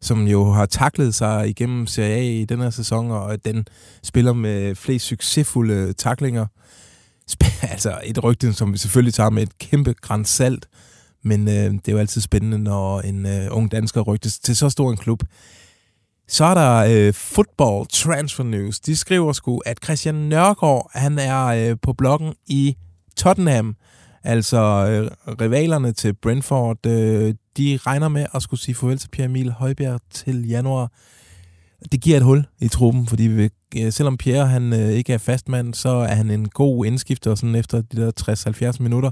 som 0.00 0.26
jo 0.26 0.52
har 0.52 0.66
taklet 0.66 1.14
sig 1.14 1.48
igennem 1.48 1.86
Serie 1.86 2.14
A 2.14 2.22
i 2.22 2.44
den 2.44 2.60
her 2.60 2.70
sæson, 2.70 3.10
og 3.10 3.44
den 3.44 3.66
spiller 4.02 4.32
med 4.32 4.74
flest 4.74 5.06
succesfulde 5.06 5.92
taklinger. 5.92 6.46
Sp- 7.30 7.66
altså 7.72 8.00
et 8.04 8.24
rygte, 8.24 8.52
som 8.52 8.72
vi 8.72 8.78
selvfølgelig 8.78 9.14
tager 9.14 9.30
med 9.30 9.42
et 9.42 9.58
kæmpe 9.58 9.94
grænsalt. 10.00 10.64
salt, 10.64 10.68
men 11.22 11.48
øh, 11.48 11.54
det 11.54 11.88
er 11.88 11.92
jo 11.92 11.98
altid 11.98 12.20
spændende, 12.20 12.58
når 12.58 13.00
en 13.00 13.26
øh, 13.26 13.46
ung 13.50 13.72
dansker 13.72 14.00
rygtes 14.00 14.38
til 14.38 14.56
så 14.56 14.68
stor 14.68 14.90
en 14.90 14.96
klub. 14.96 15.22
Så 16.28 16.44
er 16.44 16.54
der 16.54 16.76
øh, 16.88 17.14
Football 17.14 17.86
Transfer 17.86 18.44
News. 18.44 18.80
De 18.80 18.96
skriver 18.96 19.32
sgu, 19.32 19.58
at 19.58 19.78
Christian 19.84 20.14
Nørgaard, 20.14 20.90
han 20.94 21.18
er 21.18 21.46
øh, 21.46 21.76
på 21.82 21.92
bloggen 21.92 22.34
i 22.46 22.76
Tottenham. 23.16 23.76
Altså 24.24 24.58
øh, 24.58 25.10
rivalerne 25.40 25.92
til 25.92 26.14
Brentford, 26.14 26.86
øh, 26.86 27.34
de 27.56 27.78
regner 27.86 28.08
med 28.08 28.26
at 28.34 28.42
skulle 28.42 28.60
sige 28.60 28.74
farvel 28.74 28.98
til 28.98 29.08
Pierre 29.08 29.28
Emil 29.28 29.50
Højbjerg 29.50 30.00
til 30.10 30.48
januar. 30.48 30.92
Det 31.92 32.00
giver 32.00 32.16
et 32.16 32.22
hul 32.22 32.46
i 32.60 32.68
truppen, 32.68 33.06
fordi 33.06 33.22
vi, 33.22 33.50
øh, 33.76 33.92
selvom 33.92 34.16
Pierre 34.16 34.46
han 34.46 34.72
øh, 34.72 34.90
ikke 34.90 35.12
er 35.12 35.18
fastmand, 35.18 35.74
så 35.74 35.88
er 35.88 36.14
han 36.14 36.30
en 36.30 36.48
god 36.48 36.86
indskifter 36.86 37.34
sådan 37.34 37.54
efter 37.54 37.82
de 37.82 37.96
der 37.96 38.72
60-70 38.76 38.82
minutter. 38.82 39.10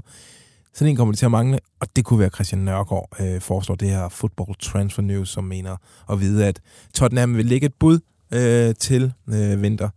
Sådan 0.79 0.89
en 0.89 0.95
kommer 0.95 1.11
det 1.11 1.19
til 1.19 1.25
at 1.25 1.31
mangle, 1.31 1.59
og 1.79 1.87
det 1.95 2.05
kunne 2.05 2.19
være 2.19 2.29
Christian 2.29 2.61
Nørgaard 2.61 3.09
øh, 3.19 3.41
foreslår 3.41 3.75
det 3.75 3.89
her 3.89 4.09
Football 4.09 4.55
Transfer 4.59 5.03
News, 5.03 5.29
som 5.29 5.43
mener 5.43 5.77
at 6.11 6.19
vide, 6.19 6.47
at 6.47 6.61
Tottenham 6.93 7.37
vil 7.37 7.45
lægge 7.45 7.65
et 7.65 7.73
bud 7.73 7.99
øh, 8.33 8.75
til 8.75 9.13
øh, 9.27 9.61
vinter. 9.61 9.89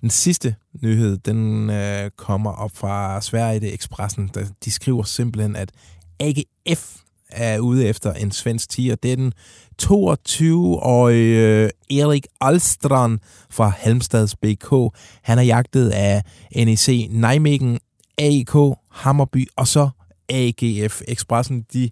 Den 0.00 0.10
sidste 0.10 0.54
nyhed, 0.82 1.18
den 1.18 1.70
øh, 1.70 2.10
kommer 2.16 2.52
op 2.52 2.70
fra 2.74 3.20
Sverige, 3.20 3.60
det 3.60 3.68
er 3.68 3.74
Expressen. 3.74 4.30
Der, 4.34 4.44
de 4.64 4.70
skriver 4.70 5.02
simpelthen, 5.02 5.56
at 5.56 5.70
AGF 6.20 6.96
er 7.30 7.58
ude 7.58 7.86
efter 7.86 8.12
en 8.12 8.32
svensk 8.32 8.68
tiger. 8.68 8.94
Det 8.94 9.12
er 9.12 9.16
den 9.16 9.32
22-årige 9.82 11.46
øh, 11.46 11.70
Erik 11.90 12.26
Alstrand 12.40 13.18
fra 13.50 13.68
Halmstads 13.68 14.36
BK. 14.36 14.72
Han 15.22 15.38
er 15.38 15.42
jagtet 15.42 15.90
af 15.90 16.22
NEC 16.56 17.08
Nijmegen, 17.10 17.78
AIK, 18.18 18.54
Hammerby 18.90 19.46
og 19.56 19.68
så 19.68 19.90
AGF. 20.30 21.02
Expressen, 21.08 21.64
de 21.72 21.90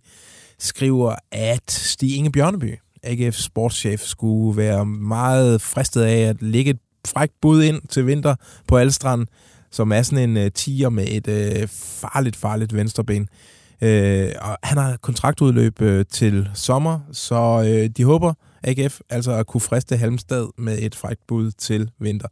skriver, 0.59 1.15
at 1.33 1.71
Stig 1.71 2.17
Inge 2.17 2.33
Bjørneby, 2.33 2.79
AGF's 3.07 3.43
sportschef, 3.43 4.01
skulle 4.01 4.57
være 4.57 4.87
meget 4.87 5.61
fristet 5.61 6.03
af 6.03 6.19
at 6.19 6.43
lægge 6.43 6.71
et 6.71 6.79
frækt 7.07 7.33
bud 7.43 7.63
ind 7.63 7.83
til 7.89 8.07
vinter 8.07 8.35
på 8.69 8.77
Alstrand, 8.77 9.27
som 9.71 9.93
er 9.93 10.03
sådan 10.03 10.31
en 10.31 10.45
uh, 10.45 10.53
tiger 10.55 10.89
med 10.89 11.07
et 11.09 11.29
uh, 11.29 11.69
farligt, 11.73 12.37
farligt 12.37 12.75
venstreben. 12.75 13.29
Uh, 13.83 13.89
og 14.41 14.59
han 14.63 14.79
har 14.79 14.97
kontraktudløb 15.03 15.81
uh, 15.81 16.01
til 16.13 16.49
sommer, 16.55 17.01
så 17.13 17.59
uh, 17.59 17.97
de 17.97 18.05
håber, 18.05 18.35
AGF, 18.65 19.01
altså 19.11 19.33
at 19.33 19.47
kunne 19.47 19.61
friste 19.61 19.97
Halmstad 19.97 20.49
med 20.59 20.79
et 20.83 20.95
frækt 20.95 21.21
bud 21.29 21.51
til 21.51 21.91
vinter. 22.01 22.29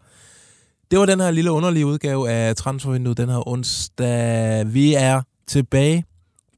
Det 0.90 0.98
var 0.98 1.06
den 1.06 1.20
her 1.20 1.30
lille 1.30 1.52
underlige 1.52 1.86
udgave 1.86 2.30
af 2.30 2.56
transfervinduet 2.56 3.16
den 3.16 3.28
her 3.28 3.48
onsdag. 3.48 4.74
Vi 4.74 4.94
er 4.94 5.22
tilbage 5.48 6.04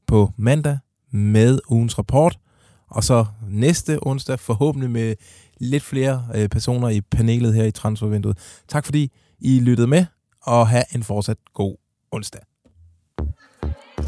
på 0.07 0.31
mandag 0.37 0.79
med 1.11 1.59
ugens 1.69 1.97
rapport, 1.97 2.39
og 2.87 3.03
så 3.03 3.25
næste 3.49 3.99
onsdag 4.01 4.39
forhåbentlig 4.39 4.91
med 4.91 5.15
lidt 5.57 5.83
flere 5.83 6.27
øh, 6.35 6.49
personer 6.49 6.89
i 6.89 7.01
panelet 7.01 7.53
her 7.53 7.63
i 7.63 7.71
transfervinduet. 7.71 8.37
Tak 8.67 8.85
fordi 8.85 9.11
I 9.39 9.59
lyttede 9.59 9.87
med, 9.87 10.05
og 10.41 10.67
have 10.67 10.83
en 10.95 11.03
fortsat 11.03 11.37
god 11.53 11.75
onsdag. 12.11 12.41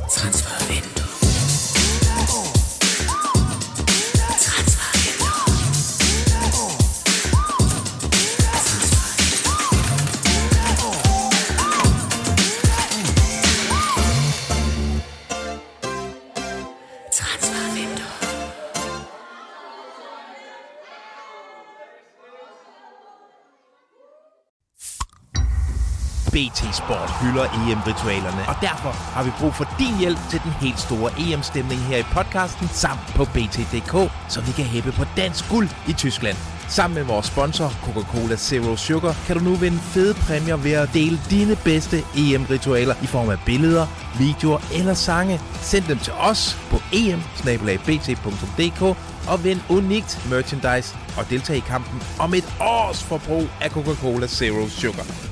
Transfervinduet. 0.10 1.01
BT 26.32 26.76
Sport 26.76 27.10
hylder 27.22 27.44
EM-ritualerne, 27.44 28.44
og 28.48 28.56
derfor 28.62 28.92
har 29.16 29.24
vi 29.24 29.32
brug 29.40 29.54
for 29.56 29.68
din 29.80 29.98
hjælp 30.00 30.20
til 30.30 30.42
den 30.44 30.52
helt 30.52 30.80
store 30.80 31.12
EM-stemning 31.20 31.82
her 31.82 31.98
i 31.98 32.04
podcasten, 32.04 32.68
samt 32.68 33.06
på 33.16 33.26
BT.dk, 33.26 34.12
så 34.30 34.42
vi 34.42 34.52
kan 34.52 34.66
hæppe 34.66 34.92
på 34.92 35.06
dansk 35.18 35.50
guld 35.50 35.70
i 35.88 35.94
Tyskland. 35.94 36.38
Sammen 36.68 36.96
med 36.96 37.04
vores 37.04 37.26
sponsor, 37.26 37.68
Coca-Cola 37.84 38.36
Zero 38.36 38.76
Sugar, 38.76 39.16
kan 39.28 39.38
du 39.38 39.44
nu 39.44 39.56
vinde 39.56 39.80
fede 39.80 40.14
præmier 40.14 40.56
ved 40.56 40.72
at 40.72 40.90
dele 40.94 41.20
dine 41.30 41.56
bedste 41.56 42.04
EM-ritualer 42.18 42.96
i 43.04 43.08
form 43.08 43.30
af 43.30 43.38
billeder, 43.46 43.88
videoer 44.18 44.60
eller 44.74 44.94
sange. 44.94 45.42
Send 45.62 45.84
dem 45.86 45.98
til 45.98 46.14
os 46.14 46.58
på 46.70 46.78
em 46.92 47.22
og 49.28 49.44
vind 49.44 49.60
unikt 49.70 50.30
merchandise 50.30 50.96
og 51.18 51.30
deltag 51.30 51.58
i 51.58 51.60
kampen 51.60 52.02
om 52.20 52.34
et 52.34 52.54
års 52.60 53.04
forbrug 53.04 53.48
af 53.62 53.70
Coca-Cola 53.70 54.28
Zero 54.28 54.68
Sugar. 54.70 55.31